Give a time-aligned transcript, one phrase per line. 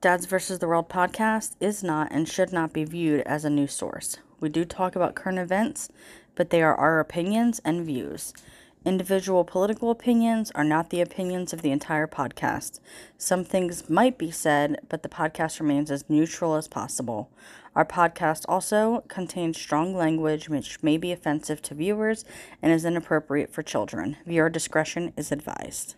[0.00, 0.60] Dads vs.
[0.60, 4.18] the World podcast is not and should not be viewed as a news source.
[4.38, 5.88] We do talk about current events,
[6.36, 8.32] but they are our opinions and views.
[8.84, 12.78] Individual political opinions are not the opinions of the entire podcast.
[13.16, 17.28] Some things might be said, but the podcast remains as neutral as possible.
[17.74, 22.24] Our podcast also contains strong language which may be offensive to viewers
[22.62, 24.16] and is inappropriate for children.
[24.24, 25.96] Viewer discretion is advised.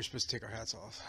[0.00, 1.02] Were supposed to take our hats off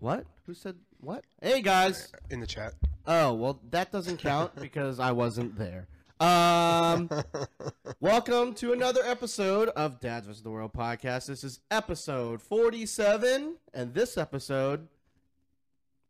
[0.00, 0.26] What?
[0.46, 1.24] Who said what?
[1.40, 2.10] Hey guys.
[2.30, 2.72] in the chat.
[3.06, 5.86] Oh well, that doesn't count because I wasn't there.
[6.18, 7.08] Um,
[8.00, 11.26] welcome to another episode of Dads vs the World podcast.
[11.26, 14.88] This is episode forty-seven, and this episode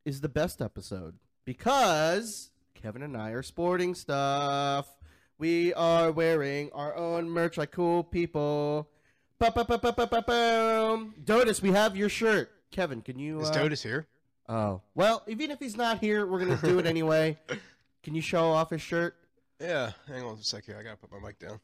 [0.06, 4.88] is the best episode because Kevin and I are sporting stuff.
[5.36, 8.88] We are wearing our own merch like cool people.
[11.25, 12.50] Dotus, we have your shirt.
[12.70, 13.41] Kevin, can you?
[13.41, 14.06] Is uh, Dotus here?
[14.48, 14.83] Oh.
[14.95, 17.39] Well, even if he's not here, we're to do it anyway.
[18.03, 19.17] Can you show off his shirt?
[19.61, 19.92] Yeah.
[20.06, 20.77] Hang on a sec here.
[20.78, 21.59] I gotta put my mic down.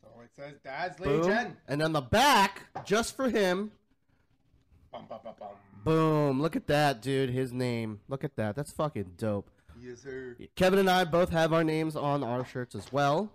[0.00, 1.56] So it says Dad's Boom.
[1.66, 3.72] And on the back, just for him,
[4.92, 5.48] bum, bum, bum.
[5.82, 6.40] boom.
[6.40, 7.30] Look at that, dude.
[7.30, 8.00] His name.
[8.08, 8.54] Look at that.
[8.54, 9.50] That's fucking dope.
[9.80, 10.36] Yes, sir.
[10.54, 13.32] Kevin and I both have our names on our shirts as well.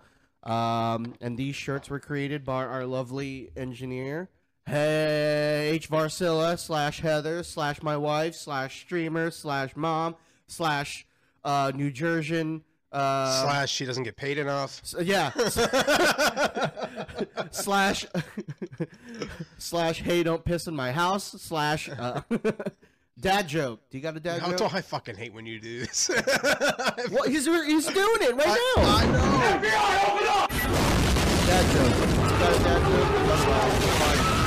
[0.48, 4.30] Um, and these shirts were created by our lovely engineer,
[4.66, 10.16] Hey H Varsilla slash Heather slash my wife slash streamer slash mom
[10.48, 11.06] slash
[11.44, 12.62] uh, New Jersian
[12.92, 14.82] uh, Slash, she doesn't get paid enough.
[14.84, 15.32] S- yeah.
[17.52, 18.06] slash
[19.58, 22.22] slash hey don't piss in my house slash uh,
[23.20, 23.82] dad joke.
[23.90, 24.74] Do you got a dad How do joke?
[24.74, 26.10] I fucking hate when you do this?
[27.10, 28.56] What he's he's doing it right now.
[28.78, 29.62] I know.
[31.48, 31.96] Dad joke.
[31.98, 34.38] You got a dad joke?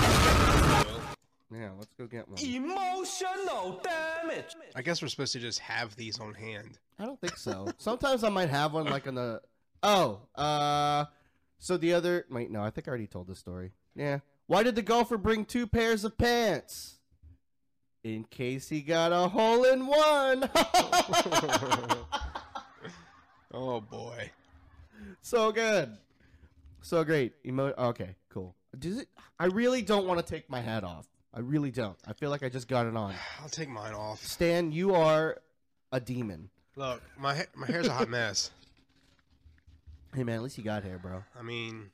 [1.52, 2.38] Yeah, let's go get one.
[2.38, 4.54] Emotional damage.
[4.74, 6.78] I guess we're supposed to just have these on hand.
[6.98, 7.68] I don't think so.
[7.78, 9.40] Sometimes I might have one like on the.
[9.82, 11.06] Oh, uh,
[11.58, 12.26] so the other.
[12.30, 13.72] Wait, no, I think I already told this story.
[13.96, 14.20] Yeah.
[14.46, 16.99] Why did the golfer bring two pairs of pants?
[18.02, 20.48] In case he got a hole in one.
[23.52, 24.30] Oh boy.
[25.22, 25.96] so good.
[26.82, 27.32] So great.
[27.44, 28.54] Emo- okay, cool.
[28.78, 29.08] Does it?
[29.40, 31.08] I really don't want to take my hat off.
[31.34, 31.96] I really don't.
[32.06, 33.12] I feel like I just got it on.
[33.42, 34.24] I'll take mine off.
[34.24, 35.38] Stan, you are
[35.90, 36.48] a demon.
[36.76, 38.50] Look, my ha- my hair's a hot mess.
[40.14, 41.22] Hey man, at least you got hair, bro.
[41.38, 41.90] I mean,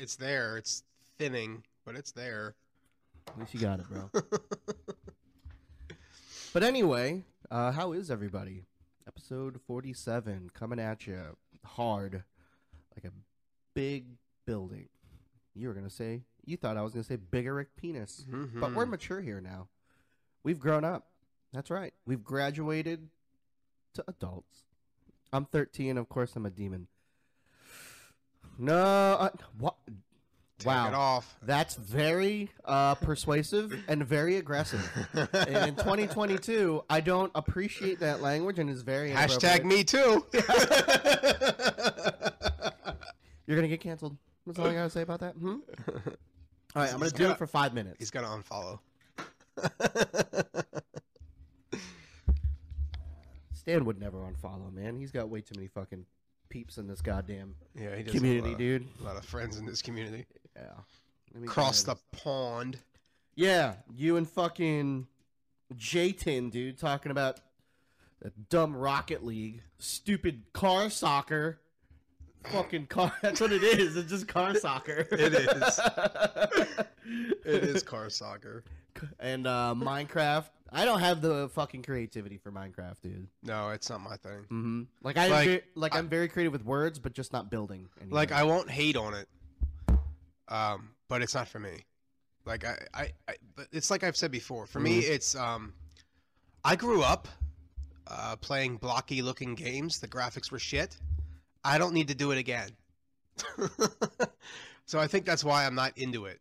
[0.00, 0.56] it's there.
[0.56, 0.82] It's
[1.16, 2.56] thinning, but it's there.
[3.28, 4.10] At least you got it, bro.
[6.52, 8.64] But anyway, uh, how is everybody?
[9.06, 12.24] Episode 47 coming at you hard
[12.96, 13.14] like a
[13.74, 14.06] big
[14.46, 14.88] building.
[15.54, 18.24] You were going to say, you thought I was going to say bigger penis.
[18.60, 19.68] But we're mature here now.
[20.44, 21.08] We've grown up.
[21.52, 21.92] That's right.
[22.06, 23.08] We've graduated
[23.94, 24.62] to adults.
[25.32, 25.98] I'm 13.
[25.98, 26.86] Of course, I'm a demon.
[28.58, 28.74] No.
[28.74, 29.76] Uh, what?
[30.58, 30.88] Take wow.
[30.88, 31.36] it off.
[31.42, 34.90] That's very uh, persuasive and very aggressive.
[35.34, 40.24] And in 2022, I don't appreciate that language and it's very Hashtag me too.
[43.46, 44.16] You're gonna get canceled.
[44.46, 45.34] That's all I gotta say about that.
[45.34, 45.56] Hmm?
[46.74, 47.96] All right, I'm gonna do it for five minutes.
[47.98, 48.78] He's gonna unfollow.
[53.52, 54.96] Stan would never unfollow, man.
[54.96, 56.06] He's got way too many fucking
[56.48, 58.14] peeps in this goddamn Yeah, he does.
[58.14, 58.86] community, a dude.
[59.00, 60.26] A lot of friends in this community.
[60.56, 61.44] Yeah.
[61.46, 62.78] Cross the pond.
[63.34, 65.06] Yeah, you and fucking
[65.76, 67.40] Jayton, dude, talking about
[68.22, 71.60] the dumb Rocket League, stupid car soccer.
[72.52, 73.12] Fucking car.
[73.22, 73.96] That's what it is.
[73.96, 75.06] It's just car soccer.
[75.10, 75.80] It is.
[77.44, 78.64] It is car soccer.
[79.20, 80.46] and uh, Minecraft.
[80.72, 83.28] I don't have the fucking creativity for Minecraft, dude.
[83.42, 84.40] No, it's not my thing.
[84.44, 84.82] Mm-hmm.
[85.02, 87.88] Like I, Like, like, like I- I'm very creative with words, but just not building.
[88.00, 88.14] Anything.
[88.14, 89.28] Like I won't hate on it.
[90.48, 91.84] Um, but it's not for me.
[92.44, 94.66] Like I, I, I but it's like I've said before.
[94.66, 95.10] For me, Mhm.
[95.10, 95.72] it's um,
[96.64, 97.26] I grew up
[98.08, 99.98] uh, playing blocky looking games.
[100.00, 100.96] The graphics were shit.
[101.64, 102.68] I don't need to do it again.
[104.86, 106.40] so I think that's why I'm not into it.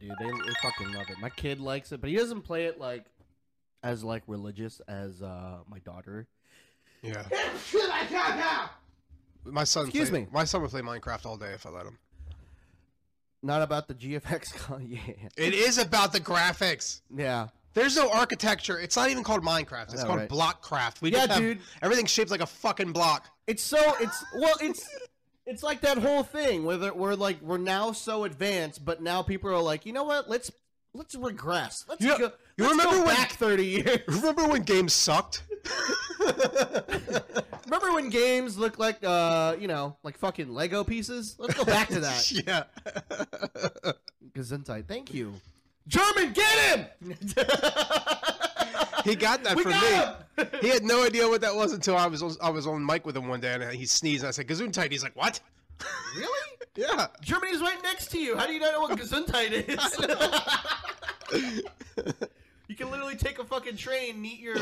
[0.00, 1.18] Yeah, dude, they, they fucking love it.
[1.20, 3.04] My kid likes it, but he doesn't play it like
[3.82, 6.26] as like religious as uh my daughter.
[7.02, 7.24] Yeah.
[9.44, 9.86] My son.
[9.86, 10.26] Excuse play- me.
[10.32, 11.98] My son would play Minecraft all day if I let him.
[13.42, 14.54] Not about the GFX.
[14.56, 14.98] con- yeah,
[15.36, 17.00] It is about the graphics.
[17.14, 17.48] yeah.
[17.72, 18.80] There's no architecture.
[18.80, 19.92] It's not even called Minecraft.
[19.94, 20.28] It's know, called right?
[20.28, 21.00] Blockcraft.
[21.02, 21.58] We Yeah, just have dude.
[21.80, 23.28] everything's shaped like a fucking block.
[23.46, 24.88] It's so it's well it's
[25.50, 29.22] it's like that whole thing where they're- we're like we're now so advanced, but now
[29.22, 30.28] people are like, you know what?
[30.30, 30.50] Let's
[30.94, 31.84] let's regress.
[31.88, 32.16] Let's go.
[32.16, 33.98] you let's remember go when- back thirty years?
[34.08, 35.42] Remember when games sucked?
[37.66, 41.36] Remember when games looked like uh you know like fucking Lego pieces?
[41.38, 42.30] Let's go back to that.
[42.32, 42.64] yeah.
[44.32, 44.86] Gesundheit.
[44.86, 45.34] Thank you.
[45.88, 46.86] German, get him!
[49.04, 49.82] He got that We from got
[50.38, 50.44] me.
[50.44, 50.50] him!
[50.60, 53.04] He had no idea what that was until I was on, I was on mic
[53.04, 54.90] with him one day and he sneezed and I said Gesundheit.
[54.90, 55.40] He's like, "What?"
[56.16, 56.28] really?
[56.76, 57.08] Yeah.
[57.20, 58.36] Germany's right next to you.
[58.36, 59.98] How do you not know what Gesundheit is?
[62.68, 64.56] you can literally take a fucking train, meet your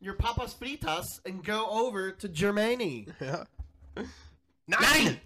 [0.00, 3.08] your papas fritas, and go over to Germany.
[3.20, 3.44] Yeah.
[4.68, 5.20] Nine.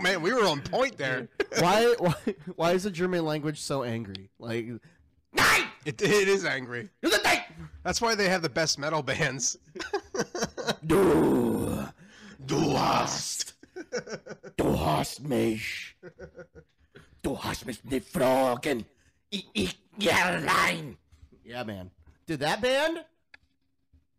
[0.00, 1.28] Man, we were on point there.
[1.60, 2.14] why, why
[2.56, 4.30] why is the German language so angry?
[4.38, 4.66] Like
[5.36, 5.64] nine.
[5.84, 6.88] It, it is angry.
[7.04, 7.44] Gesundheit!
[7.84, 9.56] That's why they have the best metal bands.
[10.86, 11.84] Du,
[12.46, 13.54] Du hast.
[14.56, 15.94] du hast mich.
[17.22, 18.84] Du hast mich nicht fragen.
[19.30, 20.96] Ich, ich geh allein.
[21.44, 21.90] Yeah, man.
[22.26, 23.04] Dude, that band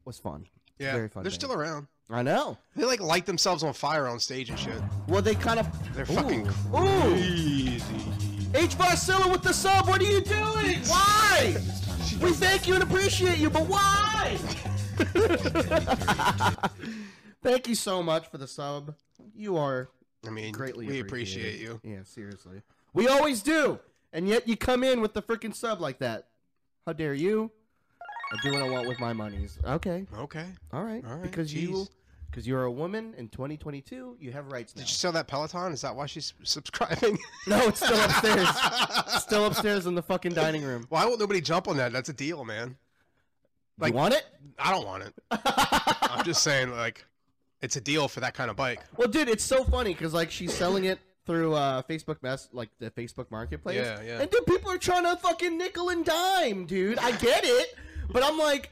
[0.05, 0.45] was fun.
[0.79, 1.33] Yeah, Very fun they're band.
[1.33, 1.87] still around.
[2.09, 2.57] I know.
[2.75, 4.81] They like light themselves on fire on stage and shit.
[5.09, 5.67] Well, they kind of.
[5.93, 7.77] They're fucking Ooh.
[8.53, 8.77] H.
[8.77, 9.88] Varcilla with the sub.
[9.88, 10.79] What are you doing?
[10.88, 11.57] Why?
[12.21, 14.38] We thank you and appreciate you, but why?
[17.44, 18.95] thank you so much for the sub.
[19.35, 19.89] You are
[20.25, 21.79] I mean, greatly we appreciate you.
[21.83, 22.61] Yeah, seriously.
[22.94, 23.79] We always do.
[24.13, 26.29] And yet you come in with the freaking sub like that.
[26.85, 27.51] How dare you?
[28.31, 29.59] I do what I want with my monies.
[29.63, 30.05] Okay.
[30.17, 30.45] Okay.
[30.73, 31.03] All right.
[31.05, 31.89] All right, because you jeez.
[32.38, 34.81] Because you're a woman in 2022, you have rights now.
[34.84, 35.72] Did you sell that Peloton?
[35.74, 37.18] Is that why she's subscribing?
[37.48, 38.48] No, it's still upstairs.
[39.24, 40.86] still upstairs in the fucking dining room.
[40.89, 41.92] Why won't nobody jump on that?
[41.92, 42.78] That's a deal, man.
[43.80, 44.24] Like- you want it?
[44.60, 45.13] I don't want it.
[45.31, 47.06] I'm just saying, like,
[47.63, 48.81] it's a deal for that kind of bike.
[48.98, 52.69] Well, dude, it's so funny because like she's selling it through uh, Facebook Mess, like
[52.78, 53.78] the Facebook Marketplace.
[53.78, 54.22] Yeah, yeah.
[54.22, 57.00] And dude, people are trying to fucking nickel and dime, dude.
[57.00, 57.75] I get it,
[58.12, 58.69] but I'm like,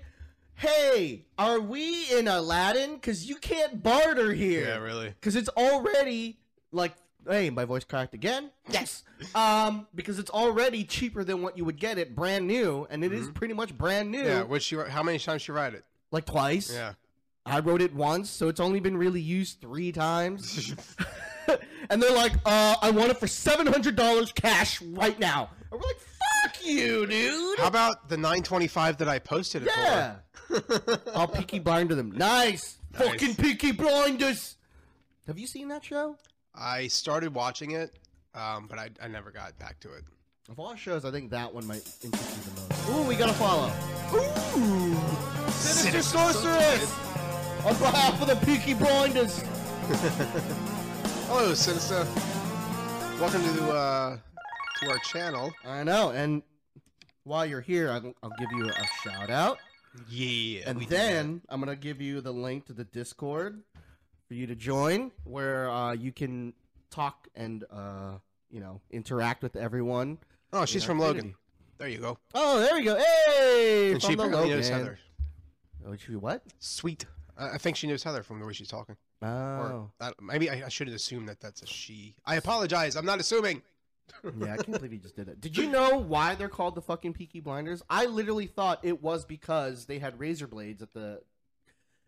[0.55, 2.95] hey, are we in Aladdin?
[2.95, 4.65] Because you can't barter here.
[4.65, 5.09] Yeah, really.
[5.09, 6.37] Because it's already
[6.71, 6.93] like,
[7.27, 8.51] hey, my voice cracked again.
[8.69, 9.03] Yes.
[9.35, 13.13] um, because it's already cheaper than what you would get it brand new, and it
[13.13, 14.19] is pretty much brand new.
[14.19, 14.27] Mm-hmm.
[14.27, 14.43] Yeah.
[14.43, 14.75] Which she?
[14.75, 15.83] How many times she ride it?
[16.15, 16.73] like twice.
[16.73, 16.93] Yeah.
[17.45, 20.73] I wrote it once, so it's only been really used three times.
[21.89, 25.51] and they're like, uh, I want it for seven hundred dollars cash right now.
[25.71, 25.99] And we're like,
[26.45, 27.59] fuck you, dude.
[27.59, 30.15] How about the 925 that I posted it yeah.
[31.15, 32.11] I'll Peaky Blinder them.
[32.11, 32.77] Nice.
[32.93, 33.09] Nice.
[33.09, 34.57] Fucking Peaky Blinders.
[35.27, 36.17] Have you seen that show?
[36.53, 37.97] I started watching it,
[38.33, 40.03] um, but I, I never got back to it.
[40.49, 42.89] Of all shows, I think that one might interest you the most.
[42.89, 43.71] Ooh, we gotta follow.
[44.13, 45.49] Ooh.
[45.49, 46.91] Sinister Sorceress!
[47.65, 49.41] On behalf of the Peaky Blinders.
[51.27, 52.05] Hello, Sinister.
[53.19, 54.17] Welcome to the uh,
[54.81, 55.53] to our channel.
[55.65, 56.43] I know, and
[57.23, 59.57] while you're here, I'll, I'll give you a shout out.
[60.09, 60.63] Yeah.
[60.67, 63.61] And then I'm gonna give you the link to the Discord
[64.27, 66.53] for you to join, where uh, you can
[66.89, 68.17] talk and uh,
[68.49, 70.17] you know interact with everyone.
[70.53, 71.17] Oh, she's from Logan.
[71.17, 71.39] community.
[71.77, 72.17] There you go.
[72.33, 72.95] Oh, there we go.
[72.97, 74.49] Hey, And from she the Logan.
[74.49, 74.97] knows Heather.
[75.87, 76.41] Oh, she what?
[76.59, 77.05] Sweet.
[77.37, 78.95] I I think she knows Heather from the way she's talking.
[79.21, 82.15] Oh, Or maybe I, I shouldn't assume that that's a she.
[82.25, 82.95] I apologize.
[82.95, 83.61] I'm not assuming.
[84.23, 84.53] yeah.
[84.53, 85.41] I can't believe you just did that.
[85.41, 87.81] Did you know why they're called the fucking Peaky Blinders?
[87.89, 91.21] I literally thought it was because they had razor blades at the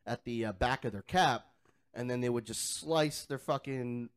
[0.05, 1.45] at the uh, back of their cap,
[1.93, 4.09] and then they would just slice their fucking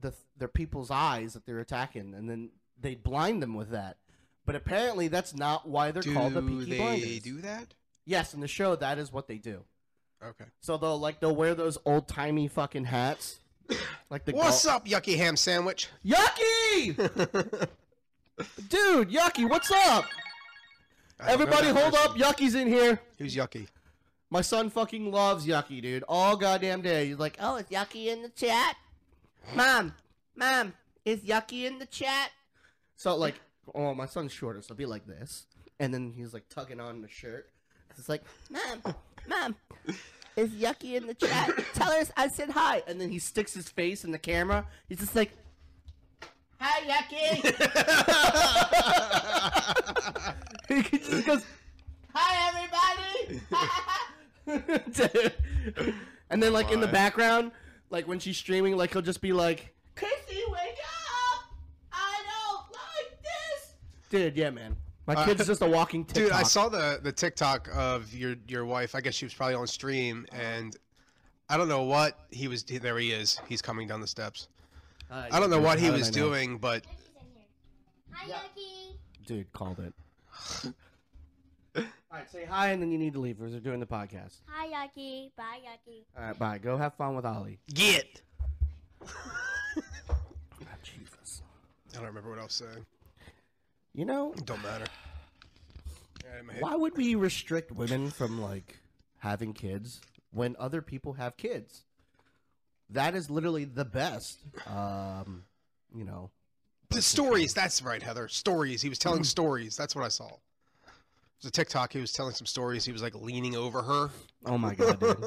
[0.00, 2.50] the their people's eyes that they're attacking, and then
[2.80, 3.96] they'd blind them with that.
[4.46, 7.20] But apparently, that's not why they're do called the Peaky they Blinders.
[7.20, 7.74] do that?
[8.04, 9.64] Yes, in the show, that is what they do.
[10.22, 10.44] Okay.
[10.60, 13.40] So they'll like they'll wear those old timey fucking hats,
[14.10, 15.88] like the What's up, yucky ham sandwich?
[16.04, 16.96] Yucky,
[18.68, 20.04] dude, Yucky, what's up?
[21.20, 22.10] I don't know Everybody, hold person.
[22.10, 23.00] up, Yucky's in here.
[23.18, 23.68] Who's yucky?
[24.30, 26.02] My son fucking loves Yucky, dude.
[26.08, 27.06] All goddamn day.
[27.06, 28.76] He's like, oh, is Yucky in the chat?
[29.54, 29.94] Mom,
[30.34, 30.72] mom,
[31.04, 32.30] is Yucky in the chat?
[32.96, 33.36] So, like,
[33.74, 35.46] oh, my son's shorter, so be like this.
[35.78, 37.48] And then he's like tugging on the shirt.
[37.96, 38.94] It's like, mom,
[39.28, 39.54] mom,
[40.36, 41.50] is Yucky in the chat?
[41.74, 42.82] Tell her I said hi.
[42.86, 44.66] And then he sticks his face in the camera.
[44.88, 45.30] He's just like,
[46.58, 47.44] hi, Yucky.
[50.90, 51.44] he just goes,
[52.14, 53.40] hi, everybody.
[56.30, 57.52] And then, like, in the background,
[57.90, 61.54] like, when she's streaming, like, he'll just be like, Chrissy, wake up!
[61.92, 63.74] I don't like this!
[64.10, 64.76] Dude, yeah, man.
[65.06, 66.22] My Uh, kid's just a walking TikTok.
[66.24, 68.94] Dude, I saw the the TikTok of your your wife.
[68.94, 70.76] I guess she was probably on stream, and
[71.48, 72.62] I don't know what he was.
[72.64, 73.38] There he is.
[73.46, 74.48] He's coming down the steps.
[75.10, 76.28] Uh, I don't know what he how did was I know?
[76.28, 76.84] doing, but
[78.12, 78.96] Hi, Yucky.
[79.26, 79.92] Dude, called it.
[81.76, 81.82] All
[82.20, 84.36] right, say hi, and then you need to leave because they're doing the podcast.
[84.48, 85.30] Hi, Yucky.
[85.36, 86.04] Bye, Yucky.
[86.16, 86.58] All right, bye.
[86.58, 87.58] Go have fun with Ollie.
[87.74, 88.22] get.
[90.82, 91.42] Jesus.
[91.92, 92.86] I don't remember what I was saying.
[93.94, 94.84] You know, Don't matter.
[96.24, 96.62] Yeah, in my head.
[96.62, 98.78] why would we restrict women from like
[99.18, 100.00] having kids
[100.32, 101.84] when other people have kids?
[102.90, 104.40] That is literally the best.
[104.66, 105.44] Um,
[105.94, 106.30] you know,
[106.90, 107.54] The stories.
[107.54, 108.26] That's right, Heather.
[108.28, 108.82] Stories.
[108.82, 109.26] He was telling Mm.
[109.26, 109.76] stories.
[109.76, 110.26] That's what I saw.
[110.26, 110.32] It
[111.42, 111.92] was a TikTok.
[111.92, 112.84] He was telling some stories.
[112.84, 114.10] He was like leaning over her.
[114.46, 115.24] oh my god, dude.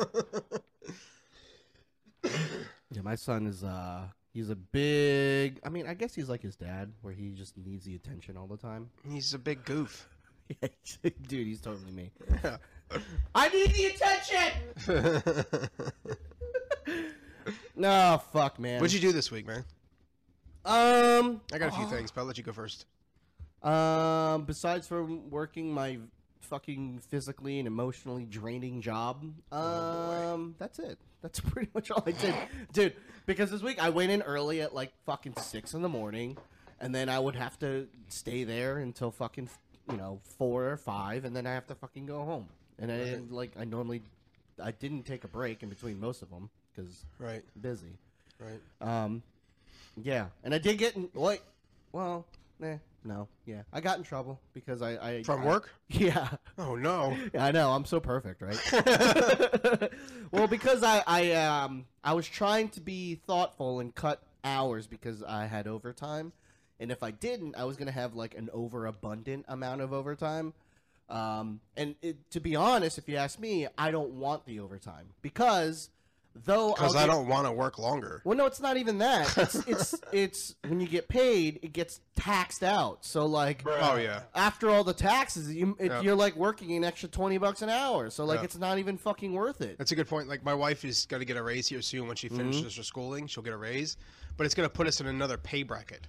[2.91, 6.55] yeah, my son is uh he's a big I mean, I guess he's like his
[6.55, 8.89] dad where he just needs the attention all the time.
[9.09, 10.07] He's a big goof.
[11.27, 12.11] Dude, he's totally me.
[13.35, 15.69] I need the attention.
[17.75, 18.81] No, fuck, man.
[18.81, 19.63] What'd you do this week, man?
[20.65, 22.85] Um, I got a few things, but I'll let you go first.
[23.63, 25.97] um, besides from working my
[26.47, 30.97] fucking physically and emotionally draining job, um, that's it.
[31.21, 32.35] That's pretty much all I did,
[32.73, 32.93] dude.
[33.25, 36.37] Because this week I went in early at like fucking six in the morning,
[36.79, 39.49] and then I would have to stay there until fucking
[39.91, 42.47] you know four or five, and then I have to fucking go home.
[42.79, 44.01] And I didn't like I normally,
[44.61, 47.97] I didn't take a break in between most of them because Right, busy.
[48.39, 48.61] right.
[48.81, 49.23] Um,
[50.01, 51.41] yeah, and I did get in like,
[51.91, 52.25] well,
[52.61, 55.69] eh, no, yeah, I got in trouble because I, I From I- work?
[55.89, 56.27] Yeah,
[56.57, 57.15] Oh no.
[57.33, 57.71] yeah, I know.
[57.71, 58.59] I'm so perfect, right?
[60.31, 65.23] well, because I, I, um, I was trying to be thoughtful and cut hours because
[65.23, 66.33] I had overtime,
[66.79, 70.53] and if I didn't, I was gonna have like an overabundant amount of overtime.
[71.09, 75.07] Um, and it, to be honest, if you ask me, I don't want the overtime
[75.21, 75.89] because
[76.45, 78.21] though Because I'll I get- don't want to work longer.
[78.25, 79.37] well, no, it's not even that.
[79.37, 83.05] It's it's it's when you get paid, it gets taxed out.
[83.05, 84.21] So like, Oh yeah.
[84.35, 86.01] after all the taxes, you it, Yeah.
[86.01, 88.09] you're like working an extra twenty bucks an hour.
[88.09, 88.45] So like, Yeah.
[88.45, 89.77] it's not even fucking worth it.
[89.77, 90.27] That's a good point.
[90.27, 92.37] Like my wife is going to get a raise here soon when she Mm-hmm.
[92.37, 93.27] finishes her schooling.
[93.27, 93.97] She'll get a raise,
[94.37, 96.07] but it's going to put us in another pay bracket,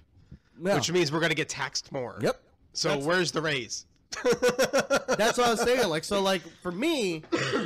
[0.61, 0.75] Yeah.
[0.75, 2.17] which means we're going to get taxed more.
[2.21, 2.41] Yep.
[2.73, 3.85] So That's- where's the raise?
[5.17, 5.87] That's what I was saying.
[5.89, 7.23] Like, so, like for me,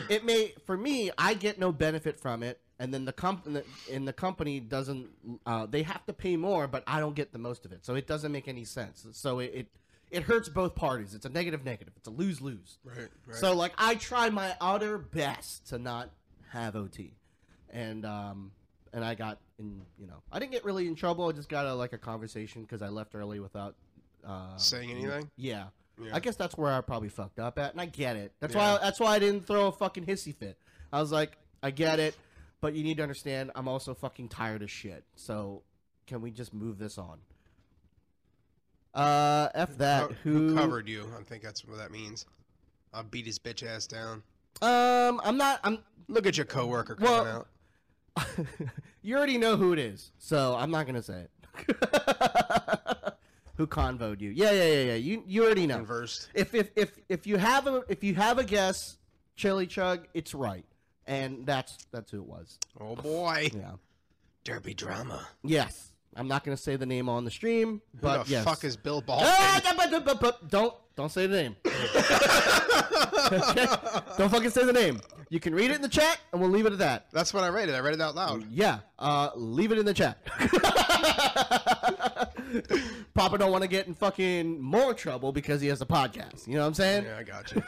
[0.10, 4.08] it may for me, I get no benefit from it, and then the company and
[4.08, 5.08] the company doesn't.
[5.46, 7.86] Uh, they have to pay more, but I don't get the most of it.
[7.86, 9.06] So it doesn't make any sense.
[9.12, 9.68] So it it,
[10.12, 11.14] it hurts both parties.
[11.14, 11.94] It's a negative negative.
[11.98, 12.78] It's a lose lose.
[12.84, 13.10] Right.
[13.26, 13.38] Right.
[13.38, 16.10] So like I try my utter best to not
[16.50, 17.14] have OT,
[17.70, 18.52] and um
[18.94, 21.28] and I got in you know I didn't get really in trouble.
[21.28, 23.76] I just got a like a conversation because I left early without
[24.26, 25.30] uh, Saying anything?
[25.36, 25.66] Yeah.
[26.02, 26.16] Yeah.
[26.16, 28.34] I guess that's where I probably fucked up at, and I get it.
[28.40, 28.74] That's Yeah.
[28.74, 30.58] why that's why I didn't throw a fucking hissy fit.
[30.92, 32.16] I was like, I get it,
[32.62, 35.04] but you need to understand I'm also fucking tired of shit.
[35.16, 35.62] So
[36.08, 37.20] can we just move this on?
[38.94, 40.10] Uh, f that.
[40.10, 41.10] Co- who, covered you?
[41.20, 42.26] I think that's what that means.
[42.94, 44.22] I'll beat his bitch ass down.
[44.62, 45.60] Um, I'm not.
[45.64, 45.80] I'm.
[46.08, 47.48] Look at your coworker coming Well- out.
[49.02, 51.78] you already know who it is, so I'm not gonna say it.
[53.56, 54.32] who convoed you?
[54.32, 54.96] Yeah, yeah, yeah, yeah.
[54.96, 55.80] You you already know.
[55.80, 56.30] Inversed.
[56.34, 58.98] If if if if you have a if you have a guess,
[59.36, 60.66] Chili Chug, it's right,
[61.06, 62.58] and that's that's who it was.
[62.80, 63.50] Oh boy.
[63.54, 63.72] Yeah.
[64.44, 65.28] Derby drama.
[65.44, 65.90] Yes.
[66.16, 68.44] I'm not gonna say the name on the stream, Who but the yes.
[68.44, 69.30] fuck is Bill Baldwin?
[69.32, 71.56] Ah, da- ba- da- ba- ba- don't don't say the name.
[74.18, 75.00] Don't fucking say the name.
[75.34, 77.08] You can read it in the chat, and we'll leave it at that.
[77.12, 77.74] That's what I read it.
[77.74, 78.46] I read it out loud.
[78.52, 80.24] Yeah, uh, leave it in the chat.
[83.16, 86.48] Papa don't want to get in fucking more trouble because he has a podcast.
[86.48, 87.06] You know what I'm saying?
[87.06, 87.64] Yeah, I got you.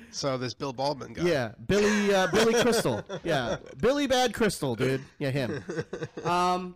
[0.10, 1.22] so this Bill Baldwin guy.
[1.22, 3.04] Yeah, Billy uh, Billy Crystal.
[3.22, 5.04] Yeah, Billy Bad Crystal, dude.
[5.20, 5.62] Yeah, him.
[6.24, 6.74] Um,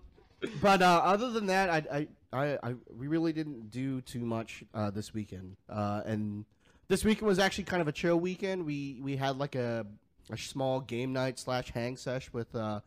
[0.60, 4.62] but uh, other than that, I, I I I we really didn't do too much
[4.72, 5.56] uh, this weekend.
[5.68, 6.44] Uh, and
[6.88, 8.64] this weekend was actually kind of a chill weekend.
[8.66, 9.86] We we had like a
[10.30, 12.80] a small game night slash hang sesh with uh,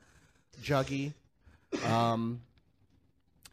[0.62, 1.14] Juggy.
[1.86, 2.42] Um,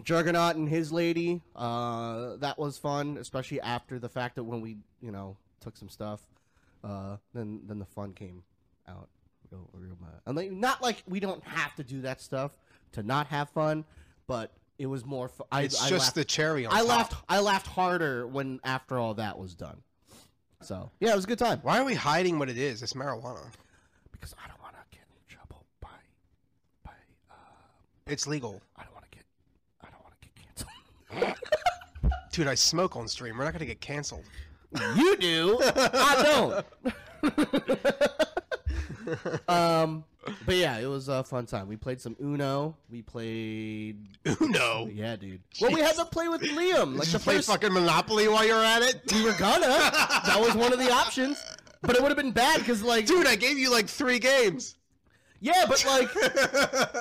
[0.05, 1.41] Juggernaut and his lady.
[1.55, 5.89] Uh, that was fun, especially after the fact that when we, you know, took some
[5.89, 6.21] stuff.
[6.83, 8.43] Uh, then then the fun came
[8.89, 9.09] out.
[9.51, 10.21] Real, real mad.
[10.27, 12.57] And like, not like we don't have to do that stuff
[12.93, 13.85] to not have fun,
[14.27, 15.29] but it was more.
[15.29, 16.89] Fu- I, It's I just laughed, the cherry on I top.
[16.89, 17.15] laughed.
[17.29, 19.83] I laughed harder when after all that was done.
[20.63, 21.59] So yeah, it was a good time.
[21.63, 22.83] Why are we hiding what it is?
[22.83, 23.45] It's marijuana.
[24.13, 25.89] Because I don't want to get in trouble by
[26.85, 26.93] by.
[27.31, 27.35] Uh,
[28.07, 28.61] It's legal.
[28.77, 29.25] I don't want to get.
[29.83, 31.39] I don't want to get canceled.
[32.33, 33.37] Dude, I smoke on stream.
[33.37, 34.25] We're not gonna get canceled.
[34.97, 35.61] You do.
[35.63, 36.63] I
[37.25, 37.35] don't.
[39.49, 40.05] um,
[40.47, 41.69] but yeah, it was a fun time.
[41.69, 42.77] We played some Uno.
[42.91, 43.99] We played.
[44.41, 44.89] no.
[44.93, 45.41] Yeah, dude.
[45.61, 46.97] Well, we had to play with Liam.
[46.97, 47.49] Like Did the play first.
[47.49, 49.03] fucking Monopoly while you're at it?
[49.13, 49.67] We were gonna.
[49.67, 51.43] that was one of the options.
[51.83, 54.77] But it would have been bad because, like, Dude, I gave you like three games.
[55.41, 56.09] yeah, but like,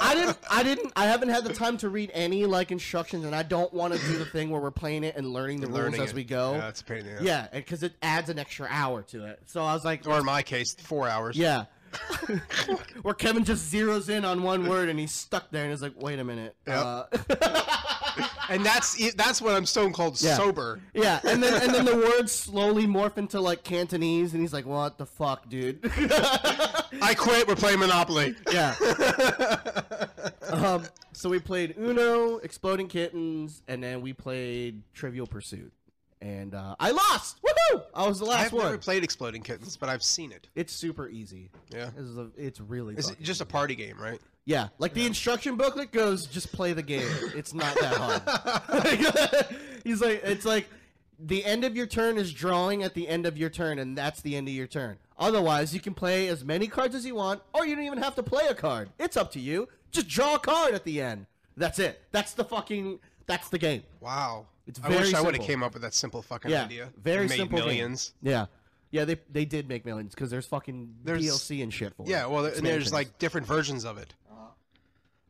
[0.01, 3.36] I didn't, I didn't, I haven't had the time to read any like instructions, and
[3.36, 6.00] I don't want to do the thing where we're playing it and learning the Learning
[6.00, 6.15] rules as it.
[6.15, 6.53] we go.
[6.53, 7.22] Yeah, it's a pain in the ass.
[7.22, 9.41] Yeah, because it adds an extra hour to it.
[9.46, 11.38] So I was like, Or in my case, four hours.
[11.38, 11.65] Yeah.
[13.01, 15.93] Where Kevin just zeroes in on one word and he's stuck there and is like,
[15.95, 16.55] wait a minute.
[16.67, 16.77] Yep.
[16.77, 17.03] Uh,
[18.50, 20.36] And that's it- that's when I'm stone cold Yeah.
[20.36, 20.81] sober.
[20.93, 24.65] yeah, and then and then the words slowly morph into like Cantonese and he's like,
[24.65, 25.79] what the fuck, dude?
[27.01, 27.48] I quit.
[27.48, 28.36] We're playing Monopoly.
[28.51, 28.75] yeah.
[30.50, 30.83] um,
[31.13, 35.71] so we played Uno, Exploding Kittens, and then we played Trivial Pursuit.
[36.21, 37.39] And uh, I lost!
[37.41, 37.81] Woohoo!
[37.95, 38.61] I was the last one.
[38.61, 40.47] I've never played Exploding Kittens, but I've seen it.
[40.55, 41.49] it's super easy.
[41.73, 41.89] Yeah.
[41.97, 44.19] It's, a, it's really It's just a party game, right?
[44.45, 47.07] Yeah, like the instruction booklet goes, just play the game.
[47.35, 49.45] It's not that hard.
[49.83, 50.67] He's like, it's like
[51.19, 54.21] the end of your turn is drawing at the end of your turn, and that's
[54.21, 54.97] the end of your turn.
[55.17, 58.15] Otherwise, you can play as many cards as you want, or you don't even have
[58.15, 58.89] to play a card.
[58.99, 59.69] It's up to you.
[59.91, 61.27] Just draw a card at the end.
[61.55, 62.01] That's it.
[62.11, 62.99] That's the fucking.
[63.27, 63.83] That's the game.
[63.99, 64.47] Wow.
[64.68, 66.89] It's I wish very I would have came up with that simple fucking Yeah, idea.
[67.01, 67.96] very Made simple game.
[68.22, 68.46] Yeah,
[68.91, 69.06] yeah.
[69.06, 72.10] They they did make millions because there's fucking There's- DLC and shit for it.
[72.10, 74.13] Yeah, well, and there's like different versions of it.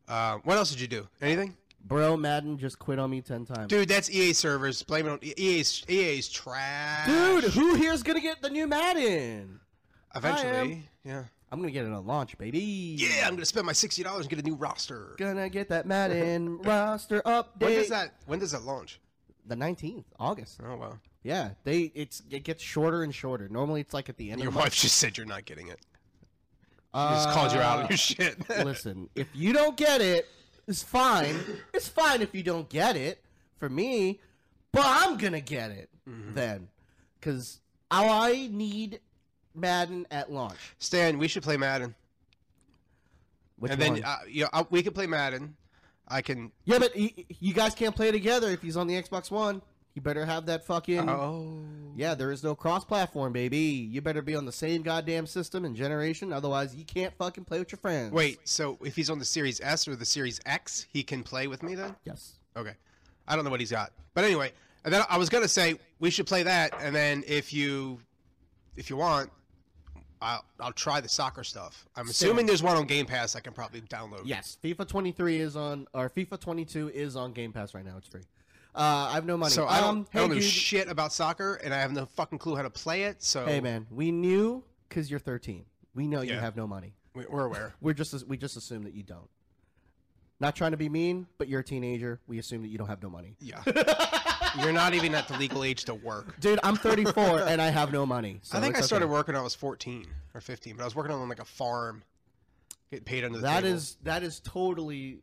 [0.08, 1.08] Uh, what else did you do?
[1.22, 1.56] Anything?
[1.84, 3.68] bro, Madden just quit on me ten times.
[3.68, 4.84] Dude, that's EA servers.
[4.84, 5.84] Blame it on EA's.
[5.90, 7.08] EA's trash.
[7.08, 9.60] Dude, who here's gonna get the new Madden?
[10.16, 11.24] Eventually, yeah.
[11.52, 12.60] I'm gonna get it on launch, baby.
[13.00, 15.16] Yeah, I'm gonna spend my sixty dollars and get a new roster.
[15.18, 17.62] Gonna get that Madden roster update.
[17.62, 18.14] When does that?
[18.26, 19.00] When does that launch?
[19.48, 20.60] The 19th, August.
[20.64, 21.00] Oh wow.
[21.24, 23.48] Yeah, they it's it gets shorter and shorter.
[23.50, 25.68] Normally it's like at the end Your of the wife just said you're not getting
[25.68, 25.80] it.
[26.94, 27.10] month.
[27.20, 28.50] She just called you out on Uh, your shit.
[28.66, 30.28] Listen, if you don't get it,
[30.68, 31.36] it's fine.
[31.74, 33.24] It's fine if you don't get it
[33.58, 34.20] for me,
[34.72, 36.34] but I'm gonna get it Mm-hmm.
[36.34, 36.68] then,
[37.20, 37.60] because
[37.92, 39.00] I need
[39.54, 40.58] Madden at launch.
[40.80, 41.94] Stan, we should play Madden,
[43.60, 43.94] Which and one?
[43.96, 45.56] then uh, you know, uh, we could play Madden.
[46.12, 46.52] I can.
[46.66, 49.62] yeah, but y- you guys can't play together if he's on the Xbox One.
[49.94, 51.10] You better have that fucking.
[51.10, 51.64] Oh.
[51.98, 53.58] Yeah, there is no cross-platform, baby.
[53.58, 57.60] You better be on the same goddamn system and generation, otherwise you can't fucking play
[57.60, 58.14] with your friends.
[58.14, 61.48] Wait, so if he's on the Series S or the Series X, he can play
[61.48, 61.94] with me then?
[62.06, 62.36] Yes.
[62.56, 62.74] Okay.
[63.28, 63.92] I don't know what he's got.
[64.14, 64.54] But anyway,
[64.86, 68.00] and then I was gonna say we should play that, and then if you
[68.78, 69.30] if you want,
[70.22, 71.88] I'll I'll try the soccer stuff.
[71.96, 74.22] I'm assuming there's one on Game Pass I can probably download.
[74.26, 74.58] Yes.
[74.64, 77.98] FIFA 23 is on, or FIFA 22 is on Game Pass right now.
[77.98, 78.22] It's free.
[78.74, 79.52] Uh, I have no money.
[79.52, 81.92] So I don't, um, I don't hey, know dude, shit about soccer, and I have
[81.92, 83.22] no fucking clue how to play it.
[83.24, 85.66] So hey man, we knew because you're 13.
[85.96, 86.40] We know you Yeah.
[86.42, 86.94] have no money.
[87.16, 87.74] we- we're aware.
[87.82, 89.30] We're just we just assume that you don't.
[90.40, 92.20] Not trying to be mean, but you're a teenager.
[92.28, 93.36] We assume that you don't have no money.
[93.40, 93.62] Yeah.
[94.60, 96.40] You're not even at the legal age to work.
[96.40, 98.40] Dude, I'm 34 and I have no money.
[98.44, 99.12] So I think I it's started okay.
[99.14, 102.04] working when I was 14 or 15, but I was working on like a farm,
[102.90, 103.76] getting paid under the That table.
[103.76, 105.20] is that is totally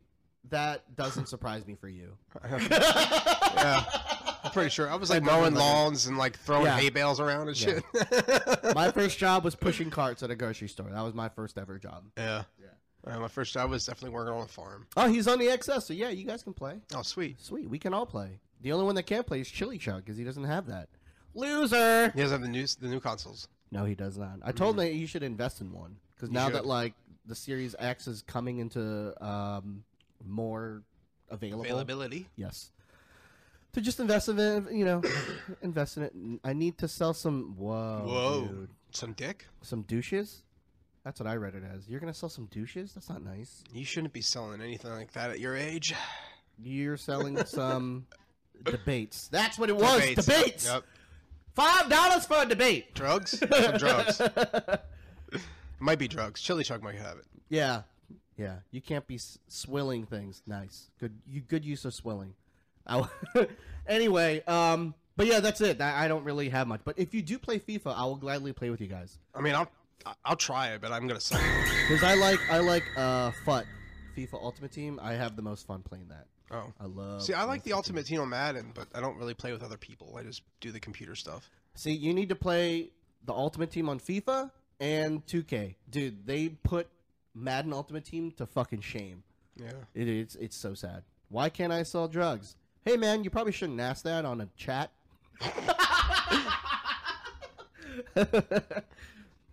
[0.49, 2.17] that doesn't surprise me for you.
[2.49, 3.83] yeah.
[4.43, 4.89] I'm pretty sure.
[4.89, 6.77] I was like mowing lawns and like throwing Yeah.
[6.77, 7.83] hay bales around and shit.
[8.75, 10.89] My first job was pushing carts at a grocery store.
[10.89, 12.05] That was my first ever job.
[12.17, 12.43] yeah.
[13.07, 14.85] Uh, my first job was definitely working on a farm.
[14.97, 16.79] Oh, he's on the XS, so yeah, you guys can play.
[16.93, 17.39] Oh, sweet.
[17.41, 18.39] Sweet, we can all play.
[18.61, 20.89] The only one that can't play is Chili Chug because he doesn't have that.
[21.33, 22.09] Loser.
[22.11, 23.47] He doesn't have the new the new consoles.
[23.71, 24.39] No, he does not.
[24.43, 26.55] I told him that you should invest in one because You now should.
[26.55, 26.93] that like
[27.25, 29.83] the Series X is coming into um,
[30.25, 30.81] more
[31.29, 31.63] available.
[31.63, 32.27] Availability.
[32.35, 32.71] Yes.
[33.73, 35.03] To just invest in it, you know,
[35.61, 36.13] invest in it.
[36.43, 37.53] I need to sell some.
[37.55, 38.47] Whoa, Whoa.
[38.47, 38.69] dude.
[38.91, 39.45] Some dick?
[39.61, 40.41] Some douches.
[41.03, 41.87] That's what I read it as.
[41.87, 42.93] You're gonna sell some douches?
[42.93, 43.63] That's not nice.
[43.71, 45.93] You shouldn't be selling anything like that at your age.
[46.61, 48.07] You're selling some
[48.63, 49.27] debates.
[49.29, 50.01] That's what it was.
[50.15, 50.65] Debates.
[50.65, 50.83] Yep.
[51.55, 52.93] Five dollars for a debate.
[52.95, 53.39] Drugs?
[53.63, 54.19] Some drugs.
[54.21, 55.41] It
[55.79, 56.41] might be drugs.
[56.41, 57.25] Chili Chug might have it.
[57.49, 57.81] Yeah,
[58.37, 58.57] yeah.
[58.71, 60.41] You can't be s- swilling things.
[60.47, 60.89] Nice.
[60.99, 61.13] Good.
[61.27, 62.33] You good use of swilling.
[62.87, 63.07] I-
[63.87, 65.81] anyway, um, But yeah, that's it.
[65.81, 66.81] I I don't really have much.
[66.83, 69.17] But if you do play FIFA, I will gladly play with you guys.
[69.35, 69.69] I mean, I'll
[70.23, 71.41] I'll try it, but I'm gonna suck.
[71.87, 73.65] Because I like I like uh FUT,
[74.15, 74.99] FIFA Ultimate Team.
[75.03, 76.25] I have the most fun playing that.
[76.51, 76.73] Oh.
[76.79, 77.23] I love.
[77.23, 79.77] See, I like the Ultimate Team on Madden, but I don't really play with other
[79.77, 80.15] people.
[80.17, 81.49] I just do the computer stuff.
[81.75, 82.89] See, you need to play
[83.25, 86.25] the Ultimate Team on FIFA and 2K, dude.
[86.25, 86.87] They put
[87.35, 89.23] Madden Ultimate Team to fucking shame.
[89.55, 89.71] Yeah.
[89.93, 91.03] It, it's it's so sad.
[91.29, 92.55] Why can't I sell drugs?
[92.83, 94.91] Hey man, you probably shouldn't ask that on a chat.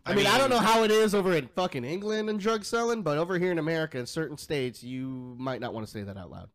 [0.06, 3.02] I, mean, I don't know how it is over in fucking England and drug selling,
[3.02, 6.16] but over here in America, in certain states, you might not want to say that
[6.16, 6.48] out loud.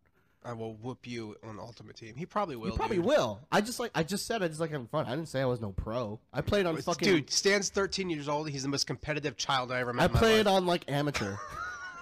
[0.43, 2.15] I will whoop you on Ultimate Team.
[2.15, 2.69] He probably will.
[2.69, 3.06] You probably dude.
[3.06, 3.39] will.
[3.51, 5.06] I just like I just said I just like having fun.
[5.06, 6.19] I didn't say I was no pro.
[6.34, 7.08] I played on fucking.
[7.08, 8.49] Dude, Stan's 13 years old.
[8.49, 10.04] He's the most competitive child I ever met.
[10.04, 11.36] I played on like amateur.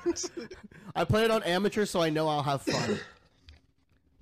[0.96, 3.00] I played on amateur, so I know I'll have fun.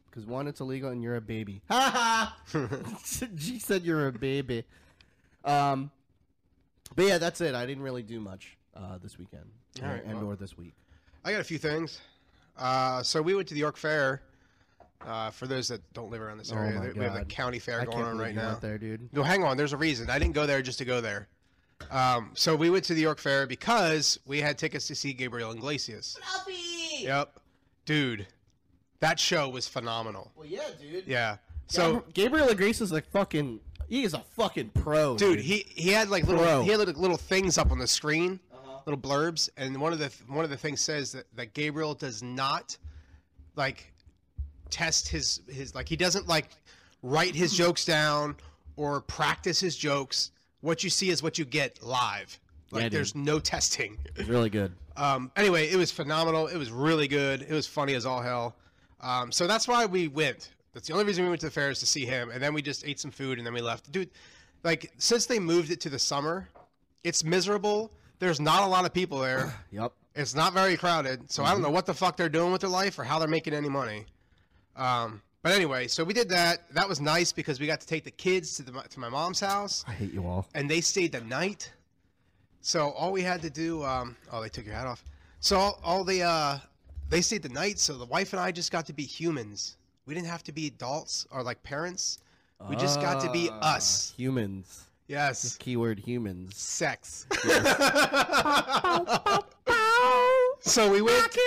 [0.10, 1.62] Because one, it's illegal, and you're a baby.
[1.70, 2.60] Ha ha!
[3.38, 4.64] She said you're a baby.
[5.46, 5.92] Um,
[6.96, 7.54] but yeah, that's it.
[7.54, 9.46] I didn't really do much uh, this weekend,
[9.84, 10.32] All right, and well.
[10.32, 10.74] or this week.
[11.24, 12.00] I got a few things.
[12.58, 14.22] Uh, so we went to the York Fair.
[15.06, 17.30] Uh, for those that don't live around this Oh area, my we have a God.
[17.30, 18.48] county fair I going can't on believe right you now.
[18.50, 19.10] went there, dude.
[19.14, 19.56] No, hang on.
[19.56, 20.10] There's a reason.
[20.10, 21.28] I didn't go there just to go there.
[21.92, 25.52] Um, so we went to the York Fair because we had tickets to see Gabriel
[25.52, 26.18] Iglesias.
[27.00, 27.40] Yep,
[27.86, 28.26] dude,
[29.00, 30.32] that show was phenomenal.
[30.36, 31.04] Well, yeah, dude.
[31.06, 31.38] Yeah.
[31.68, 33.60] So, Gabriel Iglesias is like fucking.
[33.88, 36.64] He is a fucking pro, dude, he he had like little Bro.
[36.64, 38.40] he had like little things up on the screen.
[38.88, 42.24] Little blurbs, and one of the one of the things says that that Gabriel does
[42.24, 42.78] not
[43.56, 43.94] like
[44.70, 46.50] test his his like he doesn't like
[47.04, 48.36] write his jokes down
[48.78, 50.32] or practice his jokes.
[50.62, 52.40] What you see is what you get live.
[52.72, 53.98] Like Yeah, there's no testing.
[54.16, 54.74] It's really good.
[54.98, 56.48] Um, anyway, it was phenomenal.
[56.48, 57.44] It was really good.
[57.44, 58.56] It was funny as all hell.
[59.00, 60.50] Um, so that's why we went.
[60.74, 62.32] That's the only reason we went to the fair is to see him.
[62.32, 63.92] And then we just ate some food and then we left.
[63.92, 64.10] Dude,
[64.64, 66.50] like since they moved it to the summer,
[67.04, 67.92] it's miserable.
[68.20, 69.54] There's not a lot of people there.
[69.72, 69.92] Yep.
[70.16, 71.30] It's not very crowded.
[71.32, 73.28] So I don't know what the fuck they're doing with their life or how they're
[73.28, 74.06] making any money.
[74.76, 76.64] Um, but anyway, so we did that.
[76.74, 79.40] That was nice because we got to take the kids to the to my mom's
[79.40, 80.48] house I hate you all.
[80.56, 81.72] and they stayed the night.
[82.62, 85.04] So all we had to do, um, oh, they took your hat off.
[85.40, 86.58] So all, all the, uh,
[87.10, 87.78] they stayed the night.
[87.78, 89.78] So the wife and I just got to be humans.
[90.08, 92.18] We didn't have to be adults or like parents.
[92.68, 94.14] We just got to be Ah, us.
[94.18, 94.86] Humans.
[95.08, 96.58] Yes, Keyword humans.
[96.58, 97.26] sex.
[100.60, 101.38] so we went.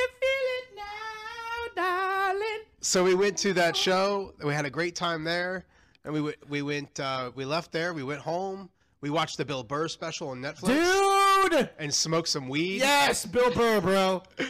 [2.81, 4.33] So we went to that show.
[4.43, 5.67] We had a great time there,
[6.05, 6.37] and we went.
[6.49, 6.99] We went.
[6.99, 7.93] Uh, we left there.
[7.93, 8.71] We went home.
[9.03, 11.71] We watched the Bill Burr special on Netflix Dude!
[11.79, 12.79] and smoked some weed.
[12.81, 14.23] Yes, Bill Burr, bro.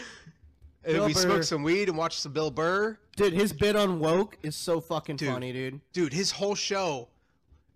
[0.83, 1.21] And Bill we Burr.
[1.21, 2.97] smoked some weed and watched some Bill Burr.
[3.15, 5.29] Dude, his bit on woke is so fucking Dude.
[5.29, 5.79] funny, dude.
[5.93, 7.09] Dude, his whole show,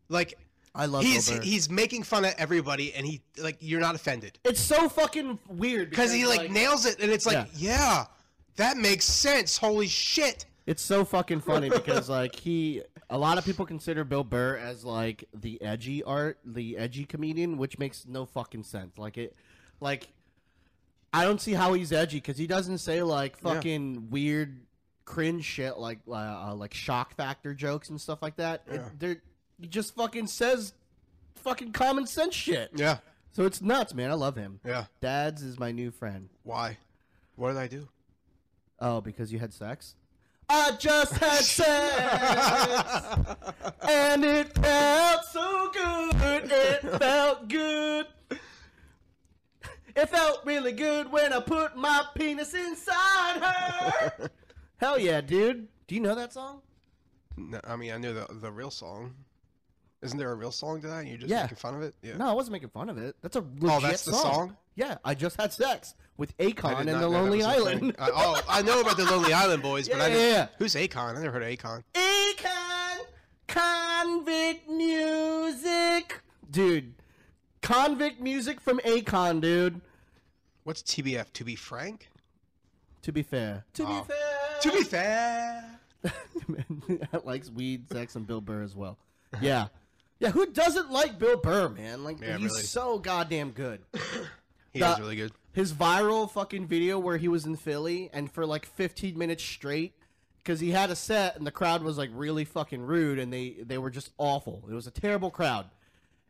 [0.08, 0.38] like
[0.74, 1.44] I love he's Bill Burr.
[1.44, 5.90] he's making fun of everybody, and he like you're not offended it's so fucking weird
[5.90, 8.06] because he like, nails it, and it's like yeah.
[8.56, 9.56] that makes sense.
[9.56, 10.46] Holy shit!
[10.66, 14.84] It's so fucking funny because like he a lot of people consider Bill Burr as
[14.84, 18.98] like the edgy art, the edgy comedian, which makes no fucking sense.
[18.98, 19.36] Like it
[19.80, 20.08] like
[21.12, 23.54] I don't see how he's edgy cuz he doesn't say like Yeah.
[23.54, 24.66] fucking weird
[25.04, 28.62] cringe shit like uh, like shock factor jokes and stuff like that.
[28.66, 28.88] It- Yeah.
[28.98, 29.20] they're he
[29.60, 30.72] just fucking says
[31.36, 32.70] fucking common sense shit.
[32.74, 32.98] Yeah,
[33.32, 34.10] So it's nuts, man.
[34.10, 34.60] I love him.
[34.64, 34.84] yeah.
[35.00, 36.28] Dad's is my new friend.
[36.42, 36.78] Why?
[37.36, 37.88] What did I do?
[38.80, 39.94] Oh, because you had sex?
[40.48, 43.34] I just had sex,
[43.88, 46.50] and it felt so good.
[46.52, 48.06] It felt good.
[49.96, 54.28] It felt really good when I put my penis inside her.
[54.76, 55.68] Hell yeah, dude.
[55.86, 56.60] Do you know that song?
[57.36, 59.14] No, I mean, I knew the the real song.
[60.04, 60.98] Isn't there a real song to that?
[61.00, 61.42] And you're just Yeah.
[61.42, 61.94] making fun of it.
[62.02, 62.16] Yeah.
[62.16, 63.16] No, I wasn't making fun of it.
[63.22, 63.72] That's a oh, legit song.
[63.72, 64.56] Oh, that's the song?
[64.76, 67.94] Yeah, I just had sex with Akon and the Lonely Island.
[67.98, 70.32] I- oh, I know about the Lonely Island Boys, but Yeah, I yeah, didn't.
[70.32, 70.46] yeah.
[70.58, 71.16] Who's Akon?
[71.16, 71.82] I never heard of Akon.
[71.94, 73.00] Akon
[73.46, 76.94] convict music, dude.
[77.62, 79.80] Convict music from Akon, dude.
[80.64, 81.32] What's TBF?
[81.34, 82.08] To be frank?
[83.02, 84.00] To be fair, to Oh.
[84.02, 85.70] be fair, To be fair.
[87.12, 88.98] that likes weed, sex, and Bill Burr as well.
[89.40, 89.66] Yeah,
[90.18, 90.30] yeah.
[90.30, 92.04] Who doesn't like Bill Burr, man?
[92.04, 92.62] Like Yeah, he's really.
[92.62, 93.80] so goddamn good.
[94.72, 95.30] He The- is really good.
[95.52, 99.92] His viral fucking video where he was in Philly and for like 15 minutes straight
[100.42, 103.50] because he had a set and the crowd was like really fucking rude and they
[103.64, 104.64] they were just awful.
[104.68, 105.66] It was a terrible crowd,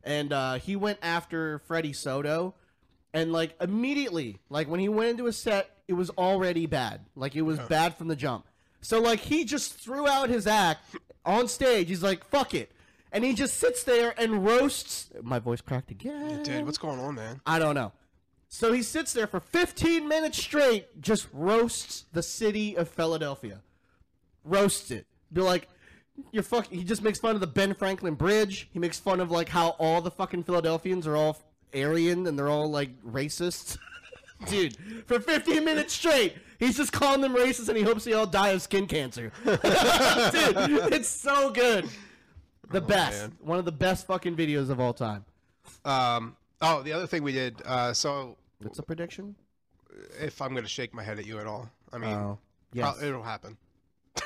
[0.02, 2.54] and uh, he went after Freddie Soto,
[3.14, 7.00] and like immediately, like when he went into a set, it was already bad.
[7.16, 8.44] Like it was bad from the jump.
[8.82, 10.84] So like he just threw out his act
[11.24, 11.88] on stage.
[11.88, 12.70] He's like, "Fuck it."
[13.14, 15.08] And he just sits there and roasts.
[15.22, 16.42] My voice cracked again.
[16.42, 17.40] Dude, what's going on, man?
[17.46, 17.92] I don't know.
[18.48, 23.62] So he sits there for 15 minutes straight, just roasts the city of Philadelphia.
[24.44, 25.06] Roasts it.
[25.32, 25.68] Be like,
[26.32, 26.66] you're fuck.
[26.66, 28.68] He just makes fun of the Ben Franklin Bridge.
[28.72, 31.40] He makes fun of like how all the fucking Philadelphians are all
[31.72, 33.78] Aryan and they're all like racists.
[34.48, 38.26] Dude, for 15 minutes straight, he's just calling them racist and he hopes they all
[38.26, 39.32] die of skin cancer.
[39.44, 39.60] Dude,
[40.92, 41.88] it's so good.
[42.74, 43.20] The best.
[43.22, 43.32] man.
[43.40, 45.24] One of the best fucking videos of all time.
[45.84, 47.62] Um, oh, the other thing we did.
[47.64, 49.34] Uh, so What's a prediction?
[50.20, 52.38] if I'm gonna shake my head at you at all, I mean, Oh,
[52.76, 53.02] prob- yes.
[53.02, 53.56] it'll happen.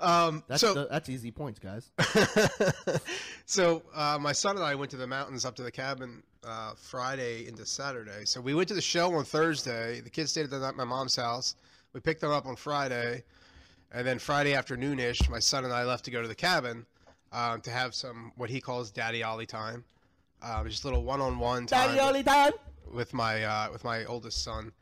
[0.00, 1.90] um, That's so the, that's easy points, guys.
[3.46, 6.72] so uh, my son and I went to the mountains up to the cabin uh,
[6.76, 8.24] Friday into Saturday.
[8.24, 10.00] So we went to the show on Thursday.
[10.00, 11.56] The kids stayed at the, at my mom's house.
[11.92, 13.24] We picked them up on Friday,
[13.92, 16.86] and then Friday afternoonish, my son and I left to go to the cabin
[17.32, 19.84] um, to have some what he calls daddy ollie time,
[20.42, 21.96] uh, just a little one-on-one time time.
[22.92, 24.72] with my uh, with my oldest son.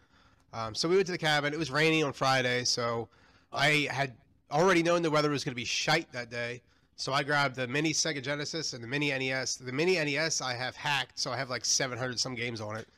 [0.53, 1.53] Um, so we went to the cabin.
[1.53, 3.09] It was rainy on Friday, so
[3.53, 4.15] I had
[4.51, 6.63] already known the weather was going to be shite that day.
[6.97, 9.57] So I grabbed the mini Sega Genesis and the mini NES.
[9.57, 12.89] The mini NES I have hacked, so I have like 700 some games on it.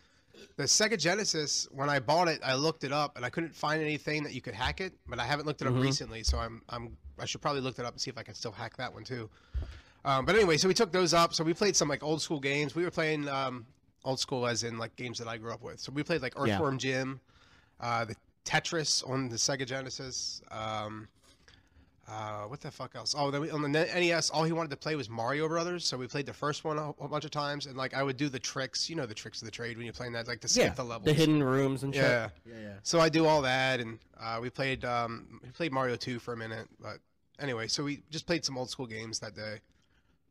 [0.56, 3.82] The Sega Genesis, when I bought it, I looked it up and I couldn't find
[3.82, 4.94] anything that you could hack it.
[5.06, 7.86] But I haven't looked it up recently, so I'm I'm I should probably look that
[7.86, 9.28] up and see if I can still hack that one too.
[10.04, 11.34] Um, but anyway, so we took those up.
[11.34, 12.74] So we played some like old school games.
[12.74, 13.66] We were playing um,
[14.04, 15.78] old school as in like games that I grew up with.
[15.80, 16.54] So we played like Yeah.
[16.54, 17.20] Earthworm Jim,
[17.80, 20.40] uh, the Tetris on the Sega Genesis.
[20.50, 21.08] Um,
[22.08, 23.14] uh, what the fuck else?
[23.16, 25.84] Oh, then we, on the NES, all he wanted to play was Mario Brothers.
[25.84, 28.16] So we played the first one a, whole bunch of times, and like I would
[28.16, 28.90] do the tricks.
[28.90, 30.74] You know the tricks of the trade when you're playing that, like to skip Yeah,
[30.74, 31.04] the levels.
[31.04, 32.02] the hidden rooms and shit.
[32.02, 32.28] Yeah.
[32.44, 32.72] yeah, yeah.
[32.82, 36.32] So I do all that, and uh, we played um, we played Mario Two for
[36.32, 36.98] a minute, but
[37.40, 39.60] anyway, so we just played some old school games that day.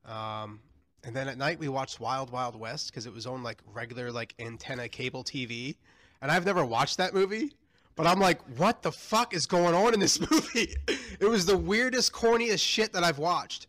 [0.06, 0.60] Um,
[1.04, 4.12] and then at night we watched Wild Wild West because it was on like regular
[4.12, 5.76] like antenna cable TV,
[6.22, 7.52] and I've never watched that movie,
[7.96, 10.76] but I'm like, what the fuck is going on in this movie?
[11.20, 13.68] it was the weirdest, corniest shit that I've watched.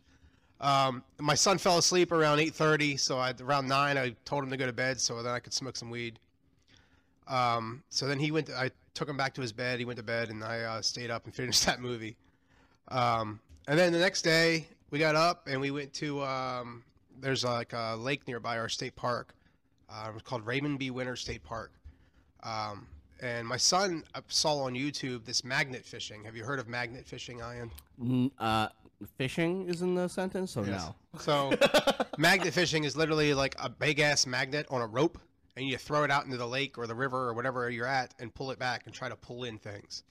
[0.59, 4.57] Um, my son fell asleep around 8:30, so I, around nine I told him to
[4.57, 6.19] go to bed so then I could smoke some weed.
[7.27, 8.47] Um, so then he went.
[8.47, 9.79] To, I took him back to his bed.
[9.79, 12.15] He went to bed, and I uh, stayed up and finished that movie.
[12.87, 16.21] Um, and then the next day, we got up and we went to.
[16.23, 16.83] Um,
[17.19, 19.33] there's like a lake nearby our state park.
[19.89, 20.89] Uh, it's called Raymond B.
[20.89, 21.71] Winter State Park.
[22.43, 22.87] Um,
[23.21, 26.23] and my son uh, saw on YouTube this magnet fishing.
[26.23, 28.31] Have you heard of magnet fishing, Ian?
[28.39, 28.69] Uh,
[29.17, 30.95] fishing is in the sentence, so no.
[31.19, 31.53] So,
[32.17, 35.19] magnet fishing is literally like a big ass magnet on a rope,
[35.55, 38.13] and you throw it out into the lake or the river or whatever you're at,
[38.19, 40.03] and pull it back and try to pull in things.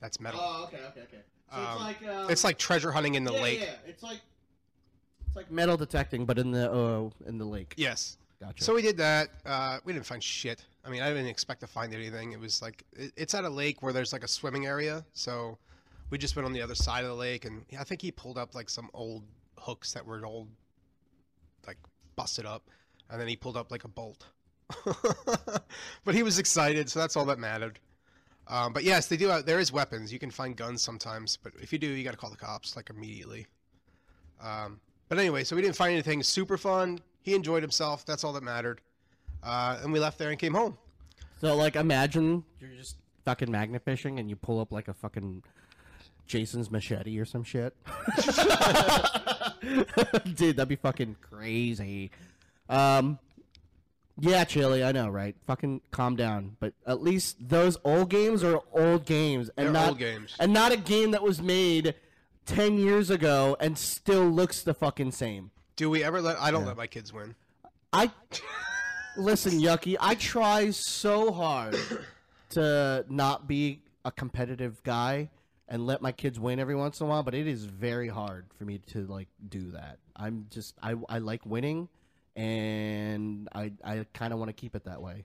[0.00, 0.40] That's metal.
[0.42, 1.22] Oh, okay, okay, okay.
[1.54, 3.60] So Um, it's like uh, it's like treasure hunting in the yeah, lake.
[3.60, 4.20] Yeah, it's like
[5.26, 7.74] it's like metal detecting, but in the uh, in the lake.
[7.76, 8.16] Yes.
[8.40, 8.64] Gotcha.
[8.64, 9.30] So we did that.
[9.46, 10.64] Uh, we didn't find shit.
[10.84, 12.32] I mean, I didn't expect to find anything.
[12.32, 15.04] It was like it, it's at a lake where there's like a swimming area.
[15.12, 15.56] So
[16.10, 18.36] we just went on the other side of the lake, and I think he pulled
[18.36, 19.22] up like some old
[19.58, 20.48] hooks that were old,
[21.66, 21.78] like
[22.16, 22.68] busted up,
[23.10, 24.26] and then he pulled up like a bolt.
[26.04, 27.78] but he was excited, so that's all that mattered.
[28.48, 29.28] Um, but yes, they do.
[29.28, 30.12] Have, there is weapons.
[30.12, 32.76] You can find guns sometimes, but if you do, you got to call the cops
[32.76, 33.46] like immediately.
[34.42, 37.00] Um, but anyway, so we didn't find anything super fun.
[37.22, 38.04] He enjoyed himself.
[38.04, 38.80] That's all that mattered.
[39.42, 40.76] Uh, and we left there and came home.
[41.40, 45.42] So like, imagine you're just fucking magnet fishing, and you pull up like a fucking
[46.26, 47.74] Jason's machete or some shit.
[50.34, 52.10] Dude, that'd be fucking crazy.
[52.68, 53.18] Um,
[54.18, 55.34] yeah, Chili, I know, right?
[55.46, 56.56] Fucking calm down.
[56.60, 60.36] But at least those old games are old games, and They're not old games.
[60.38, 61.94] and not a game that was made
[62.46, 65.50] ten years ago and still looks the fucking same.
[65.76, 66.38] Do we ever let?
[66.40, 67.34] I don't let my kids win.
[67.92, 68.10] I
[69.16, 69.96] listen, Yucky.
[70.00, 71.76] I try so hard
[72.50, 75.30] to not be a competitive guy
[75.68, 78.46] and let my kids win every once in a while, but it is very hard
[78.58, 79.98] for me to like do that.
[80.16, 81.88] I'm just I I like winning,
[82.36, 85.24] and I I kind of want to keep it that way.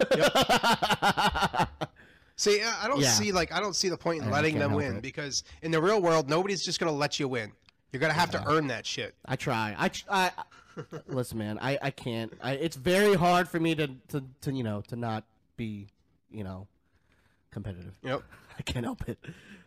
[2.36, 3.08] See, I don't Yeah.
[3.08, 5.02] see like I don't see the point in I letting them win it.
[5.02, 7.50] because in the real world, nobody's just gonna let you win.
[7.92, 9.14] You're gonna have to earn that shit.
[9.26, 9.74] I try.
[9.76, 11.58] I, I, I listen, man.
[11.60, 12.32] I, I can't.
[12.40, 15.24] I, it's very hard for me to, to to you know to not
[15.56, 15.88] be
[16.30, 16.68] you know
[17.50, 17.94] competitive.
[18.04, 18.22] Yep.
[18.58, 19.18] I can't help it.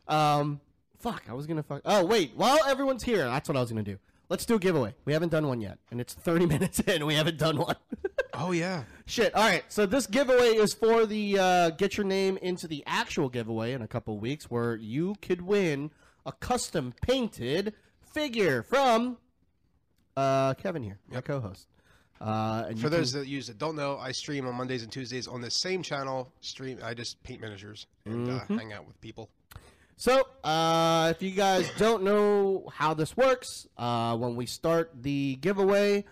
[0.08, 0.62] Um,
[1.00, 1.24] fuck.
[1.30, 1.82] I was gonna fuck.
[1.84, 3.98] Oh wait, while everyone's here, that's what I was gonna do.
[4.32, 4.96] Let's do a giveaway.
[5.04, 7.06] We haven't done one yet, and it's 30 minutes in.
[7.06, 7.76] We haven't done one.
[8.34, 8.86] Oh yeah.
[9.08, 9.36] Shit.
[9.36, 9.64] All right.
[9.68, 13.82] So this giveaway is for the uh, get your name into the actual giveaway in
[13.82, 15.92] a couple weeks, where you could win
[16.26, 17.74] a custom painted
[18.14, 19.18] figure from
[20.16, 21.68] uh, Kevin here, my co-host.
[22.22, 24.92] Uh, and For those can- that use that don't know, I stream on Mondays and
[24.92, 26.32] Tuesdays on the same channel.
[26.40, 26.80] Stream.
[26.82, 28.54] I just paint miniatures and Mm-hmm.
[28.54, 29.30] uh, hang out with people.
[30.02, 35.36] So, uh, if you guys don't know how this works, uh, when we start the
[35.36, 36.06] giveaway,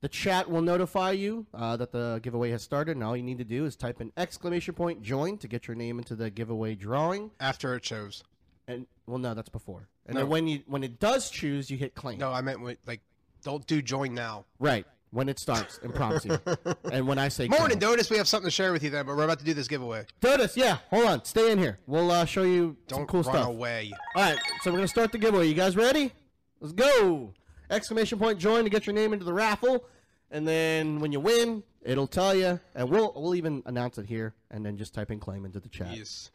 [0.00, 3.38] the chat will notify you uh, that the giveaway has started, and all you need
[3.38, 6.74] to do is type in exclamation point join to get your name into the giveaway
[6.74, 7.30] drawing.
[7.38, 8.24] After it shows.
[8.66, 9.86] And well, no, that's before.
[10.06, 10.22] And No.
[10.22, 12.18] then when you when it does choose, you hit claim.
[12.18, 13.02] No, I meant like,
[13.44, 14.46] don't do join now.
[14.58, 16.38] Right when it starts you,
[16.92, 17.78] and when I say Morning, claim.
[17.78, 18.10] Dotus.
[18.10, 20.04] We have something to share with you then, but we're about to do this giveaway.
[20.20, 21.78] Dotus, yeah, hold on, stay in here.
[21.86, 23.48] We'll uh, show you some Don't cool run stuff.
[23.48, 23.92] away.
[24.14, 25.46] All right, so we're gonna start the giveaway.
[25.46, 26.12] You guys ready?
[26.60, 27.32] Let's go!
[27.70, 29.84] Exclamation point join to get your name into the raffle,
[30.30, 34.34] and then when you win, it'll tell you, and we'll we'll even announce it here,
[34.50, 35.96] and then just type in claim into the chat.
[35.96, 36.30] Yes.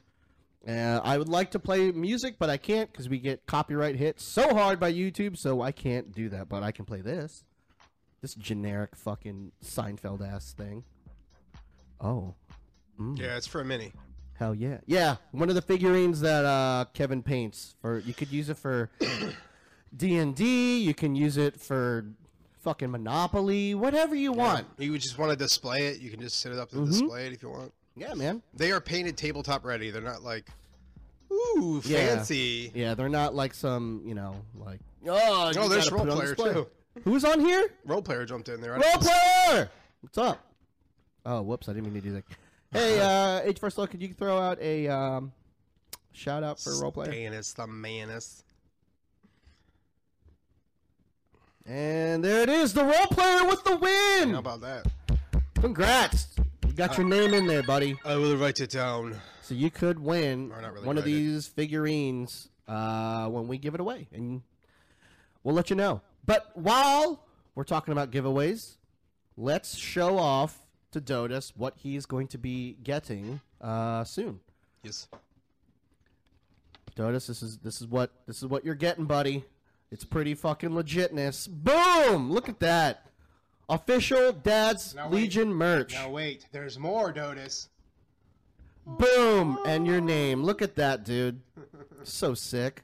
[0.65, 4.21] Uh, I would like to play music, but I can't because we get copyright hit
[4.21, 6.47] so hard by YouTube, so I can't do that.
[6.47, 7.43] But I can play this,
[8.23, 10.86] this generic fucking Seinfeld ass thing.
[11.99, 12.33] Oh,
[13.15, 13.91] Yeah, it's for a mini.
[14.39, 14.77] Hell yeah.
[14.86, 18.89] Yeah, one of the figurines that uh, Kevin paints for you could use it for
[19.95, 22.05] D&D, you can use it for
[22.62, 24.65] fucking Monopoly, whatever you want.
[24.77, 25.99] You just want to display it.
[25.99, 26.86] You can just set it up to Mm-hmm.
[26.91, 27.73] display it if you want.
[27.97, 28.41] Yeah, man.
[28.55, 29.91] They are painted tabletop ready.
[29.91, 30.47] They're not like,
[31.29, 32.07] ooh, Yeah.
[32.15, 32.71] fancy.
[32.73, 36.15] Yeah, they're not like some, you know, like oh, Oh, there's gotta put it role
[36.17, 36.65] player display.
[36.95, 37.01] Too.
[37.03, 37.73] Who's on here?
[37.86, 38.75] Role player jumped in there.
[38.75, 39.69] I Role player.
[40.01, 40.39] What's up?
[41.25, 42.23] Oh, whoops, I didn't mean to do that.
[42.73, 45.32] Hey, uh, H first look, could you throw out a um,
[46.12, 47.12] shout out for role player?
[47.12, 48.43] Stannis, the manus.
[51.67, 54.32] And there it is, the role player with the win.
[54.34, 54.88] How about that?
[55.62, 56.29] Congrats!
[56.65, 57.95] You got your name in there, buddy.
[58.03, 59.21] I will write it down.
[59.43, 61.15] So you could win Or not really one of write it.
[61.15, 64.41] these figurines uh, when we give it away, and
[65.43, 66.01] we'll let you know.
[66.25, 68.77] But while we're talking about giveaways,
[69.38, 70.57] let's show off
[70.91, 74.39] to Dotus what he's going to be getting uh, soon.
[74.83, 75.07] Yes.
[76.95, 79.43] Dotus, this is this is what this is what you're getting, buddy.
[79.91, 81.47] It's pretty fucking legitness.
[81.49, 82.31] Boom!
[82.31, 83.07] Look at that.
[83.69, 85.21] Official Dad's Now wait.
[85.21, 85.93] Legion merch.
[85.93, 87.69] Now wait, there's more, Dotus.
[88.86, 89.57] Boom!
[89.65, 90.43] And your name.
[90.43, 91.41] Look at that, dude.
[92.03, 92.83] So sick.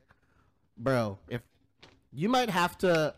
[0.78, 1.41] Bro, if
[2.12, 3.13] you might have to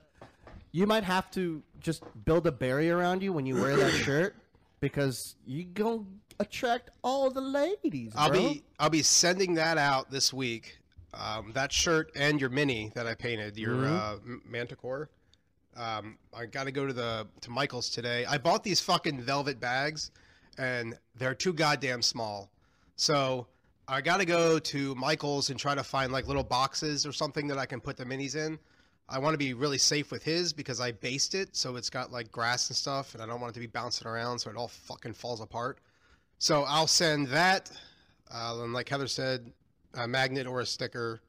[0.72, 4.36] you might have to just build a barrier around you when you wear that shirt
[4.80, 8.40] because you going to attract all the ladies, I'll bro.
[8.40, 10.78] be I'll be sending that out this week.
[11.14, 14.32] Um, that shirt and your mini that I painted, your Mm-hmm.
[14.34, 15.10] uh, Manticore.
[15.76, 18.26] Um, I got to go to the to Michael's today.
[18.26, 20.12] I bought these fucking velvet bags,
[20.58, 22.50] and they're too goddamn small.
[22.96, 23.48] So
[23.88, 27.48] I got to go to Michael's and try to find like little boxes or something
[27.48, 28.58] that I can put the minis in.
[29.12, 32.12] I want to be really safe with his because I based it so it's got
[32.12, 34.56] like grass and stuff, and I don't want it to be bouncing around so it
[34.56, 35.80] all fucking falls apart.
[36.40, 37.70] So I'll send that,
[38.34, 39.52] uh, and like Heather said,
[39.94, 41.22] a magnet or a sticker.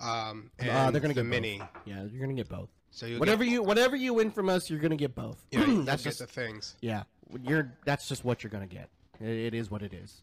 [0.00, 1.58] Um, and Uh, they're gonna the get mini.
[1.58, 1.68] Both.
[1.86, 2.68] Yeah, you're gonna get both.
[2.90, 5.42] So Whatever you whatever you win from us, you're gonna get both.
[5.50, 6.76] yeah, that's just the things.
[6.80, 7.04] yeah.
[7.44, 8.90] You're that's just what you're gonna get.
[9.20, 10.22] It, it is what it is.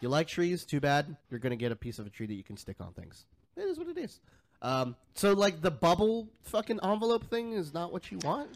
[0.00, 0.64] You like trees?
[0.64, 1.16] Too bad.
[1.30, 3.26] You're gonna get a piece of a tree that you can stick on things.
[3.56, 4.20] It is what it is.
[4.62, 8.50] Um, so like the bubble fucking envelope thing is not what you want.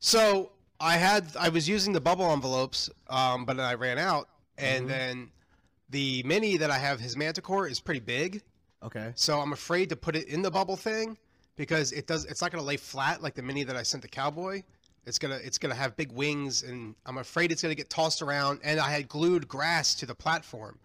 [0.00, 4.28] So I had I was using the bubble envelopes, um, but then I ran out,
[4.56, 4.88] and Mm-hmm.
[4.88, 5.30] then
[5.90, 8.42] the mini that I have, his Manticore, is pretty big.
[8.82, 9.12] Okay.
[9.14, 11.16] So I'm afraid to put it in the bubble thing
[11.56, 12.24] because it does.
[12.26, 14.62] It's not going to lay flat like the mini that I sent the cowboy.
[15.06, 18.60] It's gonna it's gonna have big wings, and I'm afraid it's gonna get tossed around.
[18.62, 20.78] And I had glued grass to the platform,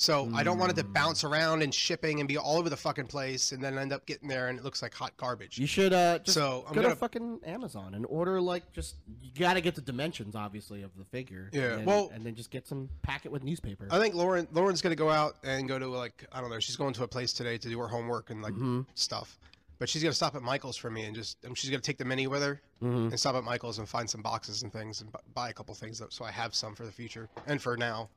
[0.00, 0.94] so I don't want it to Mm.
[0.94, 4.06] bounce around and shipping and be all over the fucking place, and then end up
[4.06, 5.58] getting there and it looks like hot garbage.
[5.58, 8.96] You should uh just So, I'm go to gonna- fucking Amazon and order like just
[9.20, 11.50] you gotta get the dimensions obviously of the figure.
[11.52, 13.86] Yeah, And then, well- and then just get some packet with newspaper.
[13.90, 16.60] I think Lauren Lauren's gonna go out and go to like I don't know.
[16.60, 18.80] She's going to a place today to do her homework and like Mm-hmm.
[18.94, 19.38] stuff.
[19.78, 22.04] But she's gonna stop at Michael's for me and just and she's gonna take the
[22.06, 23.08] mini with her Mm-hmm.
[23.08, 25.74] and stop at Michael's and find some boxes and things and bu- buy a couple
[25.74, 28.08] things so I have some for the future and for now.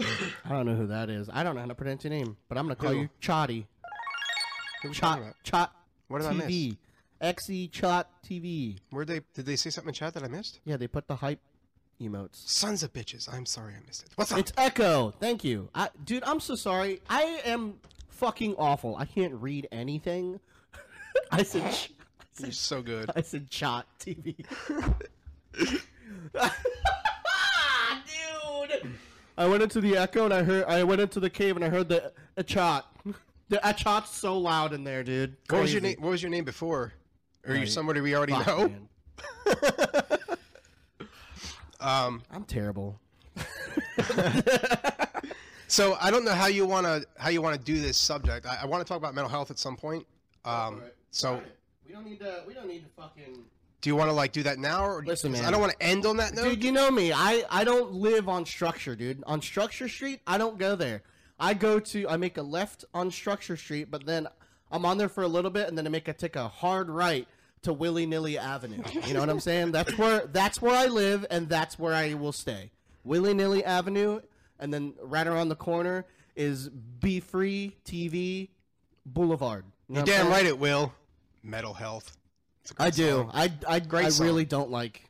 [0.00, 1.28] I don't know who that is.
[1.32, 3.00] I don't know how to pronounce your name, but I'm gonna call Who?
[3.02, 3.66] you Chotty.
[4.82, 5.22] Who Chot?
[5.44, 5.74] Chot
[6.08, 6.46] What did I miss?
[6.46, 6.76] TV.
[7.22, 8.78] XE Chot TV.
[8.90, 10.60] Where they did they say something in chat that I missed?
[10.64, 11.40] Yeah, they put the hype
[12.00, 12.48] emotes.
[12.48, 13.32] Sons of bitches!
[13.32, 14.08] I'm sorry I missed it.
[14.16, 14.38] What's up?
[14.38, 15.12] It's Echo.
[15.20, 15.68] Thank you.
[15.74, 17.00] I, dude, I'm so sorry.
[17.08, 17.74] I am
[18.08, 18.96] fucking awful.
[18.96, 20.40] I can't read anything.
[21.30, 21.92] I said ch-
[22.38, 23.10] You're so good.
[23.14, 24.44] I said Chot TV.
[29.36, 29.44] Dude.
[29.44, 31.68] I went into the echo and I heard I went into the cave and I
[31.68, 32.88] heard the a chot.
[33.48, 35.36] The a chot's so loud in there, dude.
[35.50, 35.96] What was your name?
[35.98, 36.94] What was your name before?
[37.46, 38.72] Are you somebody we already Fuck, know?
[41.82, 43.00] Um, I'm terrible.
[45.66, 48.46] so I don't know how you want to how you want to do this subject.
[48.46, 50.06] I, I want to talk about mental health at some point.
[50.44, 50.96] Um, for it.
[51.10, 51.42] so
[51.86, 52.44] we don't need to.
[52.46, 53.44] We don't need to fucking.
[53.82, 55.44] Do you want to like do that now, or listen, man.
[55.44, 56.44] I don't want to end on that note.
[56.44, 57.12] Dude, you know me.
[57.12, 59.22] I I don't live on Structure, dude.
[59.26, 61.02] On Structure Street, I don't go there.
[61.38, 62.08] I go to.
[62.08, 64.28] I make a left on Structure Street, but then
[64.70, 66.88] I'm on there for a little bit, and then I make a take a hard
[66.88, 67.26] right
[67.62, 68.82] to Willy Nilly Avenue.
[69.04, 69.72] You know what I'm saying?
[69.72, 72.70] That's where that's where I live, and that's where I will stay.
[73.02, 74.20] Willy Nilly Avenue,
[74.60, 76.06] and then right around the corner
[76.36, 78.50] is Be Free TV
[79.04, 79.64] Boulevard.
[79.88, 80.94] You know You're damn right it will.
[81.42, 82.16] Mental health.
[82.62, 83.30] It's a good I do.
[83.32, 84.26] I I, Great I song.
[84.26, 85.04] really don't like.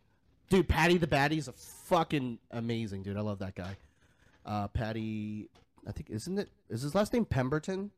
[0.50, 3.16] Dude, Paddy the Baddy is a fucking amazing dude.
[3.16, 3.76] I love that guy.
[4.44, 5.48] Uh, Paddy,
[5.86, 6.48] I think isn't it?
[6.68, 7.90] Is his last name Pemberton?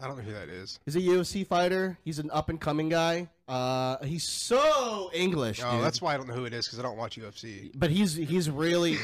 [0.00, 0.78] I don't know who that is.
[0.84, 1.96] He's a UFC fighter.
[2.04, 3.28] He's an up and coming guy.
[3.48, 5.84] Uh, he's so English, Oh, dude.
[5.84, 7.70] that's why I don't know who it is because I don't watch UFC.
[7.74, 8.98] But he's he's really,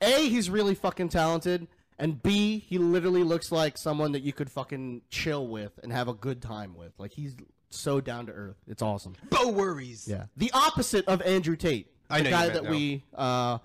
[0.00, 4.50] a he's really fucking talented, and b he literally looks like someone that you could
[4.50, 6.92] fucking chill with and have a good time with.
[6.98, 7.36] Like he's
[7.74, 8.56] so down to earth.
[8.68, 9.14] It's awesome.
[9.30, 10.06] Bo worries.
[10.08, 10.24] Yeah.
[10.36, 11.88] The opposite of Andrew Tate.
[12.10, 12.70] I the know you guy meant that no.
[12.70, 13.58] we uh,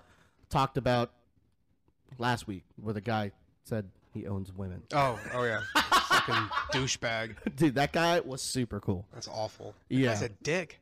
[0.50, 1.12] talked about
[2.18, 3.32] last week, where the guy
[3.64, 4.82] said he owns women.
[4.92, 5.60] Oh, oh yeah.
[5.74, 7.36] Fucking douchebag.
[7.56, 9.06] Dude, that guy was super cool.
[9.12, 9.74] That's awful.
[9.88, 10.08] Yeah.
[10.08, 10.80] That's a dick.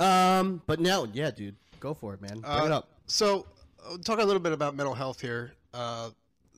[0.00, 2.40] Um, but no, yeah, dude, go for it, man.
[2.40, 2.88] Bring it Uh, up.
[3.06, 3.46] So,
[3.86, 5.52] uh, talk a little bit about mental health here.
[5.74, 6.08] Uh,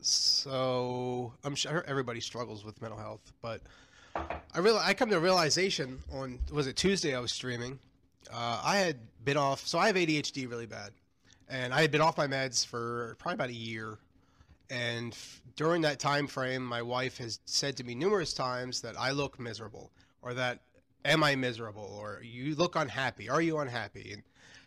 [0.00, 3.60] so, I'm sure everybody struggles with mental health, but
[4.14, 7.78] I real I come to a realization on was it Tuesday I was streaming.
[8.32, 10.92] Uh, I had been off, so I have ADHD really bad,
[11.48, 13.98] and I had been off my meds for probably about a year.
[14.70, 18.98] And f- during that time frame, my wife has said to me numerous times that
[18.98, 19.90] I look miserable,
[20.22, 20.60] or that
[21.04, 23.28] am I miserable, or you look unhappy.
[23.28, 24.12] Are you unhappy?
[24.12, 24.22] And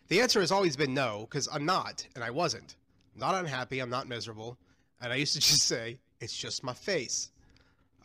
[0.08, 2.76] the answer has always been no, because I'm not, and I wasn't.
[3.14, 3.80] I'm not unhappy.
[3.80, 4.58] I'm not miserable.
[5.00, 7.30] And I used to just say, it's just my face.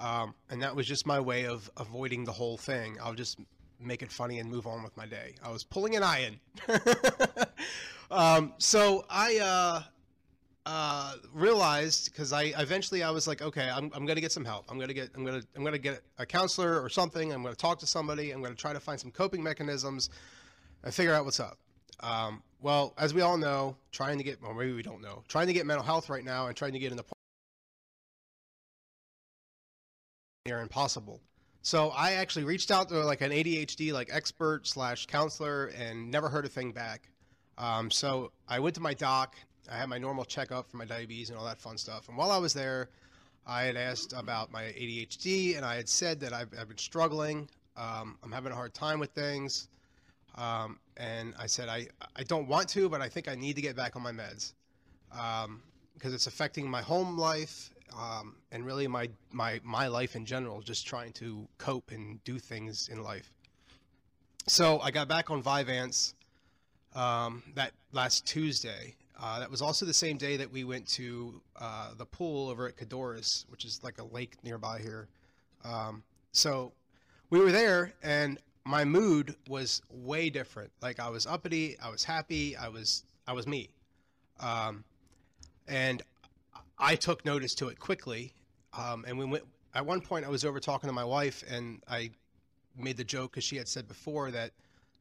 [0.02, 2.97] Um, and that was just my way of avoiding the whole thing.
[3.02, 3.39] I'll just
[3.80, 5.36] make it funny and move on with my day.
[5.43, 6.39] I was pulling an in.
[8.12, 9.84] um, so I uh,
[10.66, 14.66] uh, realized because I eventually I was like, okay, I'm, I'm gonna get some help.
[14.70, 17.32] I'm gonna get I'm gonna I'm gonna get a counselor or something.
[17.32, 18.32] I'm gonna talk to somebody.
[18.32, 20.10] I'm gonna try to find some coping mechanisms
[20.84, 21.60] and figure out what's up.
[21.99, 25.45] Um, well, as we all know, trying to get, or maybe we don't know, trying
[25.45, 27.04] to get mental health right now and trying to get in the
[30.46, 31.22] near impossible.
[31.62, 36.30] So I actually reached out to like an ADHD like expert slash counselor and never
[36.30, 37.10] heard a thing back.
[37.60, 39.36] Um, so I went to my doc.
[39.72, 42.10] I had my normal checkup for my diabetes and all that fun stuff.
[42.10, 42.89] And while I was there,
[43.46, 47.48] I had asked about my ADHD and I had said that I've, I've been struggling.
[47.78, 49.68] Um, I'm having a hard time with things.
[50.36, 51.86] Um, and I said, I,
[52.16, 54.54] I don't want to, but I think I need to get back on my meds
[55.16, 55.62] um,
[55.94, 60.62] because it's affecting my home life um, and really my, my, my life in general,
[60.62, 63.32] just trying to cope and do things in life.
[64.48, 66.14] So I got back on Vyvanse
[66.96, 68.96] um, that last Tuesday.
[69.22, 72.68] Uh, that was also the same day that we went to uh, the pool over
[72.68, 75.08] at Codorus, which is like a lake nearby here.
[75.64, 76.72] Um, so
[77.30, 80.72] we were there, and my mood was way different.
[80.82, 83.70] Like I was uppity, I was happy, I was I was me,
[84.39, 84.84] um,
[85.68, 86.02] and
[86.82, 88.34] I took notice to it quickly.
[88.74, 89.44] Um, and we went.
[89.74, 92.12] At one point, I was over talking to my wife, and I
[92.76, 94.52] made the joke because she had said before that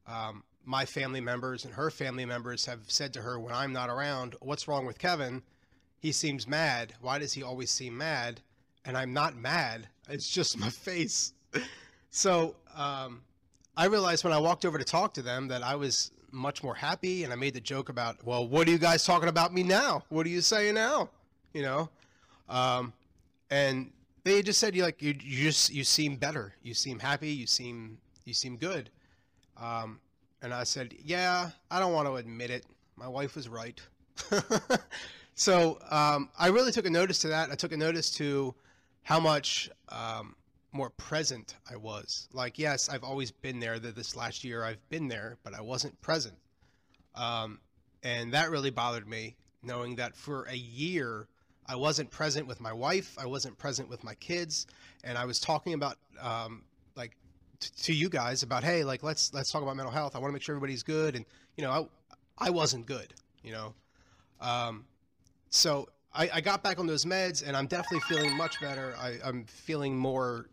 [0.07, 3.89] um, my family members and her family members have said to her when I'm not
[3.89, 5.41] around, "What's wrong with Kevin?
[5.99, 6.93] He seems mad.
[7.01, 8.41] Why does he always seem mad?"
[8.85, 9.87] And I'm not mad.
[10.09, 11.33] It's just my face.
[12.11, 13.21] so um,
[13.75, 16.75] I realized when I walked over to talk to them that I was much more
[16.75, 19.63] happy, and I made the joke about, "Well, what are you guys talking about me
[19.63, 20.03] now?
[20.09, 21.09] What are you saying now?"
[21.53, 21.89] You know,
[22.49, 22.93] um,
[23.49, 23.91] and
[24.23, 26.53] they just said, "You like you, you just you seem better.
[26.61, 27.31] You seem happy.
[27.31, 28.89] You seem you seem good."
[29.57, 29.99] Um,
[30.41, 32.65] and I said, "Yeah, I don't want to admit it.
[32.95, 33.79] My wife was right."
[35.33, 37.51] so um, I really took a notice to that.
[37.51, 38.53] I took a notice to
[39.03, 40.35] how much um,
[40.71, 42.27] more present I was.
[42.33, 43.79] Like, yes, I've always been there.
[43.79, 46.35] That this last year I've been there, but I wasn't present.
[47.15, 47.59] Um,
[48.03, 51.27] and that really bothered me, knowing that for a year
[51.71, 54.67] I wasn't present with my wife, I wasn't present with my kids,
[55.05, 56.63] and I was talking about um,
[56.97, 57.15] like
[57.61, 60.13] t- to you guys about, hey, like let's let's talk about mental health.
[60.13, 61.23] I want to make sure everybody's good, and
[61.55, 63.73] you know, I I wasn't good, you know.
[64.41, 64.83] Um,
[65.49, 68.93] so I, I got back on those meds, and I'm definitely feeling much better.
[68.99, 70.49] I, I'm feeling more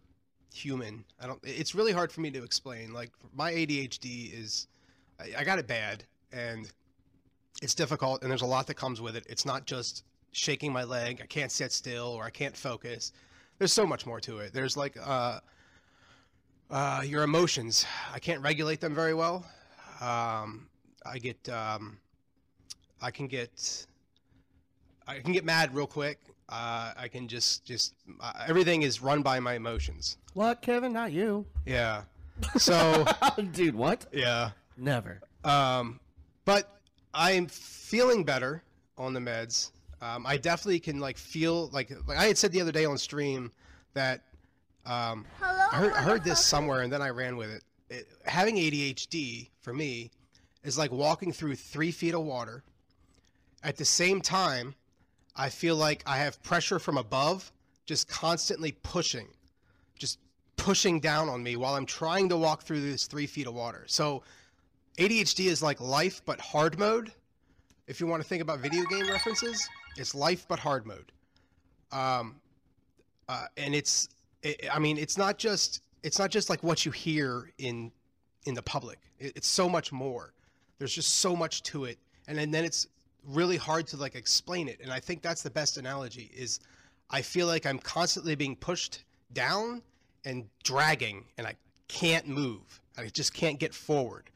[0.55, 1.05] human.
[1.21, 1.41] I don't.
[1.43, 2.93] It's really hard for me to explain.
[2.93, 4.69] Like my ADHD is,
[5.19, 6.71] I, I got it bad, and
[7.61, 9.27] it's difficult, and there's a lot that comes with it.
[9.29, 11.21] It's not just shaking my leg.
[11.23, 13.13] I can't sit still, or I can't focus.
[13.59, 14.53] There's so much more to it.
[14.53, 15.41] There's like uh,
[16.71, 17.87] uh, your emotions.
[18.13, 19.45] I can't regulate them very well.
[20.01, 20.69] Um,
[21.05, 21.99] I get, um,
[23.03, 23.87] I can get,
[25.07, 26.21] I can get mad real quick.
[26.49, 30.19] Uh, I can just, just uh, everything is run by my emotions.
[30.35, 30.93] What, Kevin?
[30.93, 31.45] Not you.
[31.67, 32.03] Yeah.
[32.57, 33.05] So
[33.53, 34.07] Dude, what?
[34.13, 34.51] yeah.
[34.77, 35.21] Never.
[35.45, 35.99] Um,
[36.45, 36.81] but
[37.13, 38.63] I'm feeling better
[38.97, 39.71] on the meds.
[40.01, 42.99] Um, I definitely can like feel like like I had said the other day on
[42.99, 43.51] stream
[43.95, 44.23] that
[44.87, 45.67] um, Hello.
[45.73, 47.63] I heard, I heard this somewhere and then I ran with it.
[47.91, 48.07] it.
[48.25, 50.11] Having ADHD for me
[50.65, 52.63] is like walking through three feet of water.
[53.63, 54.75] At the same time,
[55.37, 57.53] I feel like I have pressure from above
[57.87, 59.29] just constantly pushing,
[59.99, 60.19] just
[60.57, 63.85] pushing down on me while I'm trying to walk through this three feet of water.
[63.87, 64.23] So
[64.99, 67.13] ADHD is like life but hard mode.
[67.87, 69.67] If you want to think about video game references,
[69.97, 71.13] it's life but hard mode.
[71.93, 72.37] Um,
[73.29, 74.09] uh, and it's,
[74.43, 77.91] it, I mean, it's not just it's not just like what you hear in
[78.47, 78.99] in the public.
[79.19, 80.33] It, it's so much more.
[80.79, 82.87] There's just so much to it, and, and then it's
[83.25, 84.81] really hard to like explain it.
[84.83, 86.31] And I think that's the best analogy.
[86.35, 86.61] Is
[87.11, 89.83] I feel like I'm constantly being pushed down
[90.25, 91.55] and dragging, and I
[91.89, 92.81] can't move.
[92.97, 94.31] I just can't get forward.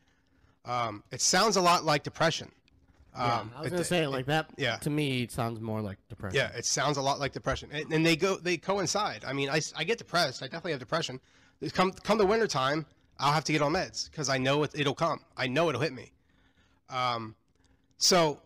[0.65, 2.51] Um, it sounds a lot like depression.
[3.15, 4.51] Yeah, Um, I was gonna say it like that.
[4.57, 4.77] yeah.
[4.79, 6.37] To me, it sounds more like depression.
[6.37, 9.25] Yeah, it sounds a lot like depression, and, and they go they coincide.
[9.27, 10.43] I mean, I, I get depressed.
[10.43, 11.21] I definitely have depression.
[11.75, 12.87] Come come the winter time,
[13.19, 15.21] I'll have to get on meds because I know it, it'll come.
[15.37, 16.13] I know it'll hit me.
[16.91, 17.35] Um,
[17.99, 18.41] so,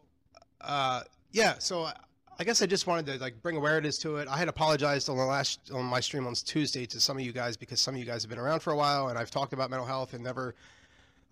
[0.61, 1.03] uh,
[1.33, 1.55] yeah.
[1.59, 1.95] So I,
[2.39, 4.29] I guess I just wanted to like bring awareness to it.
[4.29, 7.33] I had apologized on the last on my stream on Tuesday to some of you
[7.33, 9.53] guys because some of you guys have been around for a while, and I've talked
[9.53, 10.55] about mental health and never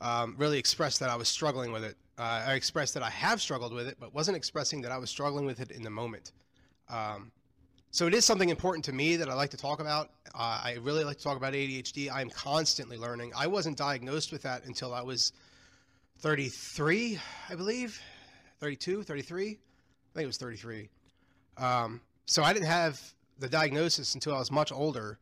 [0.01, 1.97] um, really expressed that I was struggling with it.
[2.19, 5.11] Uh, I expressed that I have struggled with it, but wasn't expressing that I was
[5.11, 6.33] struggling with it in the moment.
[6.89, 7.33] Um,
[7.91, 10.11] so it is something important to me that I like to talk about.
[10.35, 12.11] Uh, I really like to talk about ADHD.
[12.11, 13.33] I am constantly learning.
[13.37, 15.33] I wasn't diagnosed with that until I was
[16.19, 17.19] 33,
[17.51, 18.01] I believe,
[18.61, 19.47] 32, 33.
[19.47, 19.49] I
[20.15, 20.89] think it was 33.
[21.57, 23.01] Um, so I didn't have
[23.39, 25.19] the diagnosis until I was much older.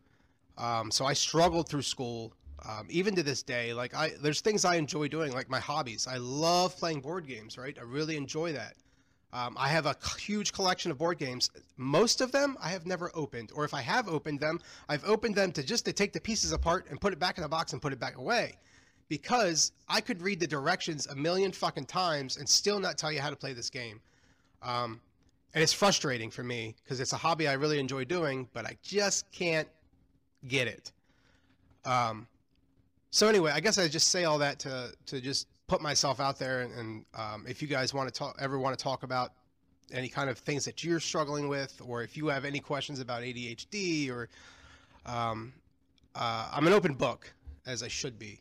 [0.58, 2.32] Um, so I struggled through school.
[2.68, 6.06] Um, even to this day, like I, there's things I enjoy doing, like my hobbies.
[6.06, 7.76] I love playing board games, right?
[7.76, 8.74] I really enjoy that.
[9.32, 11.50] Um, I have a huge collection of board games.
[11.76, 15.34] Most of them I have never opened, or if I have opened them, I've opened
[15.34, 17.72] them to just to take the pieces apart and put it back in the box
[17.72, 18.58] and put it back away,
[19.08, 23.20] because I could read the directions a million fucking times and still not tell you
[23.20, 24.00] how to play this game.
[24.62, 25.00] Um,
[25.54, 28.76] and it's frustrating for me because it's a hobby I really enjoy doing, but I
[28.82, 29.68] just can't
[30.46, 30.92] get it.
[31.84, 32.26] Um,
[33.12, 36.38] so anyway, I guess I just say all that to to just put myself out
[36.38, 39.32] there, and, and um, if you guys want to talk, ever want to talk about
[39.92, 43.22] any kind of things that you're struggling with, or if you have any questions about
[43.22, 44.30] ADHD, or
[45.04, 45.52] um,
[46.14, 47.30] uh, I'm an open book
[47.66, 48.40] as I should be,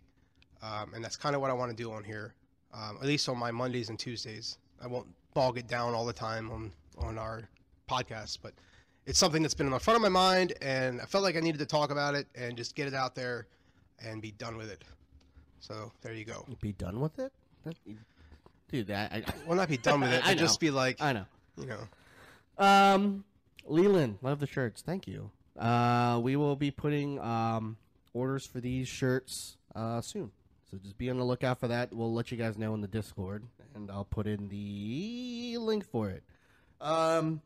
[0.63, 2.33] um, and that's kind of what I want to do on here,
[2.73, 4.57] um, at least on my Mondays and Tuesdays.
[4.81, 7.41] I won't bog it down all the time on on our
[7.89, 8.53] podcast, but
[9.05, 11.41] it's something that's been in the front of my mind, and I felt like I
[11.41, 13.47] needed to talk about it and just get it out there
[14.05, 14.83] and be done with it.
[15.59, 16.45] So there you go.
[16.61, 17.31] Be done with it,
[17.65, 17.75] That-
[18.69, 18.87] dude.
[18.87, 21.25] That, I, Well, not be done with it, I but just be like, I know.
[21.57, 21.87] you know.
[22.57, 23.23] Um,
[23.65, 24.81] Leland, love the shirts.
[24.81, 25.29] Thank you.
[25.57, 27.77] Uh, we will be putting um
[28.13, 30.31] orders for these shirts uh soon.
[30.69, 31.93] So just be on the lookout for that.
[31.93, 33.43] We'll let you guys know in the Discord,
[33.75, 36.23] and I'll put in the link for it.
[36.79, 37.41] Um, hold on.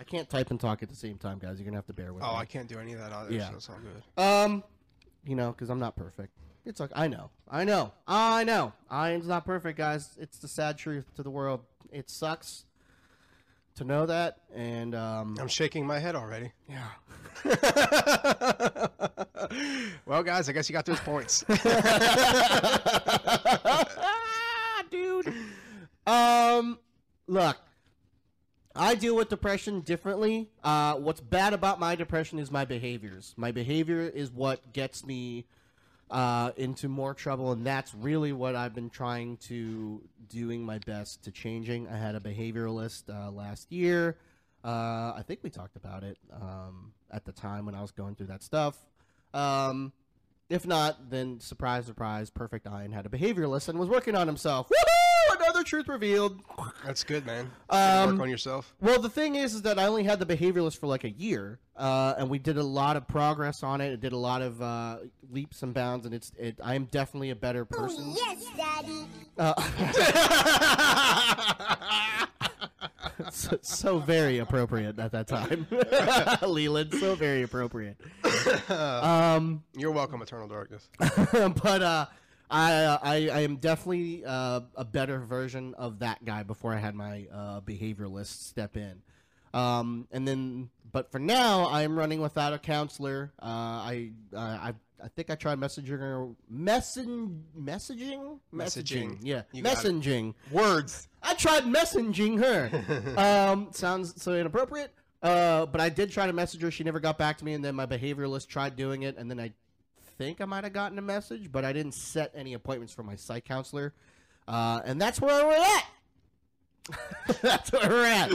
[0.00, 1.58] I can't type and talk at the same time, guys.
[1.58, 2.28] You're gonna have to bear with me.
[2.30, 2.34] Oh.
[2.34, 3.32] I can't do any of that either.
[3.32, 3.50] Yeah.
[3.50, 4.02] So it's all good.
[4.22, 4.64] Um,
[5.26, 6.32] you know, because I'm not perfect.
[6.64, 8.72] It's like I know, I know, I know.
[8.88, 10.16] I am not perfect, guys.
[10.18, 11.60] It's the sad truth to the world.
[11.92, 12.64] It sucks
[13.74, 16.50] to know that, and um, I'm shaking my head already.
[16.66, 16.92] yeah.
[20.06, 21.44] well, guys, I guess you got those points.
[24.90, 25.34] dude.
[26.06, 26.78] Um,
[27.26, 27.58] look,
[28.80, 30.48] I deal with depression differently.
[30.64, 33.34] Uh, what's bad about my depression is my behaviors.
[33.36, 35.44] My behavior is what gets me
[36.10, 40.00] uh, into more trouble, and that's really what I've been trying to
[40.30, 41.88] doing my best to changing.
[41.88, 44.16] I had a behavioralist uh, last year.
[44.64, 48.14] Uh, I think we talked about it um, at the time when I was going
[48.14, 48.78] through that stuff.
[49.34, 49.92] Um,
[50.48, 54.70] if not, then surprise, surprise, Perfect Iron had a behavioralist and was working on himself.
[54.70, 54.99] Woohoo!
[55.40, 56.40] Another truth revealed.
[56.84, 57.50] That's good, man.
[57.68, 58.74] Um, Work on yourself.
[58.80, 61.58] Well, the thing is, is that I only had the behavioralist for like a year,
[61.76, 63.92] uh, and we did a lot of progress on it.
[63.92, 64.98] It did a lot of uh,
[65.30, 66.32] leaps and bounds, and it's.
[66.38, 68.14] It, I am definitely a better person.
[68.16, 69.06] Yes, Daddy.
[73.30, 75.66] so, so very appropriate at that time,
[76.42, 76.94] Leland.
[76.94, 77.96] So very appropriate.
[78.70, 80.88] um, You're welcome, Eternal Darkness.
[80.98, 82.06] but uh,
[82.50, 86.94] I, I I am definitely uh, a better version of that guy before I had
[86.94, 89.02] my uh, behavioralist step in.
[89.52, 93.32] Um, and then, but for now, I am running without a counselor.
[93.40, 99.18] Uh, I uh, I I think I tried messaging her, messen, messaging, Messaging.
[99.22, 100.34] yeah, You messaging.
[100.50, 101.08] Words.
[101.22, 102.70] I tried messaging her.
[103.50, 104.92] um, sounds so inappropriate.
[105.22, 106.70] Uh, but I did try to message her.
[106.70, 109.38] She never got back to me, and then my behavioralist tried doing it, and then
[109.40, 109.52] I
[110.20, 113.16] think I might have gotten a message, but I didn't set any appointments for my
[113.16, 113.94] psych counselor.
[114.46, 117.40] Uh, and that's where we're at.
[117.42, 118.30] that's where we're at.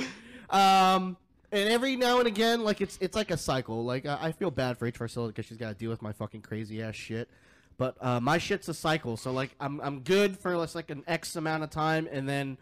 [0.49, 1.15] Um,
[1.51, 3.85] and every now and again, like it's it's like a cycle.
[3.85, 6.41] Like I, I feel bad for H because she's got to deal with my fucking
[6.41, 7.29] crazy ass shit.
[7.77, 11.35] But uh, my shit's a cycle, so like I'm I'm good for like an X
[11.35, 12.57] amount of time, and then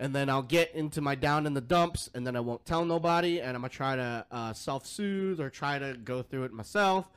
[0.00, 2.84] and then I'll get into my down in the dumps, and then I won't tell
[2.84, 6.52] nobody, and I'm gonna try to uh, self soothe or try to go through it
[6.52, 7.08] myself,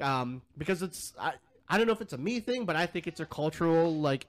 [0.00, 1.34] um, because it's I
[1.68, 4.26] I don't know if it's a me thing, but I think it's a cultural like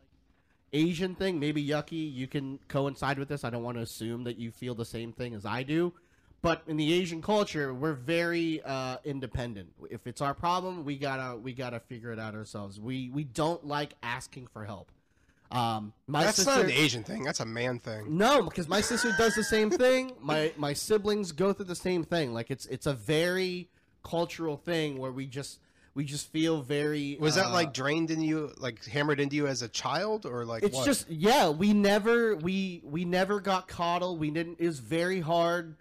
[0.73, 1.39] Asian thing.
[1.39, 3.43] Maybe Yucky, you can coincide with this.
[3.43, 5.93] I don't want to assume that you feel the same thing as I do.
[6.41, 9.69] But in the Asian culture, we're very uh, independent.
[9.89, 12.79] If it's our problem, we gotta we gotta figure it out ourselves.
[12.79, 14.91] We we don't like asking for help.
[15.51, 17.23] Um, my That's sister, not an Asian thing.
[17.23, 18.17] That's a man thing.
[18.17, 20.13] no, because my sister does the same thing.
[20.19, 22.33] My my siblings go through the same thing.
[22.33, 23.69] Like it's it's a very
[24.05, 25.59] cultural thing where we just
[25.95, 27.17] we just feel very.
[27.19, 30.45] Was that uh, like drained in you, like hammered into you as a child, or
[30.45, 30.85] like it's what?
[30.85, 35.75] just yeah we never we we never got coddled we didn't it was very hard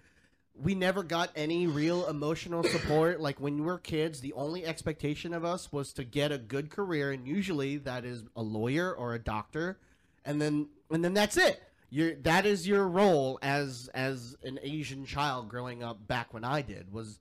[0.63, 5.35] we never got any real emotional support like when we were kids the only expectation
[5.35, 9.15] of us was to get a good career and usually that is a lawyer or
[9.15, 9.79] a doctor
[10.25, 11.61] and then and then that's it
[11.91, 16.63] your that is your role as as an asian child growing up back when i
[16.63, 17.19] did was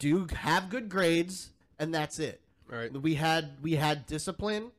[0.00, 2.40] do have good grades and that's it.
[2.66, 2.92] Right.
[2.92, 4.70] we had we had discipline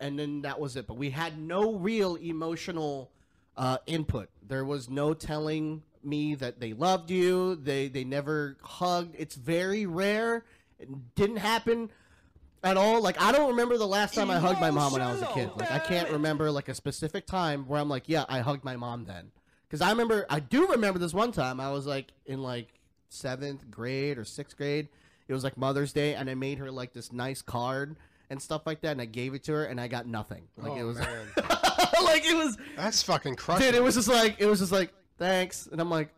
[0.00, 3.10] and then that was it but we had no real emotional
[3.56, 4.28] uh, input.
[4.46, 9.14] There was no telling me that they loved you they they never hugged.
[9.18, 10.44] It's very rare.
[10.78, 11.90] It didn't happen
[12.64, 13.00] at all.
[13.02, 15.26] Like i don't remember the last time i hugged my mom when i was a
[15.26, 15.50] kid.
[15.56, 18.76] Like i can't remember like a specific time where i'm like yeah i hugged my
[18.76, 19.32] mom then.
[19.68, 22.68] Because i remember i do remember this one time i was like in like
[23.12, 24.88] seventh grade or sixth grade
[25.28, 27.96] it was like Mother's Day, and I made her like this nice card
[28.30, 30.42] and stuff like that, and I gave it to her, and I got nothing.
[30.56, 30.98] Like oh, it was,
[32.04, 33.66] like it was, That's fucking crushing.
[33.66, 33.74] dude.
[33.74, 36.10] It was just like it was just like thanks, and I'm like,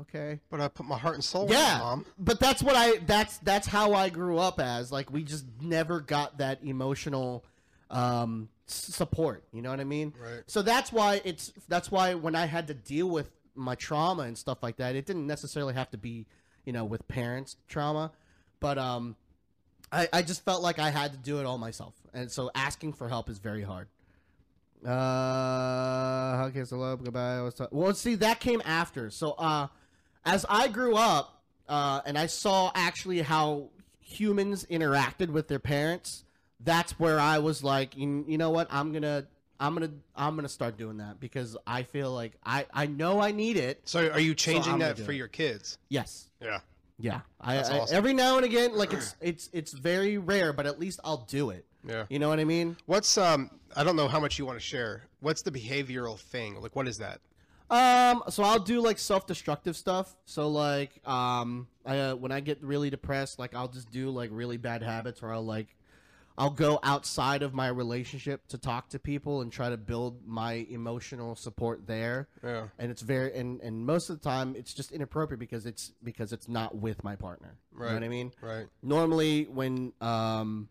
[0.00, 1.78] okay, But I put my heart and soul in yeah.
[1.78, 2.06] mom.
[2.18, 4.92] But that's what I that's that's how I grew up as.
[4.92, 7.44] Like we just never got that emotional
[7.90, 9.44] um support.
[9.52, 10.14] You know what I mean?
[10.18, 10.42] Right.
[10.46, 14.36] So that's why it's that's why when I had to deal with my trauma and
[14.38, 16.26] stuff like that, it didn't necessarily have to be,
[16.64, 18.12] you know, with parents trauma,
[18.60, 19.16] but um
[19.90, 21.94] I, I just felt like I had to do it all myself.
[22.12, 23.88] And so asking for help is very hard.
[24.86, 27.40] Uh okay, so love, goodbye.
[27.42, 29.10] Was ta- well see that came after.
[29.10, 29.68] So uh
[30.24, 36.24] as I grew up, uh, and I saw actually how humans interacted with their parents,
[36.60, 39.26] that's where I was like, you, you know what, I'm gonna,
[39.60, 43.32] I'm gonna, I'm gonna start doing that because I feel like I, I know I
[43.32, 43.80] need it.
[43.84, 45.16] So are you changing I'm gonna that do for it.
[45.16, 45.78] your kids?
[45.88, 46.30] Yes.
[46.40, 46.60] Yeah.
[46.98, 47.20] Yeah.
[47.40, 47.96] I, That's I- awesome.
[47.96, 51.50] every now and again, like it's, it's, it's very rare, but at least I'll do
[51.50, 51.64] it.
[51.86, 52.04] Yeah.
[52.08, 52.76] You know what I mean?
[52.86, 53.50] What's um?
[53.76, 55.02] I don't know how much you want to share.
[55.20, 56.60] What's the behavioral thing?
[56.60, 57.20] Like, what is that?
[57.70, 60.16] Um, so I'll do like self-destructive stuff.
[60.24, 64.30] So like, um, I, uh, when I get really depressed, like I'll just do like
[64.32, 65.68] really bad habits, or I'll like,
[66.38, 70.66] I'll go outside of my relationship to talk to people and try to build my
[70.70, 72.28] emotional support there.
[72.44, 72.68] Yeah.
[72.78, 76.32] And it's very, and and most of the time it's just inappropriate because it's because
[76.32, 77.56] it's not with my partner.
[77.72, 77.94] You know Right.
[77.94, 78.32] what I mean?
[78.40, 78.66] Right.
[78.82, 80.68] normally when um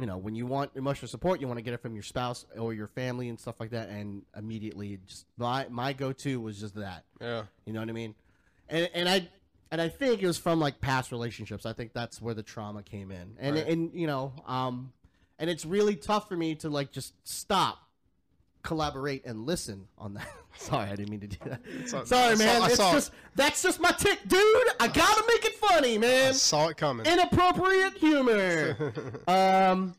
[0.00, 2.46] you know when you want emotional support you want to get it from your spouse
[2.56, 6.76] or your family and stuff like that and immediately just my my go-to was just
[6.76, 7.42] that Yeah.
[7.64, 8.14] you know what i mean
[8.68, 9.28] and and i
[9.70, 12.82] and i think it was from like past relationships i think that's where the trauma
[12.82, 13.66] came in and Right.
[13.68, 14.92] and you know um
[15.38, 17.78] and it's really tough for me to like just stop
[18.62, 21.60] collaborate and listen on that sorry i didn't mean to do that
[21.94, 22.94] all- sorry I man I it's saw it.
[22.94, 26.76] just that's just my tick dude i gotta make it funny man I saw it
[26.76, 27.06] coming.
[27.06, 28.92] inappropriate humor.
[29.28, 29.94] um,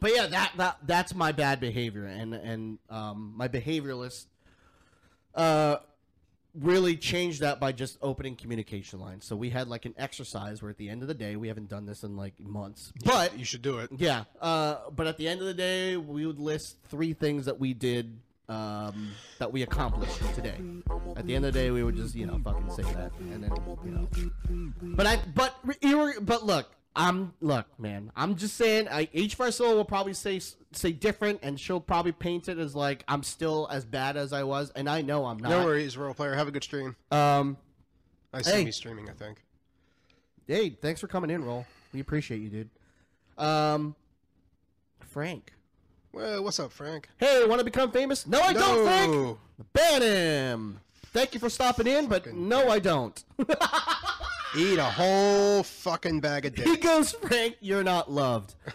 [0.00, 4.26] but yeah, that that that's my bad behavior, and and um, my behavioralist
[5.36, 5.76] uh
[6.54, 9.26] really changed that by just opening communication lines.
[9.26, 11.68] So we had like an exercise where at the end of the day, we haven't
[11.68, 13.90] done this in like months, but you should do it.
[13.96, 17.58] yeah, uh, but at the end of the day, we would list three things that
[17.58, 20.56] we did um, that we accomplished today.
[21.16, 23.44] At the end of the day, we would just you know fucking say that, and
[23.44, 23.52] then
[23.84, 24.08] you know.
[24.94, 25.54] But I but
[26.22, 28.12] but look, I'm look, man.
[28.14, 28.86] I'm just saying.
[28.88, 30.40] I, H Farcilla will probably say
[30.72, 34.42] say different, and she'll probably paint it as like I'm still as bad as I
[34.42, 35.48] was, and I know I'm not.
[35.50, 36.34] No worries, role player.
[36.34, 36.94] Have a good stream.
[37.10, 37.56] Um,
[38.32, 38.64] I see Hey.
[38.64, 39.08] me streaming.
[39.08, 39.42] I think.
[40.46, 41.64] hey, thanks for coming in, roll.
[41.94, 42.70] We appreciate you, dude.
[43.38, 43.94] Um,
[45.00, 45.52] Frank.
[46.12, 47.08] Well, what's up, Frank?
[47.16, 48.26] Hey, want to become famous?
[48.26, 49.12] No, I don't, Frank.
[49.12, 49.38] No.
[49.72, 50.80] Ban him.
[51.06, 53.22] Thank you for stopping in, but Fucking- no, I don't.
[54.56, 56.66] Eat a whole fucking bag of dick.
[56.66, 58.54] he goes, Frank, you're not loved.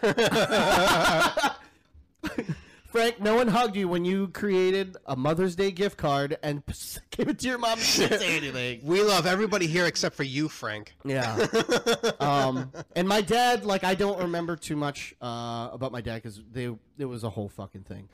[2.88, 6.64] Frank, no one hugged you when you created a Mother's Day gift card and
[7.10, 8.80] gave it to your mom and she didn't say anything.
[8.82, 10.96] we love everybody here except for you, Frank.
[11.04, 11.46] Yeah.
[12.20, 16.42] um, and my dad, like, I don't remember too much uh, about my dad because
[16.50, 18.08] they it was a whole fucking thing.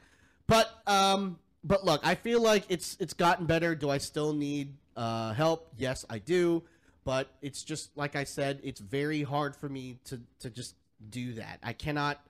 [0.47, 3.75] But um, but look, I feel like it's it's gotten better.
[3.75, 5.73] Do I still need uh, help?
[5.79, 6.63] Yes, I do.
[7.05, 10.75] But it's just like I said, it's very hard for me to to just
[11.11, 11.59] do that.
[11.63, 12.21] I cannot.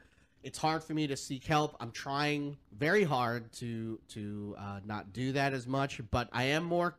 [0.42, 1.74] It's hard for me to seek help.
[1.80, 6.64] I'm trying very hard to to uh, not do that as much, but I am
[6.64, 6.96] more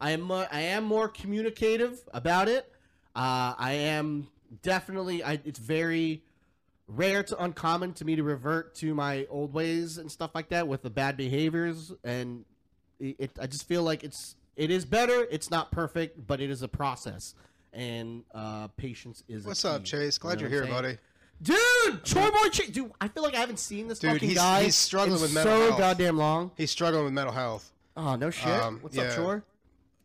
[0.00, 2.72] I am more, I am more communicative about it.
[3.14, 4.28] Uh, I am
[4.62, 5.22] definitely.
[5.22, 6.22] I, it's very
[6.88, 10.66] rare to uncommon to me to revert to my old ways and stuff like that
[10.66, 12.44] with the bad behaviors, and
[12.98, 13.30] it, it.
[13.40, 15.26] I just feel like it's it is better.
[15.30, 17.34] It's not perfect, but it is a process,
[17.72, 19.44] and uh, patience is.
[19.44, 19.84] a What's up.
[19.84, 20.16] Chase?
[20.18, 20.98] You Glad know you're here, buddy.
[21.42, 22.68] Dude, Troy Boy Chase.
[22.70, 24.64] Dude, I feel like I haven't seen this Dude, fucking he's- guy.
[24.64, 25.78] he's struggling in with mental so health.
[25.78, 26.50] goddamn long.
[26.56, 27.72] He's struggling with mental health.
[27.96, 28.46] Oh no shit.
[28.48, 29.04] Um, What's yeah.
[29.04, 29.42] up, Troy?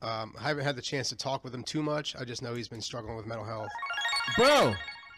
[0.02, 2.16] Um, I haven't had the chance to talk with him too much.
[2.16, 3.70] I just know he's been struggling with mental health.
[4.38, 4.74] Bro,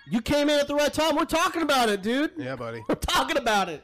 [0.09, 1.15] you came in at the right time.
[1.15, 2.31] We're talking about it, dude.
[2.37, 2.81] Yeah, buddy.
[2.89, 3.83] We're talking about it.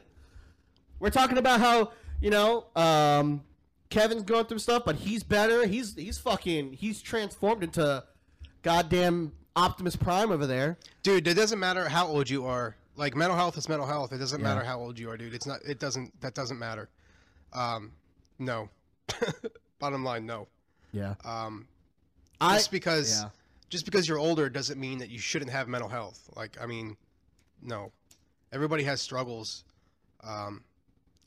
[1.00, 3.42] We're talking about how, you know, um,
[3.94, 5.66] Kevin's going through stuff, but he's better.
[5.66, 8.02] He's he's fucking he's transformed into
[8.62, 10.76] goddamn Optimus Prime over there.
[11.02, 12.76] Dude, it doesn't matter how old you are.
[12.96, 14.12] Like mental health is mental health.
[14.12, 14.44] It doesn't Yeah.
[14.54, 15.34] matter how old you are, dude.
[15.34, 15.60] It's not.
[15.64, 16.20] It doesn't.
[16.20, 16.88] That doesn't matter.
[17.52, 17.92] Um,
[18.38, 18.68] no.
[19.78, 20.48] Bottom line, no.
[20.92, 21.14] Yeah.
[21.24, 21.66] Um,
[22.40, 23.28] I just because yeah.
[23.70, 26.28] just because you're older doesn't mean that you shouldn't have mental health.
[26.36, 26.96] Like, I mean,
[27.62, 27.92] no.
[28.52, 29.64] Everybody has struggles,
[30.22, 30.62] um,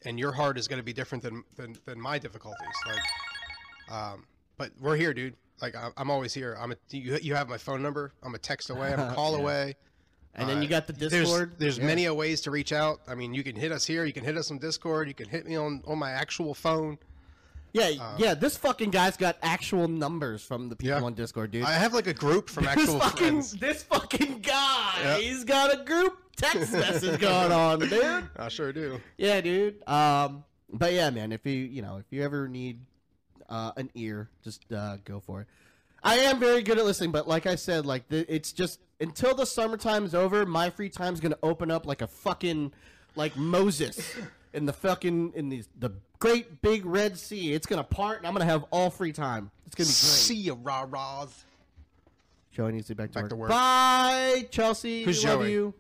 [0.06, 2.68] and your heart is going to be different than, than than my difficulties.
[2.88, 4.26] Like, um,
[4.58, 5.36] but we're here, dude.
[5.62, 6.58] Like, I, I'm always here.
[6.60, 6.76] I'm a.
[6.90, 8.14] You, you have my phone number.
[8.24, 8.94] I'm a text away.
[8.94, 9.40] I'm a call Yeah.
[9.40, 9.76] away.
[10.36, 11.54] and then uh, you got the Discord.
[11.58, 11.86] there's Yeah.
[11.86, 13.00] many a ways to reach out.
[13.08, 14.06] I mean, you can hit us here.
[14.06, 15.08] You can hit us on Discord.
[15.08, 16.98] You can hit me on on my actual phone.
[17.74, 21.06] Yeah, yeah, this fucking guy's got actual numbers from the people um, Yeah.
[21.08, 21.64] on Discord, dude.
[21.64, 23.52] I have like a group from this actual fucking friends.
[23.52, 25.18] this fucking guy, Yeah.
[25.18, 28.30] he's got a group text message going on, dude.
[28.38, 29.02] I sure do.
[29.18, 29.88] Yeah, dude.
[29.88, 32.80] Um, but yeah, man, if you you know if you ever need
[33.50, 35.48] uh, an ear, just uh, go for it.
[36.04, 39.34] I am very good at listening, but like I said, like the, it's just until
[39.36, 42.72] the summertime is over, my free time's gonna open up like a fucking
[43.16, 44.16] like Moses
[44.54, 47.54] in the fucking in the the great big red sea.
[47.54, 49.50] It's gonna part, and I'm gonna have all free time.
[49.66, 49.96] It's gonna be great.
[49.96, 51.46] See ya, rah rahs.
[52.52, 53.30] Joey needs to get back to, Back work.
[53.30, 53.50] to work.
[53.50, 55.04] Bye, Chelsea.
[55.04, 55.52] Who's we love Joey?
[55.52, 55.74] you.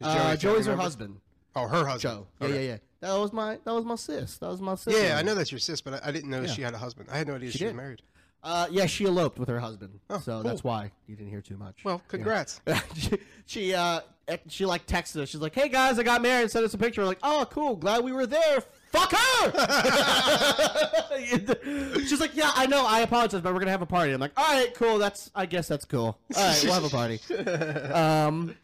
[0.00, 1.16] Uh, Joey's her husband.
[1.56, 2.00] Oh, her husband.
[2.00, 2.26] Joe.
[2.40, 2.66] Yeah, Okay.
[2.66, 2.78] yeah, yeah.
[3.00, 4.38] That was my that was my sis.
[4.38, 4.94] That was my sis.
[4.94, 6.46] Yeah, I know that's your sis, but I, I didn't know Yeah.
[6.52, 7.08] she had a husband.
[7.10, 7.76] I had no idea she, was did.
[7.76, 8.02] married.
[8.42, 10.42] Uh, yeah, she eloped with her husband, Oh, so cool.
[10.42, 11.84] that's why you didn't hear too much.
[11.84, 12.60] Well, congrats.
[12.94, 14.00] she, she uh
[14.48, 15.28] she like texted us.
[15.28, 17.00] She's like, "Hey guys, I got married." Sent us a picture.
[17.02, 17.74] We're like, "Oh, cool.
[17.76, 18.62] Glad we were there."
[18.92, 19.52] Fuck her.
[22.06, 22.84] She's like, "Yeah, I know.
[22.86, 24.98] I apologize, but we're gonna have a party." I'm like, "All right, cool.
[24.98, 26.18] That's I guess that's cool.
[26.36, 27.20] All right, we'll have a party."
[27.92, 28.56] um,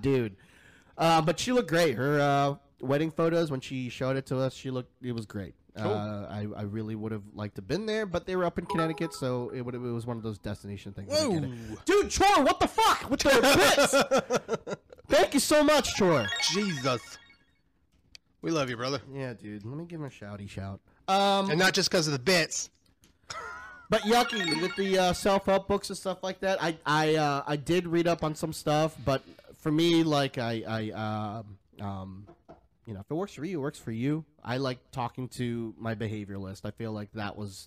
[0.00, 0.36] dude.
[0.96, 1.96] Uh, but she looked great.
[1.96, 4.90] Her uh, wedding photos when she showed it to us, she looked.
[5.02, 5.54] It was great.
[5.76, 5.92] Cool.
[5.92, 8.58] Uh, I, I really would have liked to have been there, but they were up
[8.58, 11.12] in Connecticut, so it would it was one of those destination things.
[11.12, 11.48] I get it.
[11.48, 11.76] Whoa.
[11.84, 14.36] Dude, Troy, what the fuck with the
[14.66, 14.76] bits?
[15.08, 16.26] Thank you so much, Troy.
[16.52, 17.18] Jesus.
[18.42, 19.00] We love you, brother.
[19.12, 19.64] Yeah, dude.
[19.64, 20.80] Let me give him a shouty shout.
[21.08, 22.70] Um, And not just because of the bits.
[23.90, 26.62] but Yucky with the uh, self-help books and stuff like that.
[26.62, 29.22] I I uh, I did read up on some stuff, but
[29.58, 30.90] for me, like I I
[31.40, 32.26] um um,
[32.86, 34.24] you know, if it works for you, it works for you.
[34.44, 36.64] I like talking to my behavioralist.
[36.64, 37.66] I feel like that was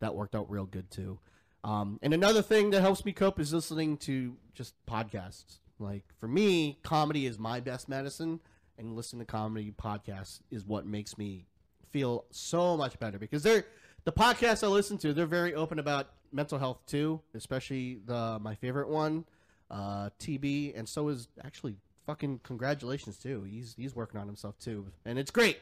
[0.00, 1.18] that worked out real good too.
[1.64, 5.58] Um, and another thing that helps me cope is listening to just podcasts.
[5.78, 8.40] Like for me, comedy is my best medicine,
[8.78, 11.46] and listening to comedy podcasts is what makes me
[11.90, 13.64] feel so much better because they're
[14.04, 15.12] the podcasts I listen to.
[15.12, 19.24] They're very open about mental health too, especially the my favorite one,
[19.70, 23.44] uh, TB, and so is actually fucking congratulations too.
[23.44, 25.58] He's he's working on himself too, and it's great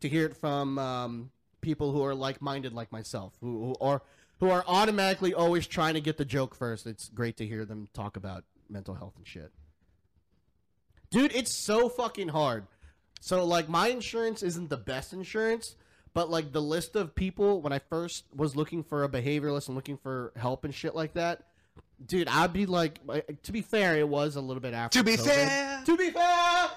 [0.00, 1.30] to hear it from um,
[1.60, 4.02] people who are like minded like myself, who, who are
[4.40, 6.86] who are automatically always trying to get the joke first.
[6.86, 9.52] It's great to hear them talk about mental health and shit.
[11.16, 12.66] Dude, it's so fucking hard.
[13.20, 15.74] So like my insurance isn't the best insurance,
[16.12, 19.74] but like the list of people when I first was looking for a behavioralist and
[19.76, 21.42] looking for help and shit like that,
[22.06, 23.00] dude, I'd be like
[23.44, 25.24] to be fair, it was a little bit after To be COVID.
[25.24, 25.82] fair.
[25.86, 26.68] To be fair.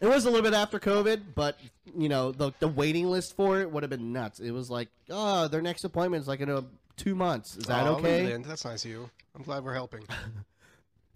[0.00, 1.58] It was a little bit after COVID, but
[1.98, 4.38] you know the the waiting list for it would have been nuts.
[4.38, 6.64] It was like, oh, their next appointment is like in a
[6.96, 7.56] two months.
[7.56, 8.36] Is that Oh, okay?
[8.46, 9.10] That's nice of you.
[9.34, 10.04] I'm glad we're helping.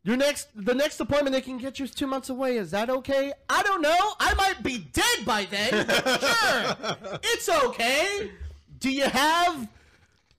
[0.03, 2.57] Your next, the next appointment they can get you is two months away.
[2.57, 3.33] Is that okay?
[3.51, 4.13] I don't know.
[4.19, 5.71] I might be dead by then.
[5.89, 8.31] sure, it's okay.
[8.79, 9.69] Do you have?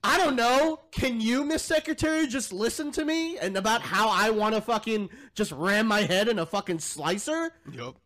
[0.03, 0.79] I don't know.
[0.91, 5.09] Can you, Miss Secretary, just listen to me and about how I want to fucking
[5.35, 7.51] just ram my head in a fucking slicer?
[7.71, 7.97] yup.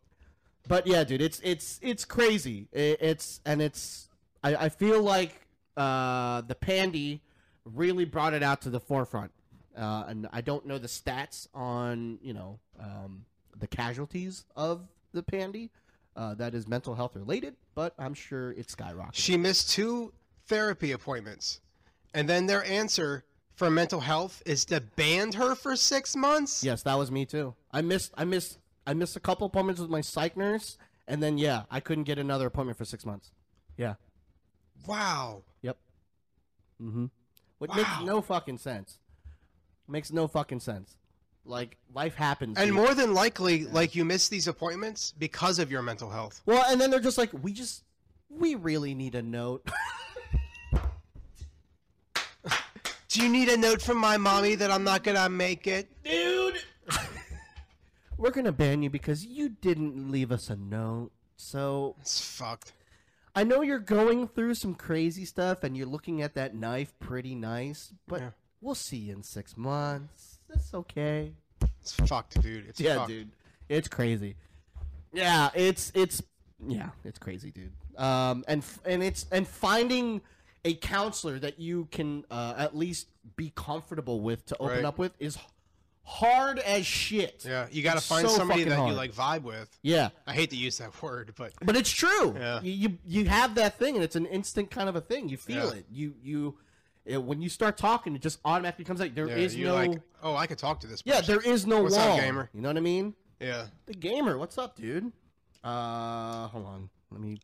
[0.67, 2.67] But yeah, dude, it's it's it's crazy.
[2.73, 4.09] It's and it's
[4.43, 5.39] I, I feel like
[5.77, 7.21] uh, the pandy
[7.65, 9.31] really brought it out to the forefront.
[9.77, 13.25] Uh, and I don't know the stats on you know um,
[13.59, 14.81] the casualties of
[15.13, 15.69] the pandy
[16.15, 19.13] uh, that is mental health related, but I'm sure it's skyrocketing.
[19.13, 20.13] She missed two
[20.47, 21.59] therapy appointments,
[22.13, 26.63] and then their answer for mental health is to ban her for six months.
[26.63, 27.53] Yes, that was me too.
[27.71, 31.37] I missed I missed I missed a couple appointments with my psych nurse, and then
[31.37, 33.31] yeah, I couldn't get another appointment for six months.
[33.77, 33.95] Yeah.
[34.87, 35.43] Wow.
[35.63, 35.77] Yep.
[36.81, 37.05] Mm-hmm.
[37.57, 37.75] Which Wow.
[37.77, 38.99] makes no fucking sense.
[39.87, 40.97] Makes no fucking sense.
[41.45, 42.57] Like life happens.
[42.57, 42.75] And dude.
[42.75, 46.41] more than likely, like you miss these appointments because of your mental health.
[46.45, 47.83] Well, and then they're just like, we just,
[48.29, 49.69] we really need a note.
[53.09, 55.89] Do you need a note from my mommy that I'm not gonna make it?
[56.03, 56.57] Dude!
[58.17, 61.11] We're gonna ban you because you didn't leave us a note.
[61.37, 62.73] So It's fucked.
[63.33, 67.35] I know you're going through some crazy stuff and you're looking at that knife pretty
[67.35, 68.29] nice, but Yeah.
[68.65, 70.39] We'll see you in six months.
[70.49, 71.31] That's okay.
[71.81, 72.65] It's fucked, dude.
[72.67, 73.09] It's yeah, fucked.
[73.09, 73.29] dude,
[73.69, 74.35] it's crazy.
[75.13, 76.21] Yeah, it's it's
[76.67, 77.71] yeah, it's crazy, dude.
[77.97, 80.21] Um, and f- and it's and finding
[80.65, 83.07] a counselor that you can uh, at least
[83.37, 84.85] be comfortable with to open Right.
[84.85, 85.37] up with is
[86.03, 87.45] hard as shit.
[87.47, 89.69] Yeah, you gotta find so somebody that you like vibe with.
[89.83, 92.35] Yeah, I hate to use that word, but but it's true.
[92.37, 92.61] Yeah.
[92.61, 95.29] You, you you have that thing, and it's an instant kind of a thing.
[95.29, 95.79] You feel Yeah.
[95.79, 95.85] it.
[95.91, 96.57] You you.
[97.05, 99.13] It- when you start talking, it just automatically comes out.
[99.15, 101.01] There yeah, is no, like, oh, I could talk to this.
[101.05, 102.49] yeah, there is no What's up, gamer?
[102.53, 103.13] You know what I mean?
[103.39, 105.11] Yeah, The gamer, what's up, dude?
[105.63, 106.89] Uh, hold on.
[107.11, 107.37] Let me.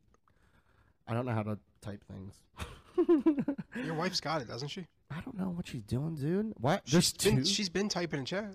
[1.08, 2.36] I don't know how to type things.
[3.86, 4.86] your wife's got it, doesn't she?
[5.10, 6.54] I don't know what she's doing, dude.
[6.58, 6.84] What?
[6.86, 7.32] There's She's two.
[7.36, 8.54] been, she's been typing in chat.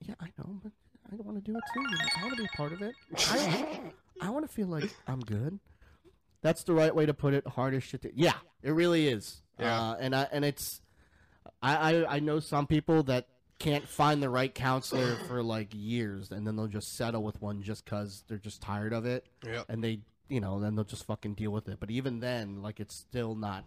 [0.00, 0.72] Yeah, I know, but
[1.12, 1.84] I don't want to do it too.
[2.18, 2.94] I want to be a part of it.
[3.16, 3.80] I,
[4.22, 5.60] I want to feel like I'm good.
[6.42, 7.46] That's the right way to put it.
[7.46, 8.02] Hard as shit.
[8.02, 9.42] To, yeah, it really is.
[9.58, 9.80] Yeah.
[9.80, 10.80] Uh, and I and it's,
[11.62, 13.28] I, I I know some people that
[13.58, 17.62] can't find the right counselor for like years, and then they'll just settle with one
[17.62, 19.66] just because they're just tired of it, Yep.
[19.68, 21.78] and they you know then they'll just fucking deal with it.
[21.80, 23.64] But even then, like it's still not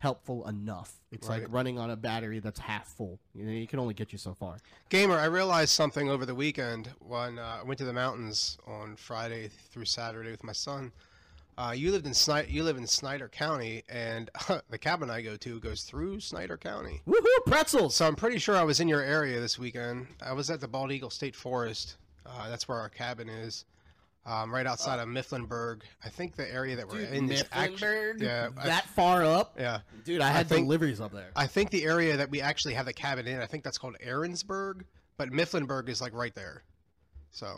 [0.00, 0.92] helpful enough.
[1.10, 3.18] It's like running on a battery that's half full.
[3.34, 4.58] You know, it can only get you so far.
[4.90, 8.94] Gamer, I realized something over the weekend when uh, I went to the mountains on
[8.94, 10.92] Friday through Saturday with my son.
[11.58, 14.30] Uh, you lived in Snyder, you live in Snyder County, and
[14.70, 17.02] the cabin I go to goes through Snyder County.
[17.04, 17.44] Woohoo!
[17.46, 17.96] Pretzels.
[17.96, 20.06] So I'm pretty sure I was in your area this weekend.
[20.22, 21.96] I was at the Bald Eagle State Forest.
[22.24, 23.64] Uh, that's where our cabin is,
[24.24, 25.80] um, right outside of Mifflinburg.
[26.04, 28.22] I think the area that we're in is actually Mifflinburg?
[28.22, 29.56] yeah, I- that far up?
[29.58, 29.80] yeah.
[30.04, 31.30] Dude, I had think- deliveries up there.
[31.34, 33.96] I think the area that we actually have the cabin in, I think that's called
[34.06, 34.82] Aaronsburg,
[35.16, 36.62] but Mifflinburg is like right there.
[37.32, 37.56] So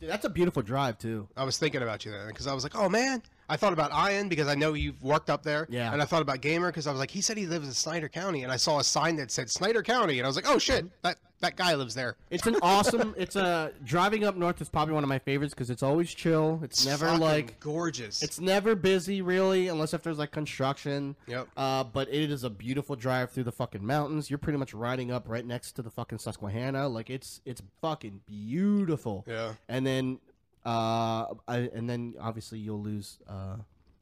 [0.00, 1.28] Dude, that's a beautiful drive too.
[1.36, 3.90] I was thinking about you then because I was like, oh man, I thought about
[4.10, 5.66] Ian because I know you've worked up there.
[5.70, 5.92] Yeah.
[5.92, 8.08] And I thought about Gamer because I was like, he said he lives in Snyder
[8.08, 10.58] County, and I saw a sign that said Snyder County, and I was like, oh
[10.58, 12.16] shit, that that guy lives there.
[12.30, 13.14] It's an awesome.
[13.18, 16.60] It's a driving up north is probably one of my favorites because it's always chill.
[16.62, 18.22] It's, It's never like gorgeous.
[18.22, 21.14] it's never busy really, unless if there's like construction.
[21.26, 21.48] Yep.
[21.54, 24.30] Uh, but it is a beautiful drive through the fucking mountains.
[24.30, 26.88] You're pretty much riding up right next to the fucking Susquehanna.
[26.88, 29.24] Like it's it's fucking beautiful.
[29.28, 29.52] yeah.
[29.68, 30.18] And then,
[30.66, 33.56] uh, I, and then obviously you'll lose uh,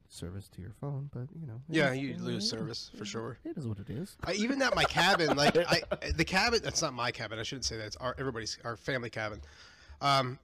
[0.08, 1.60] service to your phone, but you know.
[1.68, 3.38] Yeah, is- you lose service for sure.
[3.44, 4.16] It is what it is.
[4.24, 5.82] I, even at my cabin, like I,
[6.16, 6.60] the cabin.
[6.64, 7.38] That's not my cabin.
[7.38, 7.86] I shouldn't say that.
[7.86, 9.40] It's our everybody's our family cabin.
[10.00, 10.38] Um,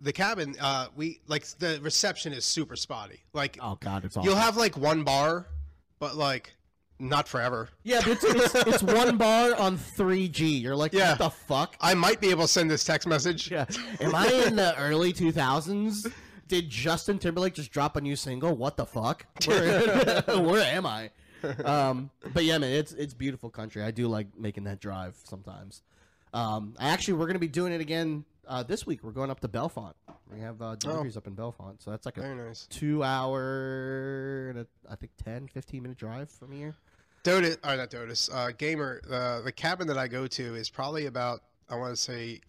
[0.00, 0.56] the cabin.
[0.60, 3.20] Uh, we like the reception is super spotty.
[3.32, 4.28] Like Oh God, it's awful.
[4.28, 5.46] you'll have like one bar,
[5.98, 6.52] but like
[7.00, 7.68] not forever.
[7.82, 10.60] yeah, but it's, it's it's one bar on 3G.
[10.62, 11.10] You're like, Yeah.
[11.10, 11.76] what the fuck?
[11.80, 13.50] I might be able to send this text message.
[13.50, 13.64] Yeah.
[14.00, 16.12] Am I in the early 2000s?
[16.48, 18.54] Did Justin Timberlake just drop a new single?
[18.56, 19.24] What the fuck?
[19.46, 21.10] Where, where am I?
[21.64, 23.82] Um, but yeah, man, it's it's beautiful country.
[23.82, 25.82] I do like making that drive sometimes.
[26.34, 29.02] Um, I actually we're gonna be doing it again uh, this week.
[29.02, 29.94] We're going up to Bellefonte.
[30.32, 32.66] We have uh, deliveries up in Bellefonte, so that's like a Very nice.
[32.68, 36.76] two hour and a, I think 10, 15 minute drive from here.
[37.22, 41.06] Dotus, or not Dotus, uh, Gamer, uh, the cabin that I go to is probably
[41.06, 42.40] about, I want to say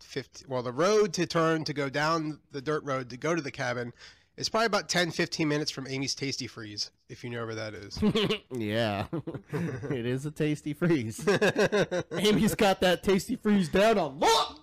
[0.00, 3.42] 50, well, the road to turn to go down the dirt road to go to
[3.42, 3.92] the cabin
[4.36, 7.74] is probably about 10, 15 minutes from Amy's Tasty Freeze, if you know where that
[7.74, 7.98] is.
[8.52, 9.06] Yeah,
[9.52, 11.26] it is a tasty freeze.
[12.18, 14.60] Amy's got that tasty freeze down on lock.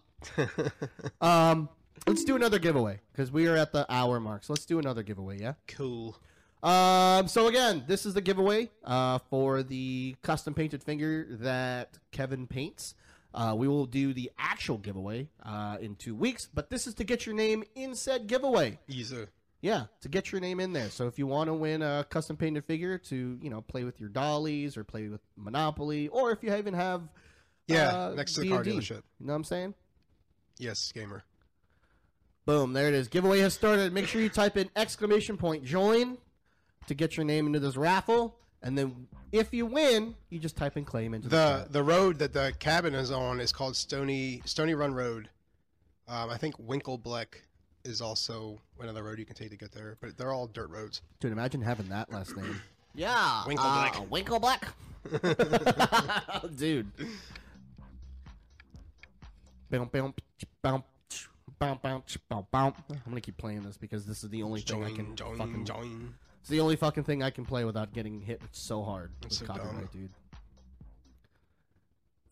[1.22, 1.70] Um,
[2.06, 4.44] let's do another giveaway because we are at the hour mark.
[4.44, 5.40] So let's do another giveaway.
[5.40, 5.54] Yeah.
[5.68, 6.18] cool.
[6.64, 7.28] Um.
[7.28, 12.96] So again, this is the giveaway uh, for the custom painted finger that Kevin paints.
[13.34, 17.04] Uh, we will do the actual giveaway uh, in two weeks, but this is to
[17.04, 18.80] get your name in said giveaway.
[18.88, 19.28] Easy.
[19.62, 20.90] Yeah, to get your name in there.
[20.90, 24.00] So if you want to win a custom painted figure to, you know, play with
[24.00, 27.02] your dollies or play with Monopoly, or if you even have
[27.68, 29.04] Yeah, uh, next to the car dealership.
[29.20, 29.74] You know what I'm saying?
[30.58, 31.24] Yes, Gamer.
[32.46, 33.08] Boom, there it is.
[33.08, 33.94] Giveaway has started.
[33.94, 36.18] Make sure you type in exclamation point join
[36.86, 38.36] to get your name into this raffle.
[38.64, 42.20] And then if you win, you just type in claim into the, The the road
[42.20, 45.30] that the cabin is on is called Stony Stony Run Road.
[46.08, 47.28] Um, I think Winkle Bleck
[47.84, 51.02] is also another road you can take to get there, but they're all dirt roads.
[51.20, 52.62] Dude, imagine having that last name.
[52.96, 53.44] Yeah.
[53.46, 53.96] Winkleback.
[53.98, 54.64] Uh, Winkleback.
[56.58, 56.92] Dude.
[59.70, 60.14] Boom, boom, boom,
[60.62, 60.84] boom,
[61.60, 62.46] boom, boom, boom.
[62.52, 62.74] I'm
[63.10, 65.66] gonna keep playing this because this is the only thing I can Join, join, fucking.
[65.66, 66.14] join.
[66.48, 69.46] It's the only fucking thing I can play without getting hit so hard with so
[69.46, 69.90] copyright, dumb.
[69.92, 70.12] dude.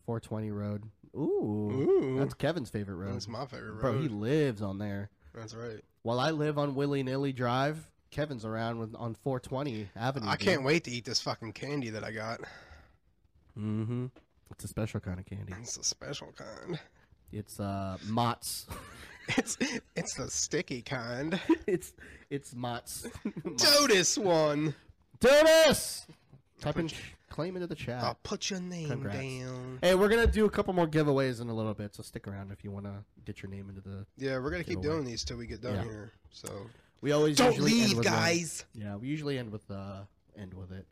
[0.06, 0.84] 420 Road.
[1.14, 2.16] Ooh, Ooh.
[2.18, 3.12] that's Kevin's favorite road.
[3.12, 3.80] That's my favorite road.
[3.82, 5.10] Bro, he lives on there.
[5.34, 5.82] That's right.
[6.00, 10.26] While I live on Willy Nilly Drive, Kevin's around with on 420 Avenue.
[10.26, 12.40] I can't wait to eat this fucking candy that I got.
[13.58, 14.06] Mm-hmm.
[14.50, 15.52] It's a special kind of candy.
[15.60, 16.80] It's a special kind.
[17.32, 18.64] It's uh Mott's.
[19.36, 19.58] It's
[19.96, 21.40] it's the sticky kind.
[21.66, 21.92] it's
[22.30, 23.06] it's Mott's.
[23.56, 24.74] Dotus one.
[25.20, 26.06] Dotus.
[26.60, 26.90] Type in
[27.28, 28.02] claim into the chat.
[28.02, 29.18] I'll put your name Congrats.
[29.18, 29.78] down.
[29.82, 32.50] Hey, we're gonna do a couple more giveaways in a little bit, so stick around
[32.52, 34.06] if you wanna get your name into the.
[34.16, 35.82] Yeah, we're gonna keep doing these till we get done Yeah.
[35.84, 36.12] here.
[36.30, 36.48] So
[37.02, 38.14] We always don't leave, with one.
[38.14, 38.64] guys.
[38.74, 40.02] Yeah, we usually end with uh
[40.38, 40.86] end with it.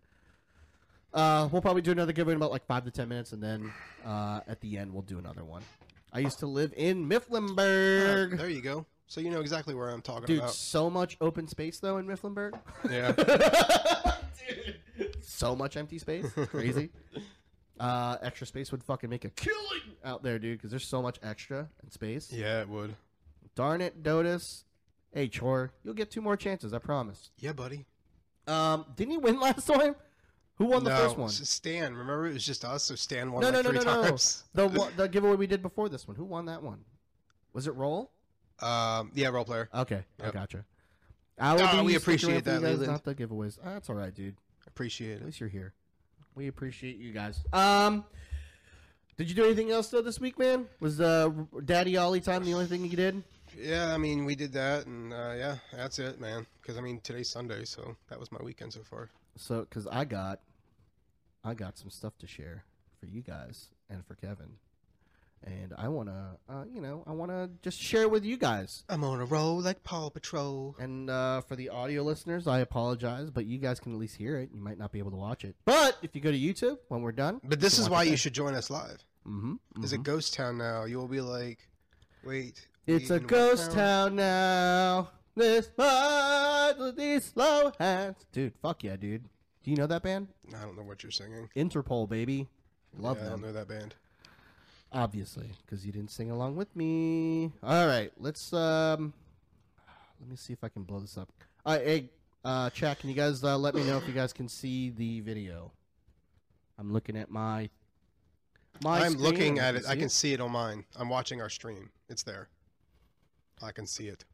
[1.13, 3.73] Uh, we'll probably do another giveaway in about like five to ten minutes, and then
[4.05, 5.63] uh, at the end we'll do another one.
[6.15, 8.39] I used to live in Uh, Mifflinburg.
[8.39, 8.87] there you go.
[9.07, 10.47] So you know exactly where I'm talking Dude, about.
[10.49, 12.53] Dude, so much open space though in Mifflinburg.
[12.89, 13.13] Yeah.
[13.13, 14.77] Dude,
[15.21, 16.27] so much empty space.
[16.37, 16.91] It's crazy.
[17.81, 19.59] uh, extra space would fucking make a killing
[20.05, 22.33] out there, dude, because there's so much extra and space.
[22.33, 22.95] yeah, it would.
[23.55, 24.65] Darn it, Dotus.
[25.13, 27.31] Hey, Chor, you'll get two more chances, I promise.
[27.39, 27.85] Yeah, buddy.
[28.47, 29.95] Um, didn't you win last time?
[30.57, 31.29] Who won the no, first one?
[31.31, 31.95] Stan.
[31.95, 32.85] Remember, it was just us.
[32.85, 34.17] So Stan won No, like no, no, three no,
[34.55, 34.69] no.
[34.69, 36.17] The the giveaway we did before this one.
[36.17, 36.85] Who won that one?
[37.53, 38.11] Was it Roll?
[38.61, 39.69] Um, yeah, role player.
[39.75, 40.33] Okay, I Yep.
[40.35, 40.65] gotcha.
[41.39, 42.81] I will Ah, be we appreciate that, guys.
[42.81, 43.59] Not the giveaways.
[43.65, 44.37] Ah, that's all right, dude.
[44.69, 45.21] Appreciate it.
[45.21, 45.75] At least you're here.
[46.37, 47.41] We appreciate you guys.
[47.53, 48.05] Um,
[49.17, 50.67] did you do anything else though this week, man?
[50.81, 51.31] Was uh,
[51.65, 53.23] Daddy Ollie time the only thing you did?
[53.57, 56.47] Yeah, I mean, we did that, and uh, yeah, that's it, man.
[56.61, 59.11] Because I mean, today's Sunday, so that was my weekend so far.
[59.37, 60.41] So, because I got,
[61.45, 62.65] I got some stuff to share
[63.01, 64.57] for you guys and for Kevin,
[65.43, 68.85] and I wanna, uh, you know, I wanna just share with you guys.
[68.89, 70.75] I'm on a roll like Paw Patrol.
[70.79, 74.39] And uh, for the audio listeners, I apologize, but you guys can at least hear
[74.39, 74.51] it.
[74.55, 77.03] You might not be able to watch it, but if you go to YouTube when
[77.03, 79.05] we're done, But this is why you should join us live.
[79.27, 79.85] Mm-hmm.
[79.85, 80.85] Is it Ghost Town now?
[80.85, 81.59] You will be like,
[82.25, 82.67] wait.
[82.87, 85.09] It's a in what ghost town now.
[85.35, 85.71] This
[86.65, 88.17] much with these slow hands.
[88.33, 89.25] Dude, fuck yeah, dude.
[89.63, 90.29] Do you know that band?
[90.57, 91.49] I don't know what you're singing.
[91.57, 92.49] Interpol, baby.
[92.99, 93.95] Love yeah, I don't know that band.
[94.93, 97.51] Obviously, because you didn't sing along with me.
[97.63, 99.13] All right, let's um,
[100.21, 101.29] let me see if I can blow this up.
[101.67, 102.11] All right, hey,
[102.45, 105.21] uh, chat, can you guys uh, let me know if you guys can see the
[105.21, 105.73] video?
[106.79, 107.69] I'm looking at my.
[108.83, 109.85] My I'm screen, looking at it.
[109.89, 110.85] I can see it on mine.
[110.97, 111.91] I'm watching our stream.
[112.09, 112.49] It's there.
[113.63, 114.25] I can see it.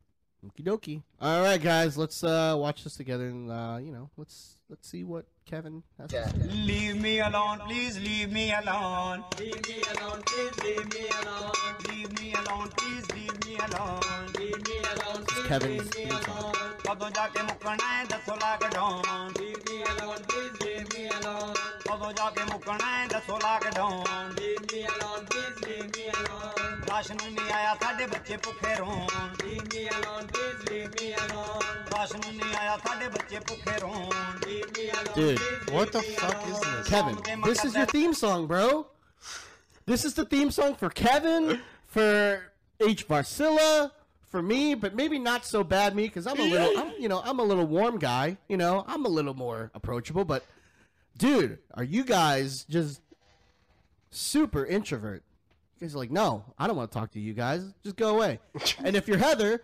[0.47, 1.01] Okie dokie.
[1.19, 5.03] All right, guys, let's uh, watch this together, and uh, you know, let's let's see
[5.03, 6.47] what Kevin has to say.
[6.71, 9.23] Leave me alone, please leave me alone.
[9.39, 11.55] Leave me alone, please leave me alone.
[11.87, 14.03] Leave me alone, please leave me alone.
[14.37, 16.37] Leave me alone, please Kevin's leave me theme song.
[16.43, 16.61] alone.
[16.87, 19.01] ਕਦੋਂ ਜਾ ਕੇ ਮੁੱਕਣਾ ਹੈ ਦੱਸੋ lockdown
[19.39, 21.55] Leave me alone, please leave me alone.
[21.89, 24.98] ਕਦੋਂ ਜਾ ਕੇ ਮੁੱਕਣਾ ਹੈ ਦੱਸੋ lockdown Leave me alone, please leave me
[26.99, 26.99] alone.
[26.99, 29.07] Ration ਨਹੀਂ ਆਇਆ ਸਾਡੇ ਬੱਚੇ ਭੁੱਖੇ ਰੋਣ
[29.43, 31.65] Leave me alone, please leave me alone.
[31.95, 34.09] Ration ਨਹੀਂ ਆਇਆ ਸਾਡੇ ਬੱਚੇ ਭੁੱਖੇ ਰੋਣ
[34.45, 35.39] Leave me alone, Dude.
[35.39, 36.77] please What the leave me fuck is alone.
[36.77, 36.89] this?
[36.93, 38.67] Kevin, this is your theme song, bro.
[39.91, 41.49] This is the theme song for Kevin,
[41.95, 42.07] for
[42.85, 43.07] H.
[43.09, 43.91] Varsilla,
[44.35, 47.21] for me, but maybe not so bad me because I'm a little, I'm, you know,
[47.31, 48.37] I'm a little warm guy.
[48.53, 50.25] You know, I'm a little more approachable.
[50.31, 50.43] But,
[51.25, 53.01] dude, are you guys just
[54.11, 55.23] super introvert?
[55.80, 57.64] Guys like, no, I don't want to talk to you guys.
[57.82, 58.38] Just go away.
[58.84, 59.62] and if you're Heather,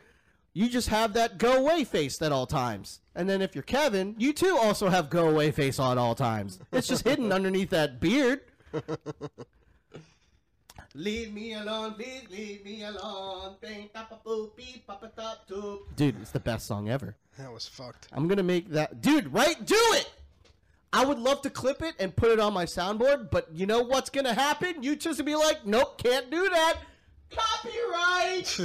[0.55, 3.01] you just have that go away face at all times.
[3.15, 6.59] And then if you're Kevin, you too also have go away face on all times.
[6.73, 8.41] It's just hidden underneath that beard.
[10.95, 13.57] Leave me alone, please leave me alone.
[15.95, 17.15] Dude, it's the best song ever.
[17.37, 18.09] That was fucked.
[18.13, 19.63] I'm gonna make that dude, right?
[19.67, 20.11] Do it!
[20.97, 23.83] I would love to clip it and put it on my soundboard, but you know
[23.83, 24.83] what's gonna happen?
[24.83, 26.79] You just be like, nope, can't do that.
[27.31, 28.47] Copyright!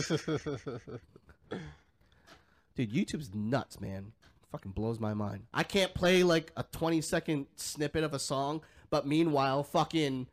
[2.77, 4.13] Dude, YouTube's nuts, man.
[4.49, 5.43] Fucking blows my mind.
[5.53, 10.27] I can't play like a 20 second snippet of a song, but meanwhile, fucking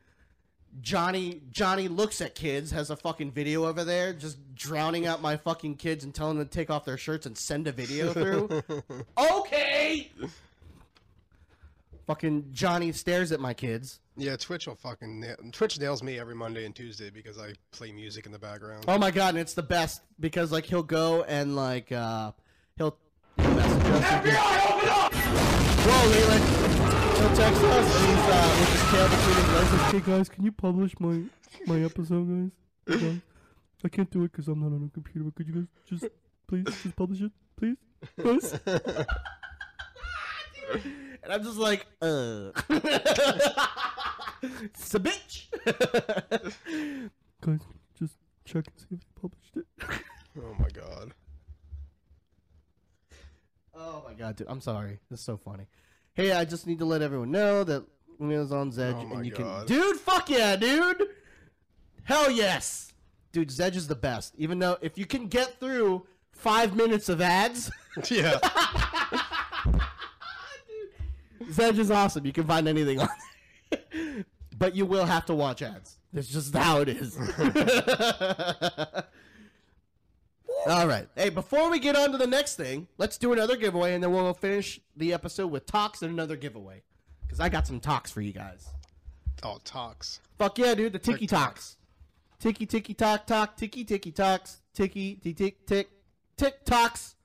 [0.81, 5.37] Johnny Johnny looks at kids has a fucking video over there, just drowning out my
[5.37, 8.63] fucking kids and telling them to take off their shirts and send a video through.
[9.19, 10.13] okay.
[12.09, 14.01] Fucking Johnny stares at my kids.
[14.17, 17.93] Yeah, Twitch will fucking nail- Twitch nails me every Monday and Tuesday because I play
[17.93, 18.87] music in the background.
[18.89, 22.33] Oh my god, and it's the best because like he'll go and like uh
[22.79, 22.97] he'll
[23.37, 24.05] he'll message us.
[24.05, 24.31] and be-
[25.85, 26.45] Whoa, Leland!
[27.19, 29.73] He'll text us and he's uh with his tail between his legs.
[29.73, 31.23] Like, hey guys, can you publish my
[31.67, 32.51] my episode,
[32.87, 33.01] guys?
[33.01, 33.21] Hey.
[33.85, 35.25] I can't do it because I'm not on a computer.
[35.27, 36.07] But could you guys just
[36.47, 37.77] please just publish it, please,
[38.19, 38.59] guys?
[41.23, 42.51] and I'm just like, uh,
[44.43, 45.47] it's a bitch.
[47.41, 47.61] guys,
[47.99, 48.15] just
[48.45, 49.67] check and see if you published it.
[50.41, 51.13] Oh my god.
[53.75, 54.49] Oh my god, dude!
[54.49, 54.99] I'm sorry.
[55.11, 55.67] This is so funny.
[56.15, 57.85] Hey, I just need to let everyone know that
[58.19, 59.67] Leo's on Zedge, Oh and you God.
[59.69, 59.97] can, dude.
[59.99, 61.03] Fuck yeah, dude!
[62.05, 62.93] Hell yes,
[63.33, 63.49] dude.
[63.51, 64.35] Zedge is the best.
[64.37, 67.71] Even though if you can get through five minutes of ads,
[68.11, 68.39] Yeah.
[71.51, 72.27] Zedge is awesome.
[72.27, 73.09] You can find anything on
[73.71, 74.25] there.
[74.59, 75.99] but you will have to watch ads.
[76.13, 77.17] That's just how it is.
[80.67, 81.09] All right.
[81.15, 84.13] Hey, before we get on to the next thing, let's do another giveaway and then
[84.13, 86.83] we'll finish the episode with talks and another giveaway.
[87.23, 88.69] Because I got some talks for you guys.
[89.43, 90.21] Oh, talks.
[90.39, 90.93] Fuck yeah, dude.
[90.93, 91.77] The tiki talks.
[92.41, 93.57] Tiki tiki talk talk.
[93.57, 94.61] Tiki tiki talks.
[94.75, 95.89] Tiki tick tick tick.
[96.37, 97.17] Tick talks.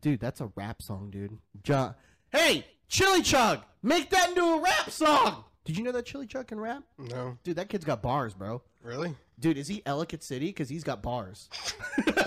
[0.00, 1.38] Dude, that's a rap song, dude.
[1.62, 1.94] John.
[2.30, 5.44] Hey, Chili Chug, make that into a rap song.
[5.64, 6.82] Did you know that Chili Chug can rap?
[6.98, 7.38] No.
[7.42, 8.60] Dude, that kid's got bars, bro.
[8.82, 9.14] Really?
[9.40, 10.48] Dude, is he Ellicott City?
[10.48, 11.48] Because he's got bars.
[12.06, 12.20] Jesus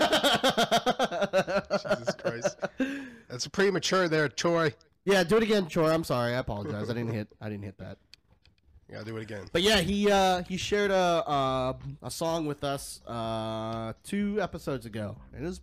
[2.18, 2.58] Christ.
[3.28, 4.74] That's premature there, Troy.
[5.04, 5.92] yeah, do it again, Chor.
[5.92, 6.34] I'm sorry.
[6.34, 6.90] I apologize.
[6.90, 7.28] I didn't hit.
[7.40, 7.98] I didn't hit that.
[8.90, 9.44] Yeah, do it again.
[9.52, 14.84] But yeah, he uh, he shared a uh, a song with us uh, two episodes
[14.84, 15.16] ago.
[15.32, 15.60] It is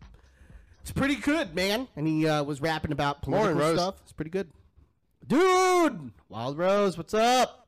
[0.82, 1.90] it's pretty good, man.
[1.98, 3.80] And he uh, was rapping about political Morning, Rose.
[3.80, 3.96] stuff.
[4.04, 4.50] It's pretty good,
[5.28, 6.12] dude.
[6.30, 7.68] Wild Rose, what's up?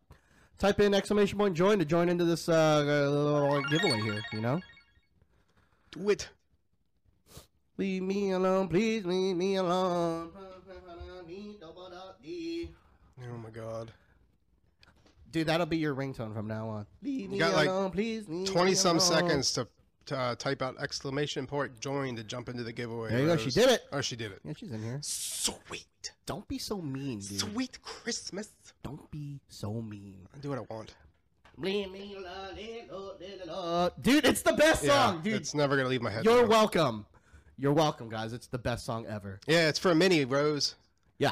[0.58, 4.22] Type in exclamation point join to join into this uh, uh, giveaway here.
[4.32, 4.62] You know,
[5.92, 6.30] Do it.
[7.78, 10.32] leave me alone, please leave me alone.
[13.28, 13.92] Oh my god.
[15.32, 16.86] Dude, that'll be your ringtone from now on.
[17.04, 18.28] Leave me got, like, alone, please.
[18.30, 19.68] leave me 20 some seconds to
[20.12, 23.10] uh, type out exclamation point join to jump into the giveaway.
[23.12, 23.82] There you go, she did it.
[23.92, 24.40] Oh, she did it.
[24.44, 25.00] Yeah, she's in here.
[25.02, 26.12] Sweet.
[26.26, 27.40] Don't be so mean, dude.
[27.40, 28.50] Sweet Christmas.
[28.84, 30.28] Don't be so mean.
[30.36, 30.94] I do what I want.
[34.02, 35.34] Dude, it's the best song, yeah, dude.
[35.36, 36.26] it's never gonna leave my head.
[36.26, 37.06] You're welcome.
[37.58, 38.34] You're welcome, guys.
[38.34, 39.40] It's the best song ever.
[39.48, 40.76] Yeah, it's for a mini Rose.
[41.18, 41.32] Yeah.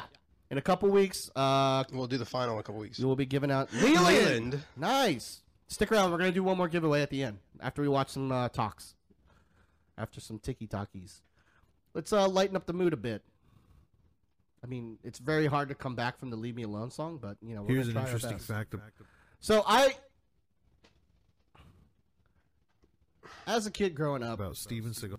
[0.50, 2.98] In a couple weeks, uh, We'll do the final in a couple weeks.
[2.98, 4.04] we will be giving out Leland.
[4.06, 4.62] Leland.
[4.76, 5.40] Nice.
[5.74, 6.12] Stick around.
[6.12, 8.94] We're gonna do one more giveaway at the end after we watch some uh, talks.
[9.98, 11.20] After some tiki talkies.
[11.94, 13.22] Let's uh, lighten up the mood a bit.
[14.62, 17.38] I mean, it's very hard to come back from the "Leave Me Alone" song, but
[17.42, 18.74] you know, we're Here's an gonna try our interesting fact.
[18.74, 18.82] Of,
[19.40, 19.96] So I,
[23.48, 25.18] as a kid growing up, about Steven Seagal.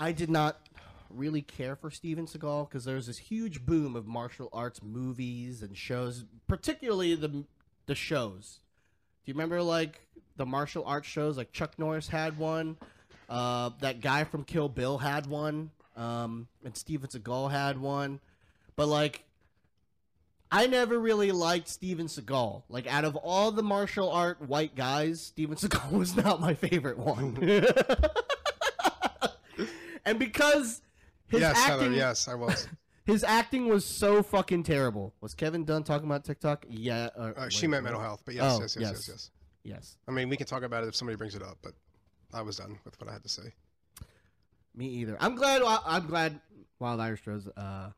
[0.00, 0.66] I did not
[1.10, 5.62] really care for Steven Seagal because there was this huge boom of martial arts movies
[5.62, 7.44] and shows, particularly the
[7.86, 8.58] the shows.
[9.30, 10.00] You remember like
[10.38, 11.36] the martial arts shows?
[11.36, 12.76] Like Chuck Norris had one.
[13.28, 15.70] Uh, that guy from Kill Bill had one.
[15.96, 18.18] Um, and Steven Seagal had one.
[18.74, 19.22] But like,
[20.50, 22.64] I never really liked Steven Seagal.
[22.68, 26.98] Like, out of all the martial art white guys, Steven Seagal was not my favorite
[26.98, 27.36] one.
[30.04, 30.82] and because
[31.28, 32.66] his yes, acting, Heather, yes, I was.
[33.10, 35.14] His acting was so fucking terrible.
[35.20, 36.66] Was Kevin Dunn talking about TikTok?
[36.68, 37.08] Yeah.
[37.16, 37.90] or- Uh, she wait, meant what?
[37.92, 38.92] mental health, but yes, Oh, yes, yes, yes.
[38.92, 39.30] yes, yes.
[39.62, 39.98] Yes.
[40.08, 41.72] I mean, we can talk about it if somebody brings it up, but
[42.32, 43.52] I was done with what I had to say.
[44.74, 45.16] Me either.
[45.20, 45.62] I'm glad.
[45.84, 46.40] I'm glad
[46.78, 47.90] Wild Irish Rose uh,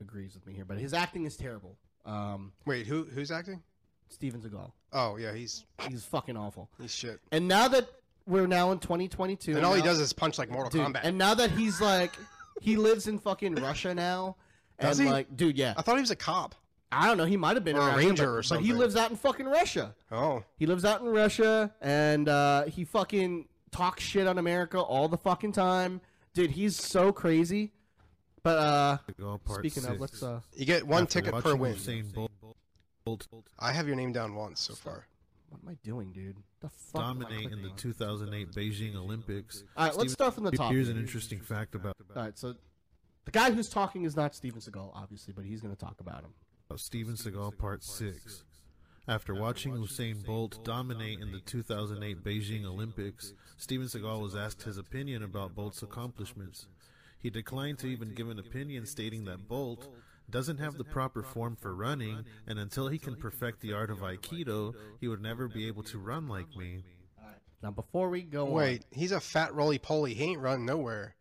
[0.00, 1.76] agrees with me here, but his acting is terrible.
[2.04, 3.62] Um, Wait, who who's acting?
[4.08, 4.72] Steven Seagal.
[4.92, 6.68] Oh yeah, he's He's fucking awful.
[6.80, 7.20] he's shit.
[7.30, 7.88] And now that
[8.26, 11.00] we're now in 2022, And all he does is punch like Mortal dude, Kombat.
[11.04, 12.12] and now that he's like,
[12.60, 14.36] he lives in fucking Russia now,
[14.78, 15.06] and he?
[15.08, 16.54] like, dude, yeah, I thought he was a cop.
[16.90, 18.60] I don't know, he might have been Or a around here, ranger but, or but
[18.60, 18.76] he something.
[18.78, 19.94] lives out in fucking Russia.
[20.10, 25.06] Oh, He lives out in Russia, and uh, he fucking talks shit on America all
[25.08, 26.00] the fucking time,
[26.32, 26.50] dude.
[26.52, 27.72] He's so crazy.
[28.42, 30.00] But uh, Seagal Part speaking of, Six.
[30.00, 31.74] let's uh, you get one After ticket per watching win.
[31.74, 32.30] Usain Bolt,
[33.04, 33.26] Bolt
[33.58, 35.06] I have your name down once so far.
[35.50, 36.36] what am I doing, dude?
[36.60, 37.02] The fuck?
[37.02, 37.76] am I dominate in the clicking?
[37.76, 39.64] 2008 Beijing Olympics.
[39.76, 40.72] All right, let's start from the top.
[40.72, 42.54] Here's an interesting fact about All right, so
[43.28, 46.22] the guy who's talking is not Steven Seagal, obviously, but he's going to talk about
[46.22, 46.30] him.
[46.70, 48.42] Oh, Steven Seagal Part 6.
[49.06, 54.78] After watching Usain Bolt dominate in the 2008 Beijing Olympics, Steven Seagal was asked his
[54.78, 56.68] opinion about Bolt's accomplishments.
[57.18, 59.88] He declined to even give an opinion stating that Bolt
[60.30, 63.98] doesn't have the proper form for running, and until he can perfect the art of
[63.98, 66.82] Aikido, he would never be able to run like me.
[67.62, 70.14] Now, before we go Wait, he's a fat roly poly.
[70.14, 71.14] He ain't running nowhere.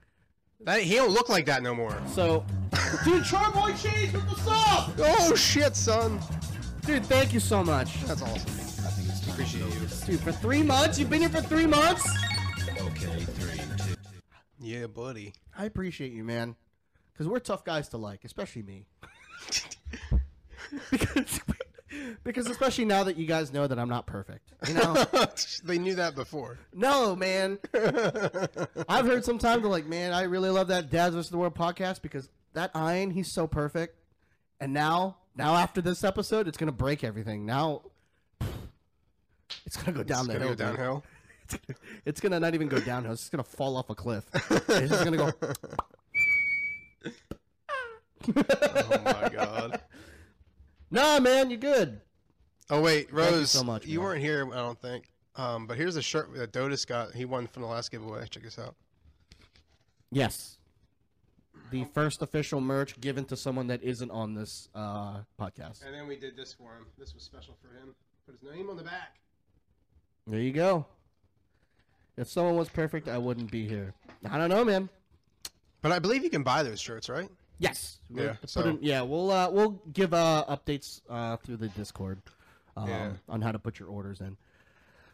[0.62, 1.96] That he don't look like that no more.
[2.08, 2.46] so,
[3.04, 4.94] dude, Charboy Cheese with the sub!
[5.00, 6.20] Oh shit, son.
[6.86, 8.02] Dude, thank you so much.
[8.06, 8.52] That's awesome.
[9.28, 9.88] I appreciate you.
[10.06, 10.98] Dude, for three months?
[10.98, 12.10] You've been here for three months?
[14.60, 15.34] Yeah, buddy.
[15.58, 16.56] I appreciate you, man.
[17.14, 18.86] Because we're tough guys to like, especially me.
[20.92, 21.40] because,
[22.24, 24.52] because especially now that you guys know that I'm not perfect.
[24.68, 25.06] You know?
[25.64, 26.58] they knew that before.
[26.74, 27.60] no, man.
[28.90, 32.30] I've heard sometimes they're like, man, I really love that Dads the World podcast because
[32.54, 33.96] that Iron, he's so perfect.
[34.60, 37.46] And now, now after this episode, it's gonna break everything.
[37.46, 37.84] Now,
[39.66, 40.50] it's gonna go down It's the hill.
[40.50, 41.04] go downhill.
[42.06, 43.14] It's gonna not even go downhill.
[43.14, 44.26] It's just gonna fall off a cliff.
[44.34, 45.32] It's just gonna go.
[48.36, 49.82] Oh my god.
[50.90, 52.02] Nah, man, you're good.
[52.70, 54.08] Oh wait, you Rose, so much, you man.
[54.08, 55.06] weren't here, I don't think.
[55.36, 57.14] Um, but here's a shirt that Dotus got.
[57.14, 58.26] He won from the last giveaway.
[58.28, 58.76] Check this out.
[60.12, 60.58] Yes.
[61.72, 65.86] The first official merch given to someone that isn't on this uh, podcast.
[65.86, 66.86] And then we did this for him.
[66.98, 67.94] This was special for him.
[68.26, 69.20] Put his name on the back.
[70.26, 70.86] There you go.
[72.16, 73.94] If someone was perfect, I wouldn't be here.
[74.30, 74.90] I don't know, man.
[75.82, 77.30] But I believe you can buy those shirts, right?
[77.60, 77.98] Yes.
[78.10, 79.02] We'll Yeah, put so- in- yeah.
[79.02, 82.22] We'll uh, we'll give uh, updates uh, through the Discord
[82.76, 83.12] um, Yeah.
[83.28, 84.38] on how to put your orders in.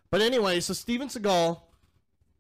[0.10, 1.60] But anyway, so Steven Seagal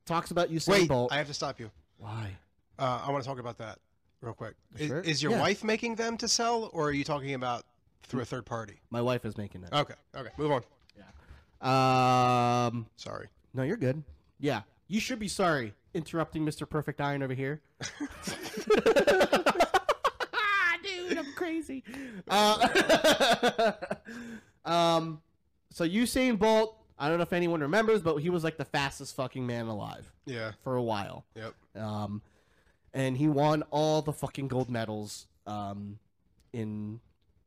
[0.06, 1.12] talks about Usain Wait, Bolt.
[1.12, 1.72] I have to stop you.
[1.98, 2.38] Why?
[2.78, 3.80] Uh, I want to talk about that
[4.22, 4.56] real quick.
[4.78, 5.00] Is, Sure.
[5.00, 5.40] is your Yeah.
[5.42, 7.66] wife making them to sell, or are you talking about
[8.04, 8.82] through a third party?
[8.90, 9.70] My wife is making it.
[9.74, 10.64] Okay, okay, move on.
[11.62, 12.66] Yeah.
[12.68, 13.28] Um, Sorry.
[13.54, 14.04] no, you're good.
[14.40, 16.68] Yeah, you should be sorry interrupting Mr.
[16.70, 17.62] Perfect Iron over here.
[21.36, 21.84] Crazy.
[22.28, 23.72] Uh,
[24.66, 25.22] um,
[25.72, 26.78] so Usain Bolt.
[27.00, 30.10] I don't know if anyone remembers, but he was like the fastest fucking man alive
[30.26, 30.52] Yeah.
[30.64, 31.26] for a while.
[31.36, 31.54] Yep.
[31.84, 32.22] Um,
[32.94, 35.26] and he won all the fucking gold medals.
[35.48, 35.98] Um,
[36.54, 37.00] in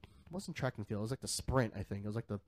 [0.03, 0.99] it wasn't track and field.
[0.99, 1.73] It was like the sprint.
[1.77, 2.41] I think it was like the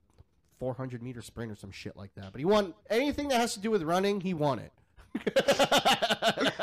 [0.59, 2.31] 400 meter sprint or some shit like that.
[2.33, 4.19] But he won anything that has to do with running.
[4.19, 4.73] He won it.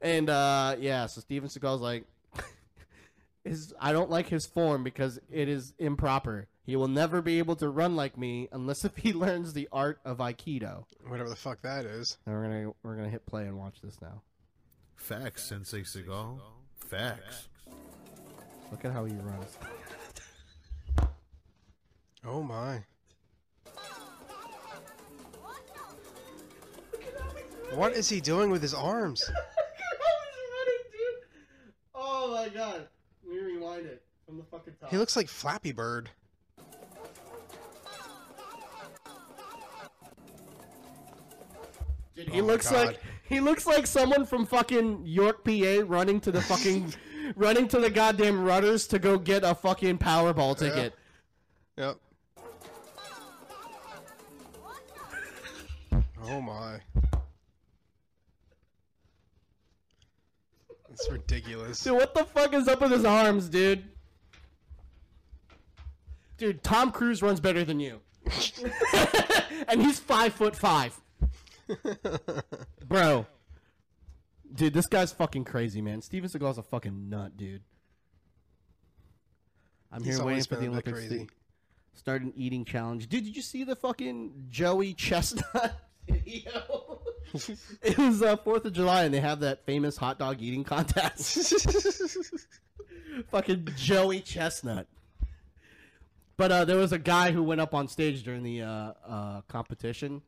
[0.00, 2.04] and uh, yeah, so Steven Seagal's like,
[3.44, 6.48] his I don't like his form because it is improper.
[6.64, 9.98] He will never be able to run like me unless if he learns the art
[10.04, 10.84] of Aikido.
[11.06, 12.18] Whatever the fuck that is.
[12.26, 14.22] And we're gonna we're gonna hit play and watch this now.
[14.96, 16.38] Facts, Sensei Seagal.
[16.76, 17.48] Facts.
[18.70, 19.58] Look at how he runs.
[22.24, 22.84] Oh my.
[27.74, 29.30] What is he doing with his arms?
[31.94, 32.88] Oh my god.
[33.32, 34.90] Let me rewind it from the fucking top.
[34.90, 36.10] He looks like Flappy Bird.
[42.14, 46.30] Dude, he Oh looks like he looks like someone from fucking York, PA, running to
[46.30, 46.92] the fucking
[47.34, 50.94] running to the goddamn Rutter's to go get a fucking Powerball ticket.
[51.78, 51.96] Yep.
[56.24, 56.80] Oh my.
[60.92, 61.82] It's ridiculous.
[61.82, 63.84] Dude, what the fuck is up with his arms, dude?
[66.38, 68.00] Dude, Tom Cruise runs better than you,
[69.68, 71.00] and he's five foot five,
[72.88, 73.26] bro.
[74.54, 76.02] Dude, this guy's fucking crazy, man.
[76.02, 77.62] Steven Seagal's a fucking nut, dude.
[79.90, 81.26] I'm He's here waiting always for the been a bit Olympics crazy.
[81.26, 83.08] to start an eating challenge.
[83.08, 87.01] Dude, did you see the fucking Joey Chestnut video?
[87.82, 91.66] it was uh, Fourth of July, and they have that famous hot dog eating contest.
[93.30, 94.86] fucking Joey Chestnut.
[96.36, 99.40] But uh, there was a guy who went up on stage during the uh, uh,
[99.48, 100.22] competition,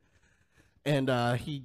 [0.85, 1.65] and uh, he,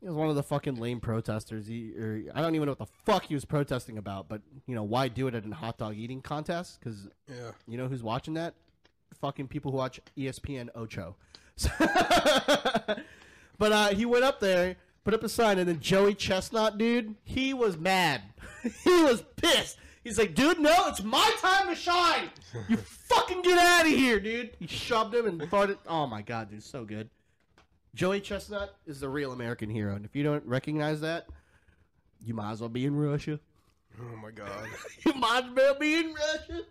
[0.00, 1.66] he was one of the fucking lame protesters.
[1.66, 4.74] He, or, I don't even know what the fuck he was protesting about, but you
[4.74, 6.78] know why do it at a hot dog eating contest?
[6.78, 7.52] Because Yeah.
[7.66, 8.54] you know who's watching that?
[9.20, 11.16] Fucking people who watch ESPN Ocho.
[13.60, 17.14] but uh, he went up there, put up a sign, and then Joey Chestnut, dude,
[17.22, 18.22] he was mad.
[18.62, 19.76] he was pissed.
[20.02, 22.30] He's like, dude, no, it's my time to shine.
[22.70, 22.76] You
[23.08, 24.56] fucking get out of here, dude.
[24.58, 25.76] He shoved him and farted.
[25.86, 27.10] Oh my god, dude, so good.
[27.94, 31.26] Joey Chestnut is the real American hero, and if you don't recognize that,
[32.24, 33.38] you might as well be in Russia.
[34.00, 34.48] Oh my god.
[35.04, 36.62] You might as well be in Russia.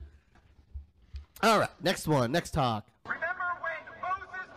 [1.43, 2.87] All right, next one, next talk.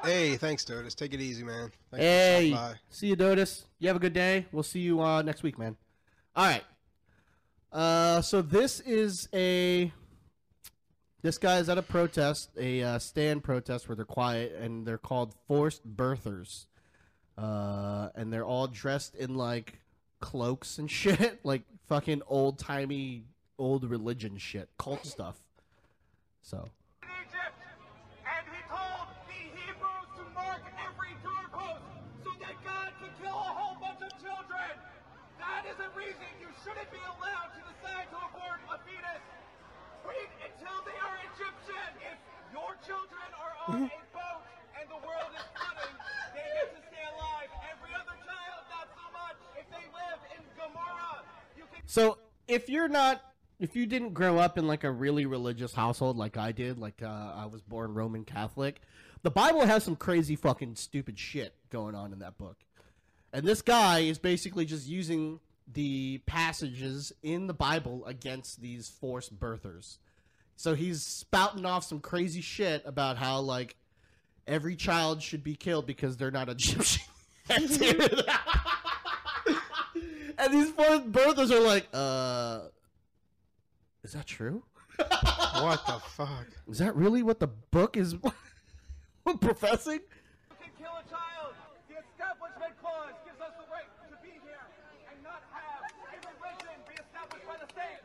[0.05, 0.95] Hey, thanks, Dotus.
[0.95, 1.71] Take it easy, man.
[1.93, 2.59] Thanks Hey,
[2.91, 3.67] see you, Dotus.
[3.79, 4.47] You have a good day.
[4.51, 5.77] We'll see you uh, next week, man.
[6.35, 6.65] All right.
[7.71, 9.93] Uh, so this is a.
[11.23, 14.99] This guy is at a protest, a uh, stand protest where they're quiet, and they're
[14.99, 16.67] called forced birthers.
[17.39, 19.79] Uh, and they're all dressed in like
[20.21, 23.23] cloaks and shit, like fucking old timey,
[23.57, 25.41] old religion shit, cult stuff.
[26.43, 26.69] So
[40.07, 41.91] Wait until they are Egyptian.
[42.03, 42.19] If
[42.53, 44.43] your children are on a boat
[44.79, 45.97] and the world is flooding,
[46.35, 47.51] they get to stay alive.
[47.71, 49.39] Every other child, not so much.
[49.59, 51.23] If they live in Gomorrah,
[51.57, 51.83] you can.
[51.87, 52.19] So
[52.49, 53.23] if you're not,
[53.61, 57.03] if you didn't grow up in like a really religious household like I did, like
[57.03, 58.81] uh, I was born Roman Catholic,
[59.23, 62.57] the Bible has some crazy fucking stupid shit going on in that book.
[63.33, 65.41] And this guy is basically just using
[65.71, 69.99] the passages in the Bible against these forced birthers.
[70.57, 73.77] So he's spouting off some crazy shit about how like
[74.47, 77.05] every child should be killed because they're not Egyptian.
[80.39, 82.63] And these forced birthers are like, uh,
[84.03, 84.65] is that true?
[85.53, 86.47] What the fuck?
[86.67, 88.17] Is that really what the book is
[89.41, 90.01] professing?
[90.01, 91.55] You can kill a child.
[91.87, 94.65] The Establishment Clause gives us the right to be here
[95.07, 98.01] and not have a religion be established by the state.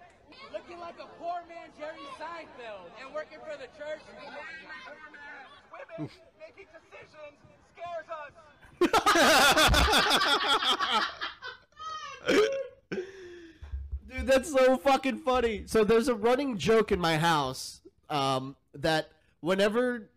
[0.54, 4.02] Looking like a poor man Jerry Seinfeld and working for the church.
[6.00, 6.10] Women
[6.40, 7.38] making decisions
[7.74, 8.34] scares us.
[14.10, 15.64] Dude, that's so fucking funny.
[15.66, 19.10] So there's a running joke in my house um, that
[19.42, 20.10] whenever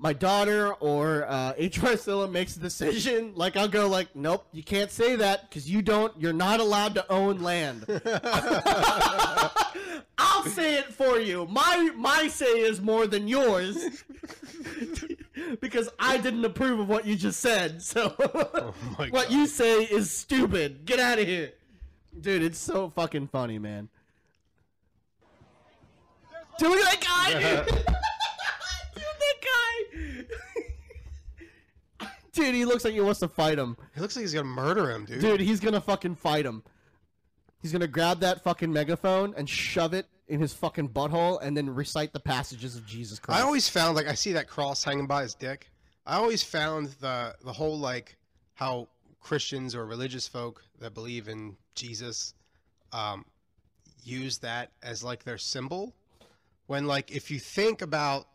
[0.00, 1.80] my daughter or uh, H.
[1.80, 5.82] Marcilla makes a decision, like I'll go like, "Nope, you can't say that because you
[5.82, 6.12] don't.
[6.18, 7.84] You're not allowed to own land."
[10.18, 11.46] I'll say it for you.
[11.46, 14.04] My my say is more than yours
[15.60, 17.82] because I didn't approve of what you just said.
[17.82, 18.14] So
[18.98, 19.30] my what God.
[19.30, 20.84] you say is stupid.
[20.86, 21.52] Get out of here.
[22.18, 23.88] Dude, it's so fucking funny, man.
[26.32, 27.94] At that guy!
[32.32, 33.76] Dude, he looks like he wants to fight him.
[33.94, 35.20] He looks like he's gonna murder him, dude.
[35.20, 36.62] Dude, he's gonna fucking fight him.
[37.62, 41.68] He's gonna grab that fucking megaphone and shove it in his fucking butthole and then
[41.68, 43.40] recite the passages of Jesus Christ.
[43.40, 45.70] I always found like I see that cross hanging by his dick.
[46.06, 48.16] I always found the the whole like
[48.54, 48.88] how
[49.20, 52.34] Christians or religious folk that believe in Jesus
[52.92, 53.24] um,
[54.02, 55.94] use that as like their symbol.
[56.66, 58.28] When like if you think about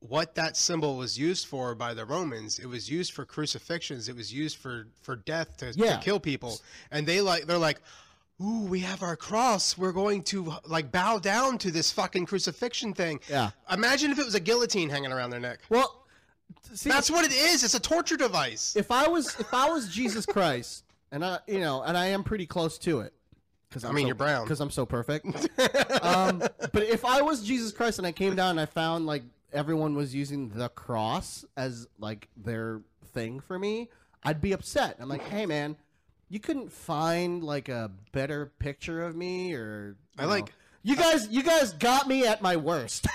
[0.00, 4.08] what that symbol was used for by the Romans, it was used for crucifixions.
[4.08, 5.96] It was used for for death to, Yeah.
[5.96, 6.60] to kill people,
[6.90, 7.80] and they like they're like.
[8.38, 9.78] Ooh, we have our cross.
[9.78, 13.18] We're going to like bow down to this fucking crucifixion thing.
[13.30, 13.48] Yeah.
[13.72, 15.60] Imagine if it was a guillotine hanging around their neck.
[15.70, 16.04] Well,
[16.74, 17.64] See, That's what it is.
[17.64, 18.76] It's a torture device.
[18.76, 22.24] if I was if I was Jesus Christ, and I you know, and I am
[22.24, 23.14] pretty close to it.
[23.70, 24.44] Because I mean, you're brown.
[24.44, 25.24] Because I'm so perfect.
[26.02, 29.22] um, but if I was Jesus Christ and I came down and I found like
[29.52, 32.82] everyone was using the cross as like their
[33.12, 33.88] thing for me,
[34.24, 34.96] I'd be upset.
[35.00, 35.76] I'm like, hey man,
[36.28, 40.52] you couldn't find like a better picture of me or I you like- know.
[40.82, 41.28] you uh, guys.
[41.28, 43.06] You guys got me at my worst.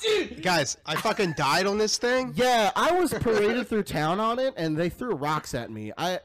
[0.00, 2.32] Dude, Guys, I fucking died on this thing.
[2.36, 5.92] yeah, I was paraded through town on it, and they threw rocks at me.
[5.96, 6.20] I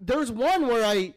[0.00, 1.14] there was one where I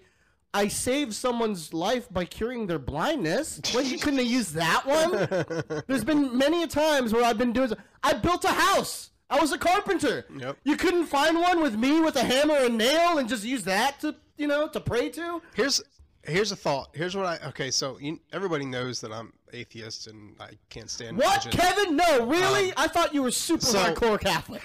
[0.53, 3.61] I saved someone's life by curing their blindness.
[3.73, 5.83] Well, you couldn't have used that one.
[5.87, 7.71] There's been many a times where I've been doing.
[8.03, 9.11] I built a house.
[9.29, 10.25] I was a carpenter.
[10.37, 10.57] Yep.
[10.65, 14.01] You couldn't find one with me with a hammer and nail and just use that
[14.01, 15.41] to you know to pray to.
[15.55, 15.81] Here's
[16.23, 16.89] here's a thought.
[16.93, 17.71] Here's what I okay.
[17.71, 21.61] So you, everybody knows that I'm atheist and I can't stand What, religion.
[21.61, 21.95] Kevin?
[21.95, 22.69] No, really?
[22.69, 24.61] Um, I thought you were super so- hardcore Catholic.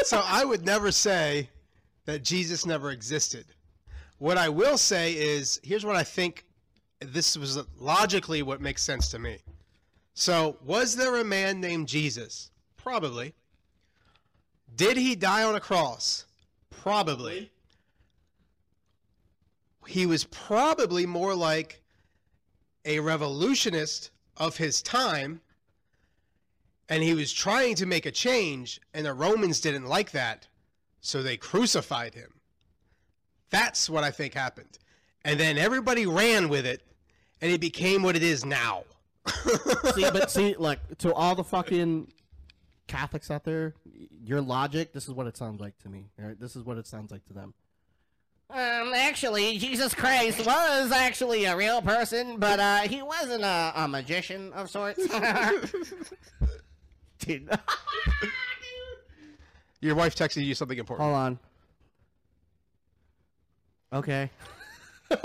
[0.06, 1.50] so I would never say
[2.06, 3.44] that Jesus never existed.
[4.24, 6.46] What I will say is here's what I think
[6.98, 9.36] this was logically what makes sense to me.
[10.14, 12.50] So, was there a man named Jesus?
[12.78, 13.34] Probably.
[14.74, 16.24] Did he die on a cross?
[16.70, 17.50] Probably.
[19.86, 21.82] He was probably more like
[22.86, 25.42] a revolutionist of his time
[26.88, 30.48] and he was trying to make a change, and the Romans didn't like that,
[31.02, 32.33] so they crucified him.
[33.50, 34.78] That's what I think happened.
[35.24, 36.82] And then everybody ran with it,
[37.40, 38.84] and it became what it is now.
[39.94, 42.08] see, but see, like to all the fucking
[42.86, 43.74] Catholics out there,
[44.22, 44.92] your logic.
[44.92, 46.10] This is what it sounds like to me.
[46.18, 47.54] All right, this is what it sounds like to them.
[48.50, 53.88] Um, actually, Jesus Christ was actually a real person, but uh, he wasn't a, a
[53.88, 55.06] magician of sorts.
[57.18, 57.48] Dude,
[59.80, 61.04] Your wife texted you something important.
[61.04, 61.38] hold on.
[63.94, 64.30] Okay.
[65.10, 65.18] And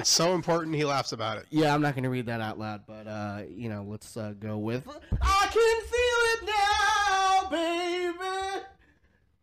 [0.00, 1.46] it's so important he laughs about it.
[1.50, 4.56] Yeah, I'm not gonna read that out loud, but uh, you know, let's uh, go
[4.56, 4.88] with.
[5.20, 8.64] I can feel it now, baby.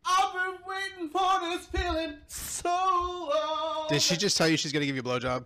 [0.06, 3.88] I've been waiting for this feeling so long.
[3.90, 5.46] Did she just tell you she's going to give you a blowjob?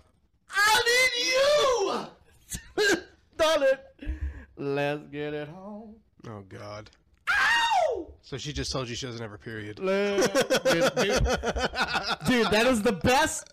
[0.49, 1.25] I need
[2.85, 2.97] you,
[3.37, 3.79] darling.
[4.55, 5.95] Let's get it home.
[6.27, 6.89] Oh, God.
[7.29, 7.62] Ow!
[8.25, 9.75] So she just told you she doesn't have her period.
[9.77, 9.85] Dude,
[12.25, 13.45] dude, that is the best.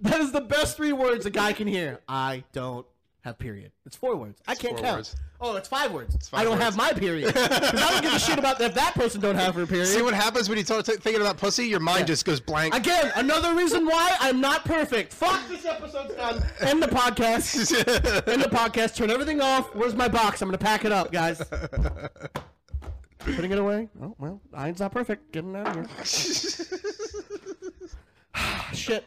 [0.00, 2.00] That is the best three words a guy can hear.
[2.08, 2.84] I don't
[3.22, 3.70] have period.
[3.86, 4.42] It's four words.
[4.46, 4.96] I can't count.
[4.98, 5.16] words.
[5.40, 6.28] Oh, it's five words.
[6.28, 6.64] five I don't words.
[6.64, 7.32] have my period.
[7.36, 9.86] I don't give a shit about that if that person don't have her period.
[9.86, 11.64] See what happens when you start t- thinking about pussy?
[11.66, 12.74] Your mind just goes blank.
[12.74, 15.12] Again, another reason why I'm not perfect.
[15.12, 16.42] Fuck this episode's done.
[16.60, 17.72] End the podcast.
[18.28, 18.96] End the podcast.
[18.96, 19.74] Turn everything off.
[19.74, 20.42] Where's my box?
[20.42, 21.40] I'm gonna pack it up, guys.
[23.24, 23.88] Putting it away.
[24.02, 25.32] Oh well, Iron's not perfect.
[25.32, 25.88] Getting out of here.
[28.74, 29.06] Shit.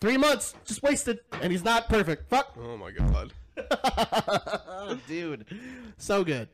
[0.00, 2.28] Three months just wasted, and he's not perfect.
[2.30, 2.56] Fuck.
[2.58, 3.32] oh, my God.
[5.08, 5.46] Dude,
[5.96, 6.48] so good.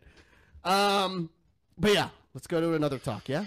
[0.65, 1.31] Um,
[1.79, 3.29] but yeah, let's go to another talk.
[3.29, 3.47] Yeah,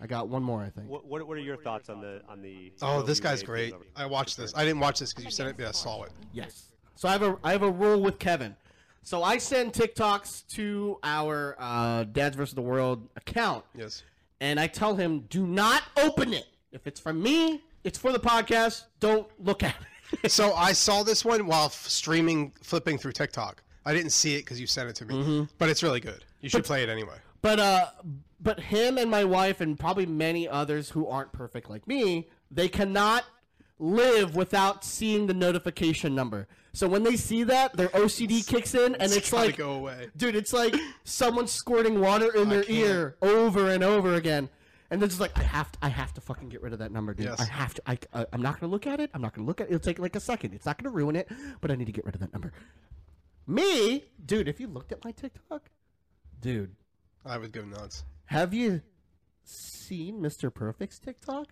[0.00, 0.62] I got one more.
[0.62, 0.88] I think.
[0.88, 2.72] What, what, what are your thoughts on the on the?
[2.82, 3.74] Oh, this guy's great.
[3.96, 4.52] I watched this.
[4.56, 6.12] I didn't watch this because you sent it, but I saw it.
[6.32, 6.72] Yes.
[6.94, 8.56] So I have a I have a rule with Kevin.
[9.04, 14.02] So I send TikToks to our uh, Dads versus the World account, Yes.
[14.40, 16.46] and I tell him, do not open it.
[16.72, 18.84] If it's from me, it's for the podcast.
[19.00, 19.76] Don't look at
[20.22, 20.30] it.
[20.32, 23.62] so I saw this one while f- streaming, flipping through TikTok.
[23.84, 25.42] I didn't see it because you sent it to me, Mm-hmm.
[25.58, 26.24] but it's really good.
[26.40, 27.16] You should play it anyway.
[27.42, 27.86] But uh,
[28.40, 32.68] but him and my wife and probably many others who aren't perfect like me, they
[32.68, 33.24] cannot
[33.78, 36.46] live without seeing the notification number.
[36.72, 40.08] So when they see that, their OCD kicks in, and it's gotta like, go away.
[40.16, 40.74] dude, it's like
[41.04, 42.78] someone squirting water in their can't.
[42.78, 44.48] ear over and over again.
[44.90, 46.92] And then it's like, I have to, I have to fucking get rid of that
[46.92, 47.26] number, dude.
[47.26, 47.40] Yes.
[47.40, 47.82] I have to.
[47.86, 49.10] I, I, I'm not gonna look at it.
[49.14, 49.70] I'm not gonna look at it.
[49.70, 50.54] It'll take like a second.
[50.54, 51.28] It's not gonna ruin it,
[51.60, 52.52] but I need to get rid of that number.
[53.46, 55.68] Me, dude, if you looked at my TikTok,
[56.40, 56.74] dude,
[57.24, 58.04] I would go nuts.
[58.26, 58.82] have you
[59.44, 60.52] seen Mr.
[60.52, 61.48] Perfect's TikTok?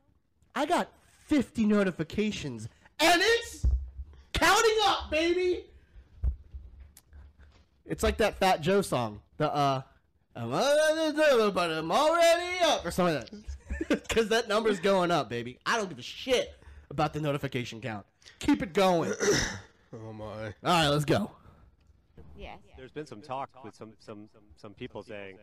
[0.54, 0.92] I got
[1.32, 2.68] 50 notifications
[3.00, 3.64] and it's
[4.34, 5.64] counting up, baby.
[7.86, 9.22] It's like that Fat Joe song.
[9.38, 9.80] The uh
[10.36, 14.08] I'm already but I'm already up or something like that.
[14.10, 15.58] Cuz that number's going up, baby.
[15.64, 16.54] I don't give a shit
[16.90, 18.04] about the notification count.
[18.38, 19.14] Keep it going.
[19.94, 20.24] Oh my.
[20.24, 21.30] All right, let's go.
[22.34, 22.58] Yes.
[22.78, 25.36] There's been some talk with some some some people saying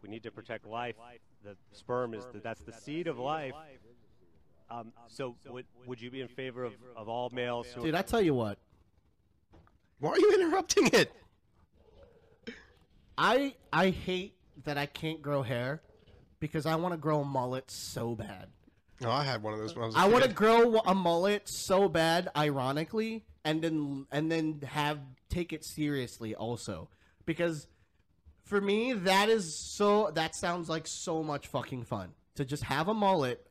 [0.00, 0.94] we need to protect life.
[1.42, 3.54] The sperm is the, that's the seed of life.
[4.70, 7.66] Um, so would would you be in favor of, of all males?
[7.74, 8.58] Who Dude, I tell you what.
[9.98, 11.12] Why are you interrupting it?
[13.18, 14.34] I I hate
[14.64, 15.82] that I can't grow hair
[16.38, 18.48] because I want to grow a mullet so bad.
[19.00, 19.96] No, I had one of those when I was.
[19.96, 25.00] a I want to grow a mullet so bad, ironically, and then and then have
[25.28, 26.88] take it seriously also,
[27.26, 27.66] because
[28.44, 32.88] for me that is so that sounds like so much fucking fun to just have
[32.88, 33.46] a mullet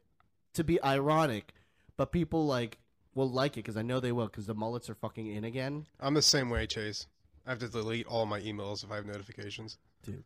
[0.54, 1.54] to be ironic,
[1.98, 2.80] but people like
[3.16, 5.86] will like it because I know they will because the mullets are fucking in again.
[6.00, 7.08] I'm the same way, Chase.
[7.46, 9.78] I have to delete all my emails if I have notifications.
[10.04, 10.24] dude.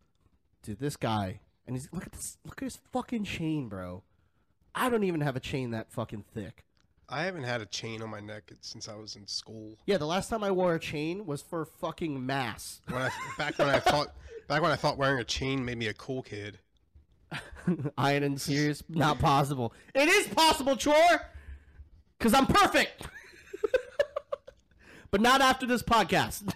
[0.63, 2.37] Dude, this guy, and he's look at this.
[2.45, 4.03] Look at his fucking chain, bro.
[4.75, 6.63] I don't even have a chain that fucking thick.
[7.09, 9.77] I haven't had a chain on my neck since I was in school.
[9.85, 12.81] Yeah, the last time I wore a chain was for fucking mass.
[12.89, 14.15] When I back when I thought
[14.47, 16.59] back when I thought wearing a chain made me a cool kid.
[17.97, 19.73] Iron and serious, not possible.
[19.93, 21.21] It is possible, Chore,
[22.17, 23.07] because I'm perfect.
[25.11, 26.53] but not after this podcast.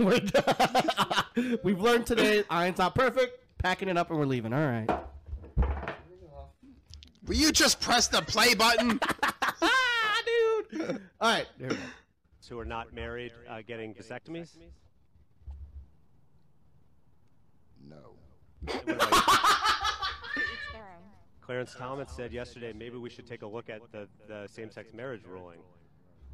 [1.64, 3.44] We've learned today Iron's not perfect.
[3.58, 4.54] Packing it up and we're leaving.
[4.54, 4.90] All right.
[7.26, 9.00] Will you just press the play button?
[10.72, 11.02] Dude.
[11.20, 11.48] All right.
[11.58, 11.82] There we go.
[12.50, 14.56] who are not married uh, getting vasectomies?
[18.68, 19.58] Each their own.
[21.48, 25.22] Clarence Thomas said yesterday maybe we should take a look at the, the same-sex marriage
[25.26, 25.60] ruling.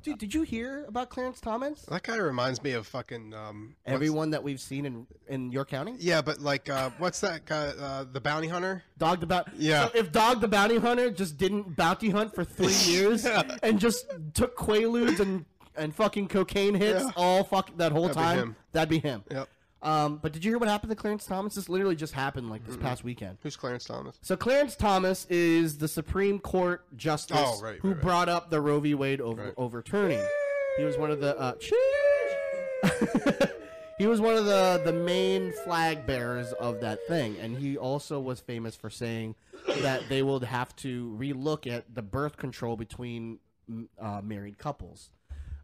[0.02, 1.84] Dude, did you hear about Clarence Thomas?
[1.84, 3.76] That kind of reminds me of fucking um.
[3.86, 5.94] Everyone that we've seen in in your county?
[6.00, 7.68] Yeah, but like, uh, what's that guy?
[7.68, 8.84] Uh, the bounty hunter.
[8.98, 9.52] Dog the bounty.
[9.56, 9.86] Yeah.
[9.86, 13.26] So if Dog the bounty hunter just didn't bounty hunt for three years
[13.62, 15.46] and just took quaaludes and
[15.78, 17.12] and fucking cocaine hits Yeah.
[17.16, 18.56] all fuck that whole That'd time, him.
[18.74, 19.24] that'd be him.
[19.32, 19.48] Yep.
[19.84, 21.56] Um, but did you hear what happened to Clarence Thomas?
[21.56, 23.38] This literally just happened like this past weekend.
[23.44, 24.18] Who's Clarence Thomas?
[24.22, 28.02] So Clarence Thomas is the Supreme Court justice Oh, right, who right, right.
[28.02, 28.96] brought up the Roe v.
[28.96, 29.54] Wade over, Right.
[29.58, 30.26] overturning.
[30.78, 31.54] He was one of the uh,
[33.98, 38.20] he was one of the the main flag bearers of that thing, and he also
[38.20, 39.36] was famous for saying
[39.82, 43.40] that they will have to relook at the birth control between
[43.70, 45.10] mm, uh, married couples.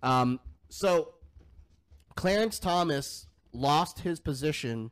[0.03, 0.39] Um,
[0.69, 1.13] so
[2.15, 3.27] Clarence Thomas
[3.59, 4.91] lost his position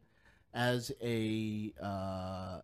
[0.53, 2.59] as a uh,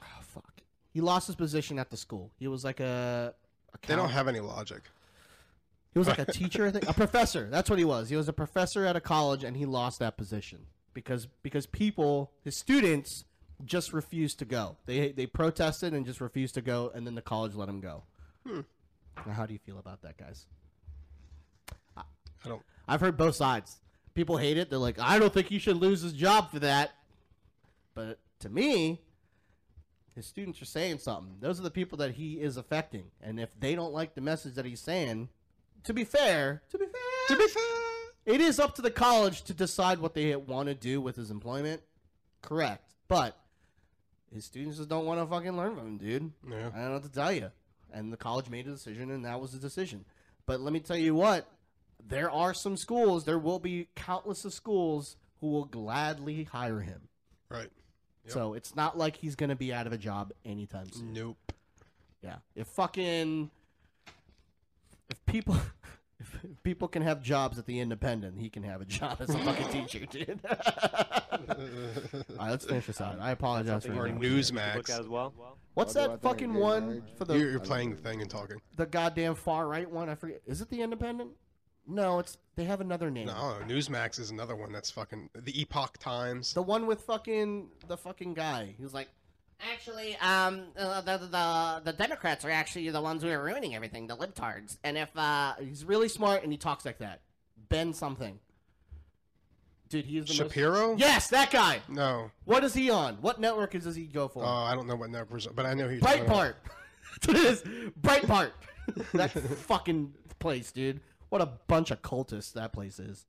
[0.00, 0.62] oh, fuck.
[0.92, 2.30] He lost his position at the school.
[2.38, 3.34] He was like a.
[3.74, 4.82] a They don't have any logic.
[5.92, 7.48] He was like a teacher, I think, a professor.
[7.50, 8.08] That's what he was.
[8.08, 12.32] He was a professor at a college, and he lost that position because because people,
[12.44, 13.24] his students,
[13.64, 14.76] just refused to go.
[14.86, 18.04] They they protested and just refused to go, and then the college let him go.
[18.46, 18.60] Hmm.
[19.26, 20.46] Now, how do you feel about that, guys?
[21.96, 22.62] I don't.
[22.86, 23.78] I've heard both sides.
[24.18, 24.68] People hate it.
[24.68, 26.90] They're like, I don't think he should lose his job for that.
[27.94, 29.00] But to me,
[30.16, 31.36] his students are saying something.
[31.38, 33.04] Those are the people that he is affecting.
[33.22, 35.28] And if they don't like the message that he's saying,
[35.84, 37.62] to be fair, to be fair, To be fair.
[38.34, 41.30] it is up to the college to decide what they want to do with his
[41.30, 41.80] employment.
[42.42, 42.94] Correct.
[43.06, 43.38] But
[44.34, 46.32] his students just don't want to fucking learn from him, dude.
[46.50, 46.70] Yeah.
[46.74, 47.52] I don't know what to tell you.
[47.92, 50.04] And the college made a decision, and that was the decision.
[50.44, 51.48] But let me tell you what,
[52.06, 57.02] there are some schools, there will be countless of schools who will gladly hire him.
[57.50, 57.70] Right.
[58.24, 58.32] Yep.
[58.32, 61.12] So it's not like he's going to be out of a job anytime soon.
[61.12, 61.36] Nope.
[62.22, 62.36] Yeah.
[62.54, 63.50] If fucking
[65.10, 65.56] if people
[66.20, 69.38] if people can have jobs at the Independent, he can have a job as a
[69.38, 70.40] fucking teacher, dude.
[70.50, 71.56] All
[72.38, 73.18] right, let's finish this out.
[73.20, 74.30] I apologize for Something Or you interrupting.
[74.30, 75.00] think we should look Newsmax.
[75.00, 75.32] as well.
[75.74, 77.04] What's Why that fucking one marriage?
[77.16, 78.60] for the You're, you're playing the thing and talking.
[78.76, 80.08] the goddamn far right one?
[80.08, 80.40] I forget.
[80.46, 81.30] Is it the Independent?
[81.88, 83.26] No, it's they have another name.
[83.26, 83.74] No, I don't know.
[83.74, 86.52] Newsmax is another one that's fucking the Epoch Times.
[86.52, 88.74] The one with fucking the fucking guy.
[88.76, 89.08] He was like,
[89.60, 94.06] Actually, um, uh, the, the the Democrats are actually the ones who are ruining everything,
[94.06, 94.76] the libtards.
[94.84, 97.22] and if uh, he's really smart and he talks like that,
[97.68, 98.38] Ben something.
[99.88, 100.88] Dude, he is the Shapiro?
[100.90, 101.00] most.
[101.00, 101.80] Yes, that guy.
[101.88, 102.30] No.
[102.44, 103.16] What is he on?
[103.22, 104.44] What network does he go for?
[104.44, 106.54] Oh, I don't know what network, but I know he's Breitbart.
[107.28, 107.62] It is.
[108.00, 108.52] Breitbart.
[109.14, 111.00] that fucking place, dude.
[111.28, 113.26] What a bunch of cultists that place is.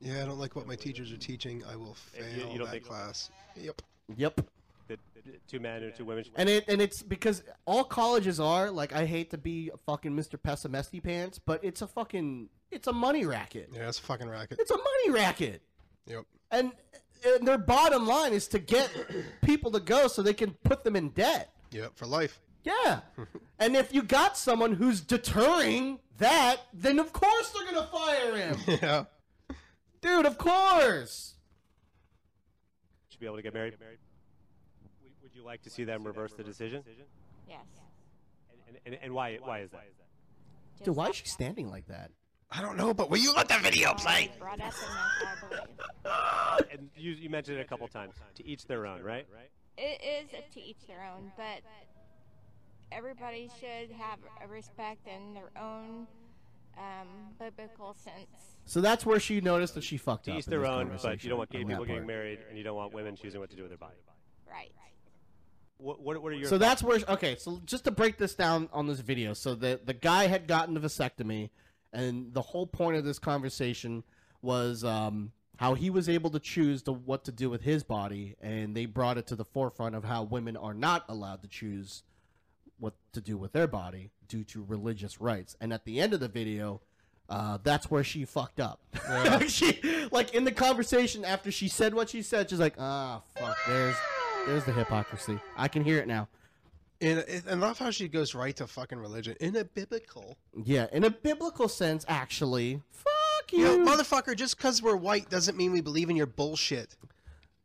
[0.00, 1.62] Yeah, I don't like what my teachers are teaching.
[1.70, 3.30] I will fail you- you don't that think- class.
[3.56, 3.82] Yep.
[4.16, 4.40] Yep.
[4.88, 6.24] The, the two men or two women.
[6.36, 10.12] And it and it's because all colleges are like I hate to be a fucking
[10.16, 10.40] Mr.
[10.40, 13.68] Pessimisty pants, but it's a fucking it's a money racket.
[13.72, 14.58] Yeah, it's a fucking racket.
[14.60, 15.62] It's a money racket.
[16.06, 16.24] Yep.
[16.50, 16.72] And,
[17.24, 18.90] and their bottom line is to get
[19.42, 21.52] people to go so they can put them in debt.
[21.72, 21.92] Yep.
[21.94, 22.40] For life.
[22.64, 23.00] Yeah.
[23.60, 28.36] and if you got someone who's deterring that, then of course they're going to fire
[28.36, 28.56] him.
[28.82, 29.04] yeah.
[30.00, 31.34] Dude, of course.
[33.10, 33.74] Should be able to get married.
[33.80, 36.82] Would- Would you like to see them reverse the decision?
[37.48, 37.58] Yes.
[38.68, 39.38] And, and, and why?
[39.42, 39.84] Why is that?
[40.84, 42.10] Dude, why is she standing like that?
[42.50, 44.30] I don't know, but will you let the video play?
[44.38, 46.66] Brought up in this, I believe.
[46.72, 48.14] and you, you mentioned it a couple times.
[48.36, 49.26] To each their own, right?
[49.76, 51.60] It is to each their own, but
[52.92, 56.06] everybody should have a respect in their own
[56.78, 57.08] um,
[57.38, 58.56] biblical sense.
[58.64, 60.38] So that's where she noticed that she fucked up.
[60.38, 62.06] each in their this own, but you don't want gay on that people getting part.
[62.06, 63.96] married, and you don't want women choosing what to do with their body.
[64.48, 64.72] Right.
[65.78, 67.36] What, what, what are your So that's where okay.
[67.36, 70.76] So just to break this down on this video, so the the guy had gotten
[70.76, 71.50] a vasectomy,
[71.92, 74.04] and the whole point of this conversation
[74.42, 78.36] was um, how he was able to choose to, what to do with his body,
[78.40, 82.02] and they brought it to the forefront of how women are not allowed to choose
[82.80, 85.56] what to do with their body due to religious rights.
[85.60, 86.80] And at the end of the video,
[87.28, 88.80] uh, that's where she fucked up.
[89.48, 89.80] she
[90.10, 93.56] like in the conversation after she said what she said, she's like, ah, fuck.
[93.68, 93.96] There's
[94.46, 95.38] there's the hypocrisy.
[95.56, 96.28] I can hear it now.
[97.00, 100.36] In, in, and I love how she goes right to fucking religion in a biblical.
[100.64, 102.82] Yeah, in a biblical sense, actually.
[102.90, 103.58] Fuck you.
[103.60, 106.96] You know, motherfucker, just because we're white doesn't mean we believe in your bullshit.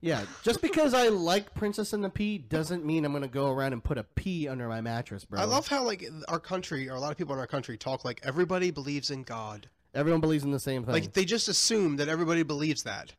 [0.01, 3.73] Yeah, just because I like Princess and the Pea doesn't mean I'm gonna go around
[3.73, 5.39] and put a pea under my mattress, bro.
[5.39, 8.05] I love how like our country, or a lot of people in our country, talk
[8.05, 9.67] like everybody believes in God.
[9.95, 10.93] Everyone believes in the same thing.
[10.93, 13.13] Like they just assume that everybody believes that.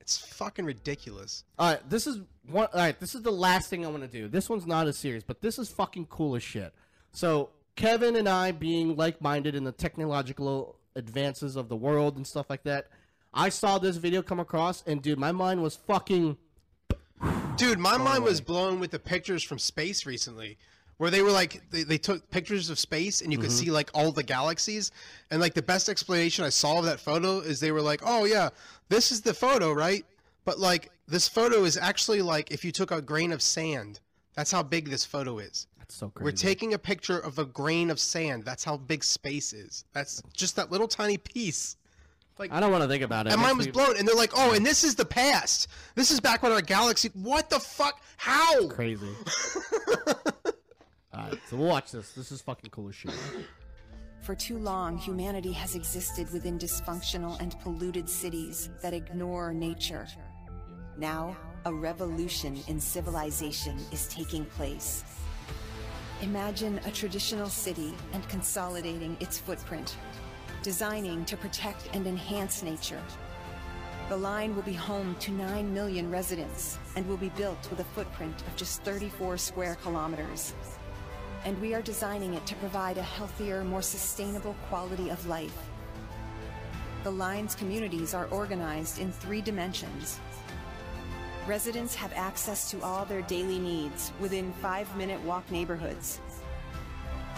[0.00, 1.44] It's fucking ridiculous.
[1.58, 2.68] All right, this is one.
[2.72, 4.28] All right, this is the last thing I want to do.
[4.28, 6.72] This one's not as serious, but this is fucking cool as shit.
[7.12, 12.48] So Kevin and I, being like-minded in the technological advances of the world and stuff
[12.48, 12.88] like that,
[13.32, 16.36] I saw this video come across, and dude, my mind was fucking.
[17.56, 20.56] Dude, my mind was blown with the pictures from space recently,
[20.98, 23.58] where they were like they, they took pictures of space and you could Mhm.
[23.64, 24.92] see like all the galaxies,
[25.30, 28.24] and like the best explanation I saw of that photo is they were like, oh
[28.24, 28.50] yeah,
[28.88, 30.06] this is the photo, right?
[30.44, 34.00] But like this photo is actually like if you took a grain of sand.
[34.34, 35.66] That's how big this photo is.
[35.78, 36.24] That's so crazy.
[36.24, 38.44] We're taking a picture of a grain of sand.
[38.44, 39.84] That's how big space is.
[39.92, 41.76] That's just that little tiny piece.
[42.38, 43.32] Like I don't want to think about it.
[43.32, 45.66] and mine was me- blown, and they're like, "Oh, and this is the past.
[45.96, 47.10] This is back when our galaxy.
[47.14, 48.00] What the fuck?
[48.16, 48.68] How?
[48.68, 49.08] Crazy."
[51.12, 52.12] All right, so we'll watch this.
[52.12, 53.12] This is fucking cool as shit.
[54.22, 60.06] For too long, humanity has existed within dysfunctional and polluted cities that ignore nature.
[60.96, 65.02] Now, a revolution in civilization is taking place.
[66.20, 69.96] Imagine a traditional city and consolidating its footprint,
[70.68, 73.00] designing to protect and enhance nature.
[74.10, 77.84] The line will be home to 9 million residents and will be built with a
[77.96, 80.52] footprint of just 34 square kilometers
[81.46, 85.56] and we are designing it to provide a healthier, more sustainable quality of life.
[87.02, 90.20] The line's communities are organized in three dimensions.
[91.46, 96.20] Residents have access to all their daily needs within five minute walk neighborhoods.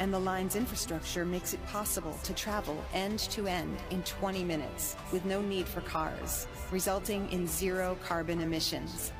[0.01, 4.97] And the line's infrastructure makes it possible to travel end to end in 20 minutes
[5.12, 9.12] with no need for cars, resulting in zero carbon emissions.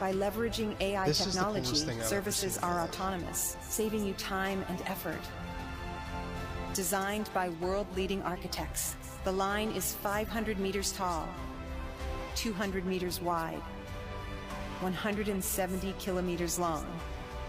[0.00, 4.06] By leveraging AI This is the coolest technology, thing I've ever services are autonomous, saving
[4.06, 5.20] you time and effort.
[6.72, 11.28] Designed by world-leading architects, the line is 500 meters tall,
[12.36, 13.60] 200 meters wide,
[14.80, 16.86] 170 kilometers long,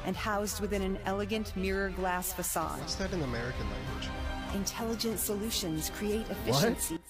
[0.06, 2.80] and housed within an elegant mirror glass facade.
[2.80, 4.10] What's that in American language?
[4.54, 6.96] Intelligent solutions create efficiency.
[6.96, 7.02] What?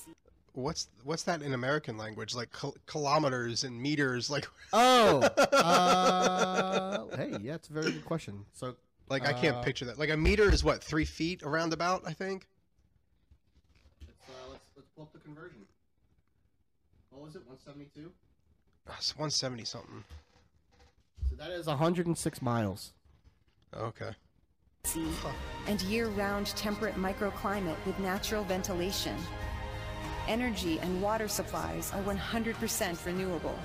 [0.56, 2.36] What's what's that in American language?
[2.36, 4.48] Like kil- kilometers and meters, like.
[4.76, 8.44] Oh, uh, hey, yeah, it's a very good question.
[8.54, 8.76] So,
[9.08, 10.00] Like I can't uh, picture that.
[10.00, 12.48] Like a meter is what three feet around about, I think.
[14.02, 15.60] Let's, uh, let's, let's pull up the conversion.
[17.12, 17.44] What was it?
[17.46, 18.12] 172.
[18.90, 20.04] Oh, It's one seventy something.
[21.38, 22.94] So that is 106 miles.
[23.76, 24.12] Okay.
[24.86, 25.08] sea,
[25.68, 29.16] and year-round temperate microclimate with natural ventilation.
[30.28, 33.58] Energy and water supplies are 100% renewable.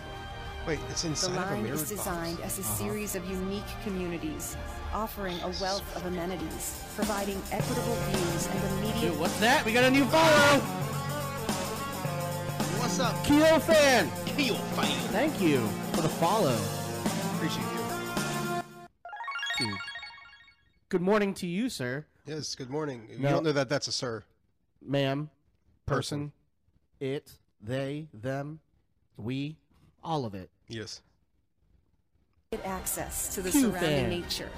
[0.67, 2.59] Wait, it's The inside of a line mirrored is designed box.
[2.59, 2.79] as a Uh-huh.
[2.85, 4.57] series of unique communities,
[4.95, 9.11] offering a wealth of amenities, providing equitable views and immediate.
[9.11, 9.65] Dude, what's that?
[9.67, 10.61] We got a new follow.
[12.81, 14.11] What's up, Keo fan?
[14.27, 15.09] Keo fan.
[15.11, 16.57] Thank you for the follow.
[17.39, 18.63] Appreciate you.
[19.59, 19.79] Dude.
[20.89, 22.57] Good morning to you, sir, Yes.
[22.57, 23.07] Good morning.
[23.09, 23.31] You No.
[23.31, 24.25] don't know that that's a sir.
[24.83, 25.31] ma'am,
[25.87, 26.33] person,
[26.99, 28.59] it, they, them,
[29.17, 29.57] we,
[30.03, 30.51] all of it.
[30.67, 31.01] Yes.
[32.65, 34.11] access to the Q surrounding fan.
[34.11, 34.51] nature.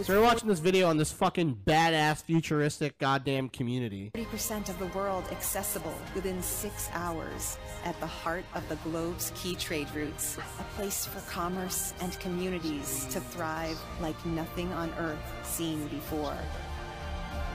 [0.00, 4.10] With So we're watching this video on this fucking badass futuristic goddamn community.
[4.14, 9.54] 30% of the world accessible within six hours at the heart of the globe's key
[9.56, 15.86] trade routes, a place for commerce and communities to thrive like nothing on earth seen
[15.88, 16.38] before.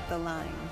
[0.09, 0.69] The line.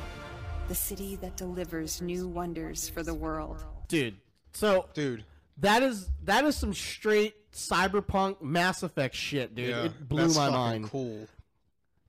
[0.67, 3.63] the city that delivers new wonders for the world.
[3.87, 4.17] dude.
[4.51, 5.23] So, dude,
[5.57, 9.69] that is that is some straight cyberpunk Mass Effect shit, dude.
[9.69, 10.89] Yeah, it blew that's my fucking mind.
[10.91, 11.27] Cool,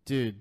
[0.05, 0.41] dude.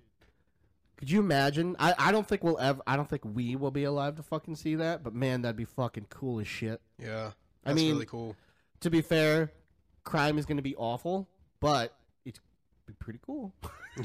[0.97, 1.75] Could you imagine?
[1.79, 2.81] I, I don't think we'll ever.
[2.87, 5.03] I don't think we will be alive to fucking see that.
[5.03, 6.81] But man, that'd be fucking cool as shit.
[6.97, 7.31] Yeah,
[7.65, 8.35] I that's mean, really cool.
[8.81, 9.51] To be fair,
[10.03, 11.27] crime is going to be awful,
[11.59, 11.93] but
[12.25, 12.39] it's
[12.85, 13.53] be pretty cool.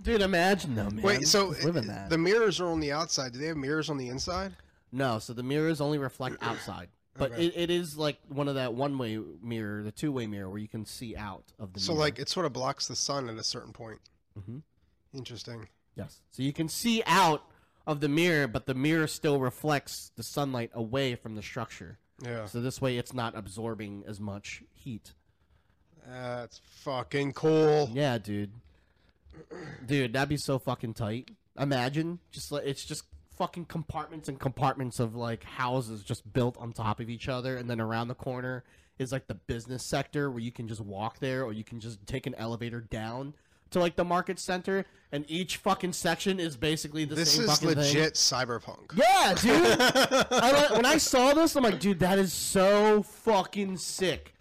[0.00, 1.02] Dude, imagine though, man.
[1.02, 3.32] Wait, so the mirrors are on the outside.
[3.32, 4.54] Do they have mirrors on the inside?
[4.90, 6.88] No, so the mirrors only reflect outside.
[7.18, 7.46] But Okay.
[7.46, 10.58] it, it is like one of that one way mirror, the two way mirror, where
[10.58, 12.04] you can see out of the So mirror.
[12.04, 13.98] like it sort of blocks the sun at a certain point.
[14.38, 14.62] Mhm.
[15.12, 15.68] Interesting.
[15.96, 16.20] Yes.
[16.30, 17.42] So you can see out
[17.86, 21.98] of the mirror, but the mirror still reflects the sunlight away from the structure.
[22.22, 22.46] Yeah.
[22.46, 25.14] So this way it's not absorbing as much heat.
[26.06, 27.90] That's fucking cool.
[27.92, 28.52] Yeah, dude.
[29.86, 31.30] Dude, that'd be so fucking tight.
[31.58, 33.04] Imagine just like it's just
[33.38, 37.70] fucking compartments and compartments of like houses just built on top of each other and
[37.70, 38.64] then around the corner
[38.98, 42.04] is like the business sector where you can just walk there or you can just
[42.06, 43.32] take an elevator down
[43.70, 47.50] to like the market center and each fucking section is basically the This same is
[47.50, 47.78] fucking thing.
[47.78, 48.92] legit cyberpunk.
[48.96, 49.80] Yeah, dude.
[50.32, 54.34] I, like- when I saw this, I'm like, dude, that is so fucking sick.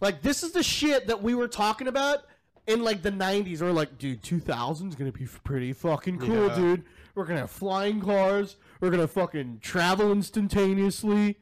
[0.00, 2.24] Like, this is the shit that we were talking about
[2.66, 3.62] in like the 90s.
[3.62, 6.54] Or like, dude, 2000 is gonna be pretty fucking cool, Yeah.
[6.56, 6.84] dude.
[7.14, 8.56] We're gonna have flying cars.
[8.80, 11.38] We're gonna fucking travel instantaneously.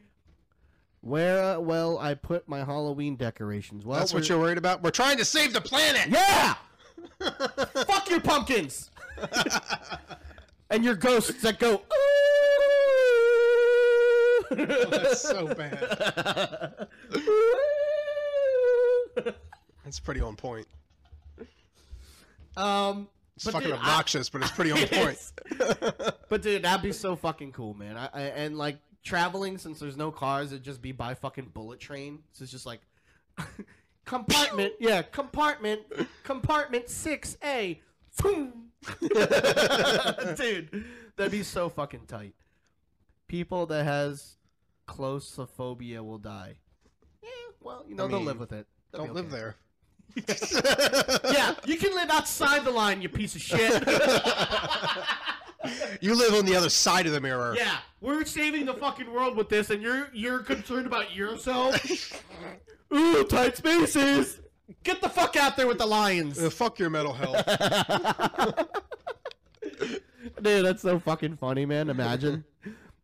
[1.01, 1.57] Where?
[1.57, 3.85] Uh, well, I put my Halloween decorations.
[3.85, 4.83] Well, That's what you're worried about.
[4.83, 6.09] We're trying to save the planet.
[6.09, 6.55] Yeah.
[7.21, 8.91] Fuck your pumpkins.
[10.71, 11.83] and your ghosts that go.
[11.91, 12.05] oh,
[14.51, 16.89] That's so bad.
[19.85, 20.67] That's pretty on point.
[22.57, 23.09] Um,
[23.39, 25.33] It's but fucking dude, I- obnoxious, but it's pretty on point.
[26.29, 27.97] but dude, that'd be so fucking cool, man.
[27.97, 31.79] I, I and like traveling since there's no cars, it'd just be by fucking bullet
[31.79, 32.19] train.
[32.33, 32.81] So it's just like
[34.05, 35.83] compartment, yeah, compartment,
[36.25, 37.81] compartment six A.
[40.37, 40.85] dude,
[41.17, 42.35] that'd be so fucking tight.
[43.29, 44.37] People that has
[44.87, 46.57] claustrophobia will die.
[47.23, 47.29] Yeah,
[47.61, 48.67] well, you know I they'll live with it.
[48.91, 49.57] They'll Don't be live there.
[51.33, 53.85] yeah, you can live outside the line, you piece of shit.
[56.01, 57.55] You live on the other side of the mirror.
[57.57, 62.23] Yeah, we're saving the fucking world with this, and you're you're concerned about yourself.
[62.95, 64.41] Ooh, tight spaces.
[64.85, 66.39] Get the fuck out there with the lions.
[66.39, 67.45] Uh, fuck your mental health.
[70.41, 71.91] Dude, that's so fucking funny, man.
[71.91, 72.45] Imagine.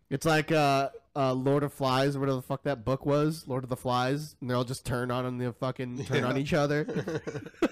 [0.09, 3.63] It's like uh, uh, Lord of Flies, or whatever the fuck that book was, Lord
[3.65, 6.53] of the Flies, and they all just turn on and they fucking turn on each
[6.55, 6.85] other.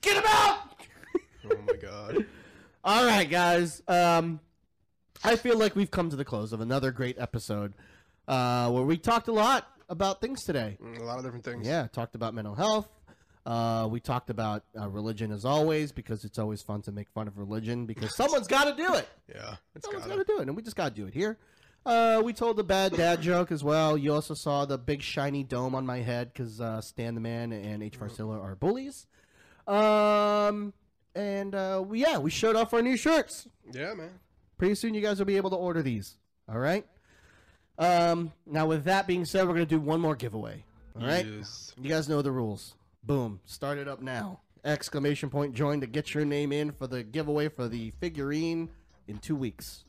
[0.00, 0.58] Get him out!
[1.50, 2.26] oh my god.
[2.82, 3.82] All right, guys.
[3.88, 4.40] Um,
[5.22, 7.72] I feel like we've come to the close of another great episode
[8.28, 10.76] uh, where we talked a lot about things today.
[10.82, 11.66] Mm, A lot of different things.
[11.66, 12.88] Yeah, talked about mental health.
[13.46, 17.28] Uh, we talked about uh, religion as always because it's always fun to make fun
[17.28, 19.08] of religion because someone's got to do it.
[19.28, 19.56] Yeah.
[19.74, 21.38] It's Someone's got to do it, and we just got to do it here.
[21.86, 23.98] Uh, we told the bad dad joke as well.
[23.98, 27.52] You also saw the big shiny dome on my head because uh, Stan the Man
[27.52, 27.98] and H.
[27.98, 29.06] Farcilla are bullies.
[29.66, 30.72] Um,
[31.14, 33.46] and uh, we, yeah, we showed off our new shirts.
[33.72, 34.10] Yeah, man.
[34.56, 36.16] Pretty soon, you guys will be able to order these.
[36.48, 36.86] All right.
[37.78, 40.64] Um, now, with that being said, we're gonna do one more giveaway.
[40.98, 41.26] All right.
[41.26, 41.74] Yes.
[41.80, 42.74] You guys know the rules.
[43.02, 43.40] Boom.
[43.44, 44.40] Start it up now.
[44.64, 48.70] Exclamation point join to get your name in for the giveaway for the figurine
[49.08, 49.84] in two weeks.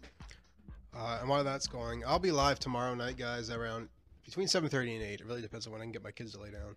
[0.96, 3.90] Uh, and while that's going, I'll be live tomorrow night, guys, around
[4.24, 5.22] between 7:30 and 8.
[5.22, 6.76] It really depends on when I can get my kids to lay down.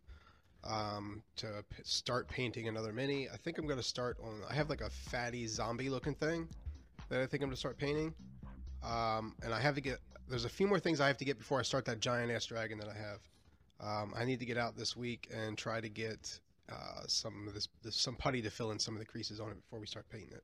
[0.64, 3.28] Um, to start painting another mini.
[3.32, 4.42] I think I'm gonna start on.
[4.50, 6.48] I have like a fatty zombie-looking thing
[7.08, 8.12] that I think I'm gonna start painting.
[8.82, 10.00] Um, and I have to get.
[10.28, 12.46] There's a few more things I have to get before I start that giant ass
[12.46, 13.20] dragon that I have.
[13.80, 16.40] Um, I need to get out this week and try to get
[16.70, 19.50] uh, some of this, this some putty to fill in some of the creases on
[19.50, 20.42] it before we start painting it.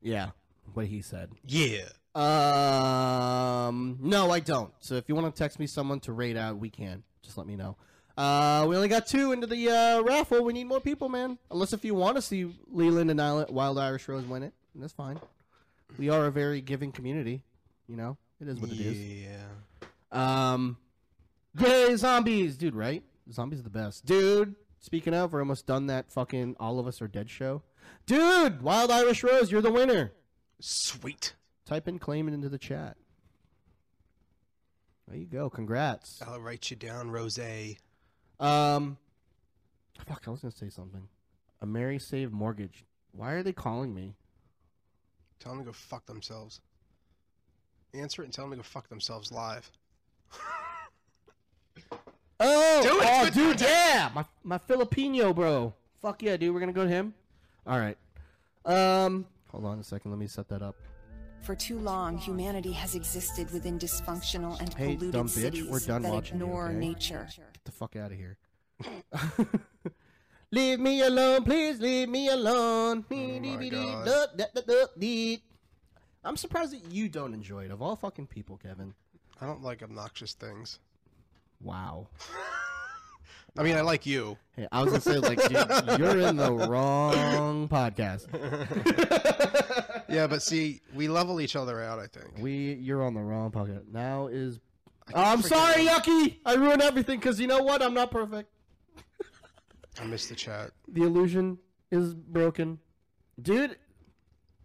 [0.00, 0.30] Yeah,
[0.74, 1.30] what he said.
[1.46, 1.88] Yeah.
[2.14, 4.72] Um, no, I don't.
[4.80, 7.02] So if you want to text me someone to rate out, we can.
[7.22, 7.76] Just let me know.
[8.16, 10.42] Uh, we only got two into the uh, raffle.
[10.44, 11.38] We need more people, man.
[11.50, 14.92] Unless if you want to see Leland and Island, Wild Irish Rose win it, that's
[14.92, 15.20] fine.
[15.98, 17.44] We are a very giving community.
[17.88, 18.98] You know, it is what it is.
[18.98, 19.46] Yeah.
[20.12, 20.76] Um,
[21.58, 22.74] yay, zombies, dude!
[22.74, 23.02] Right?
[23.32, 24.54] Zombies are the best, dude.
[24.80, 27.62] Speaking of, we're almost done that fucking All of Us Are Dead show,
[28.06, 28.62] dude.
[28.62, 30.12] Wild Irish Rose, you're the winner.
[30.60, 31.34] Sweet.
[31.66, 32.96] Type in claim it into the chat.
[35.08, 35.50] There you go.
[35.50, 36.22] Congrats.
[36.26, 37.38] I'll write you down, Rose.
[38.38, 38.96] Um,
[40.06, 41.08] fuck, I was gonna say something.
[41.62, 42.84] AmeriSave Mortgage.
[43.12, 44.14] Why are they calling me?
[45.40, 46.60] Tell them to go fuck themselves.
[47.92, 49.70] Answer it and tell them to go fuck themselves live.
[52.42, 55.74] Oh, Do it, oh, good dude, yeah, my my Filipino bro.
[56.00, 56.54] Fuck yeah, dude.
[56.54, 57.12] We're gonna go to him.
[57.66, 57.98] All right.
[58.64, 60.10] Um, hold on a second.
[60.10, 60.76] Let me set that up.
[61.42, 65.80] For too long, humanity has existed within dysfunctional and Hey, polluted dumb bitch, cities we're
[65.80, 66.76] done that watching you, ignore okay?
[66.76, 67.28] nature.
[67.34, 68.36] Get the fuck out of here.
[70.52, 71.80] leave me alone, please.
[71.80, 73.04] Leave me alone.
[73.10, 75.40] Oh God.
[76.22, 77.70] I'm surprised that you don't enjoy it.
[77.70, 78.92] Of all fucking people, Kevin.
[79.40, 80.78] I don't like obnoxious things.
[81.62, 82.08] Wow.
[83.58, 84.36] I mean, I like you.
[84.56, 88.26] Hey, I was gonna say like, dude, you're in the wrong podcast.
[90.08, 91.98] yeah, but see, we level each other out.
[91.98, 92.26] I think.
[92.38, 93.92] We, you're on the wrong podcast.
[93.92, 94.60] Now is.
[95.12, 95.86] Oh, I'm sorry.
[95.86, 96.36] Yucky.
[96.46, 97.82] I ruined everything because you know what?
[97.82, 98.50] I'm not perfect.
[100.00, 100.70] I missed the chat.
[100.88, 101.58] The illusion
[101.90, 102.78] is broken,
[103.42, 103.76] dude.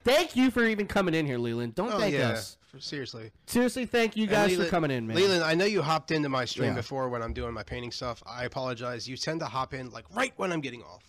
[0.06, 1.76] Thank you for even coming in here, Leland.
[1.76, 2.56] Don't Oh thank yeah, us.
[2.72, 3.32] for- seriously.
[3.48, 5.18] Seriously, thank you guys for Leland- coming in, man.
[5.18, 6.76] Leland, I know you hopped into my stream Yeah.
[6.76, 8.22] before when I'm doing my painting stuff.
[8.26, 9.08] I apologize.
[9.10, 11.04] You tend to hop in like right when I'm getting off.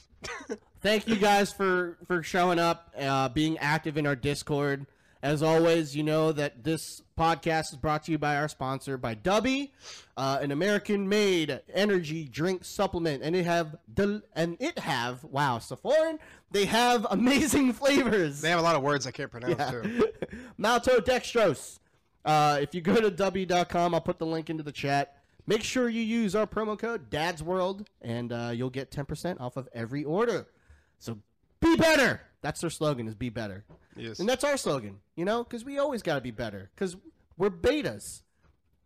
[0.80, 4.86] Thank you guys for for showing up, uh, being active in our Discord.
[5.22, 9.14] As always, you know that this podcast is brought to you by our sponsor, by
[9.14, 9.70] Dubby,
[10.16, 15.74] uh, an American-made energy drink supplement, and it have del- and it have wow, so
[15.74, 16.18] foreign.
[16.50, 18.40] They have amazing flavors.
[18.40, 19.70] They have a lot of words I can't pronounce Yeah.
[19.70, 20.08] too.
[20.60, 21.78] Maltodextrose.
[22.24, 25.22] Uh, if you go to w.com, I'll put the link into the chat.
[25.46, 29.56] Make sure you use our promo code Dad's World, and uh, you'll get 10% off
[29.56, 30.48] of every order.
[30.98, 31.18] So
[31.60, 32.20] be better.
[32.42, 33.64] That's their slogan: is be better.
[33.96, 34.18] Yes.
[34.20, 36.70] And that's our slogan, you know, because we always got to be better.
[36.74, 36.96] Because
[37.36, 38.22] we're betas.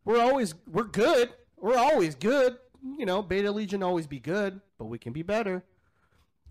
[0.05, 1.31] We're always we're good.
[1.57, 2.57] We're always good.
[2.97, 5.63] You know, Beta Legion always be good, but we can be better.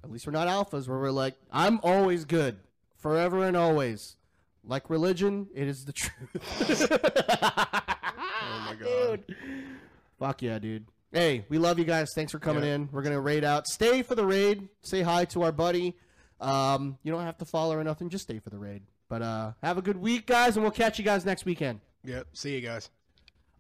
[0.03, 2.57] At least we're not alphas where we're like, I'm always good,
[2.97, 4.15] forever and always.
[4.63, 6.87] Like religion, it is the truth.
[6.91, 9.23] oh my god.
[9.27, 9.35] Dude.
[10.19, 10.85] Fuck yeah, dude.
[11.11, 12.09] Hey, we love you guys.
[12.13, 12.75] Thanks for coming Yeah.
[12.75, 12.89] in.
[12.91, 13.67] We're gonna raid out.
[13.67, 14.67] Stay for the raid.
[14.81, 15.95] Say hi to our buddy.
[16.41, 18.09] Um, you don't have to follow or nothing.
[18.09, 18.81] Just stay for the raid.
[19.09, 21.79] But uh, have a good week, guys, and we'll catch you guys next weekend.
[22.03, 22.27] Yep.
[22.33, 22.89] See you guys.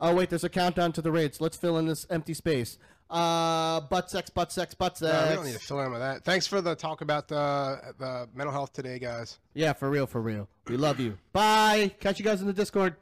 [0.01, 1.41] Oh wait, there's a countdown to the raids.
[1.41, 2.77] Let's fill in this empty space.
[3.09, 5.11] Uh, butt sex, butt sex, butt sex.
[5.11, 6.23] No, we don't need to fill in with that.
[6.23, 9.39] Thanks for the talk about the the mental health today, guys.
[9.53, 10.47] Yeah, for real, for real.
[10.67, 11.17] We love you.
[11.33, 11.91] Bye.
[11.99, 12.95] Catch you guys in the Discord.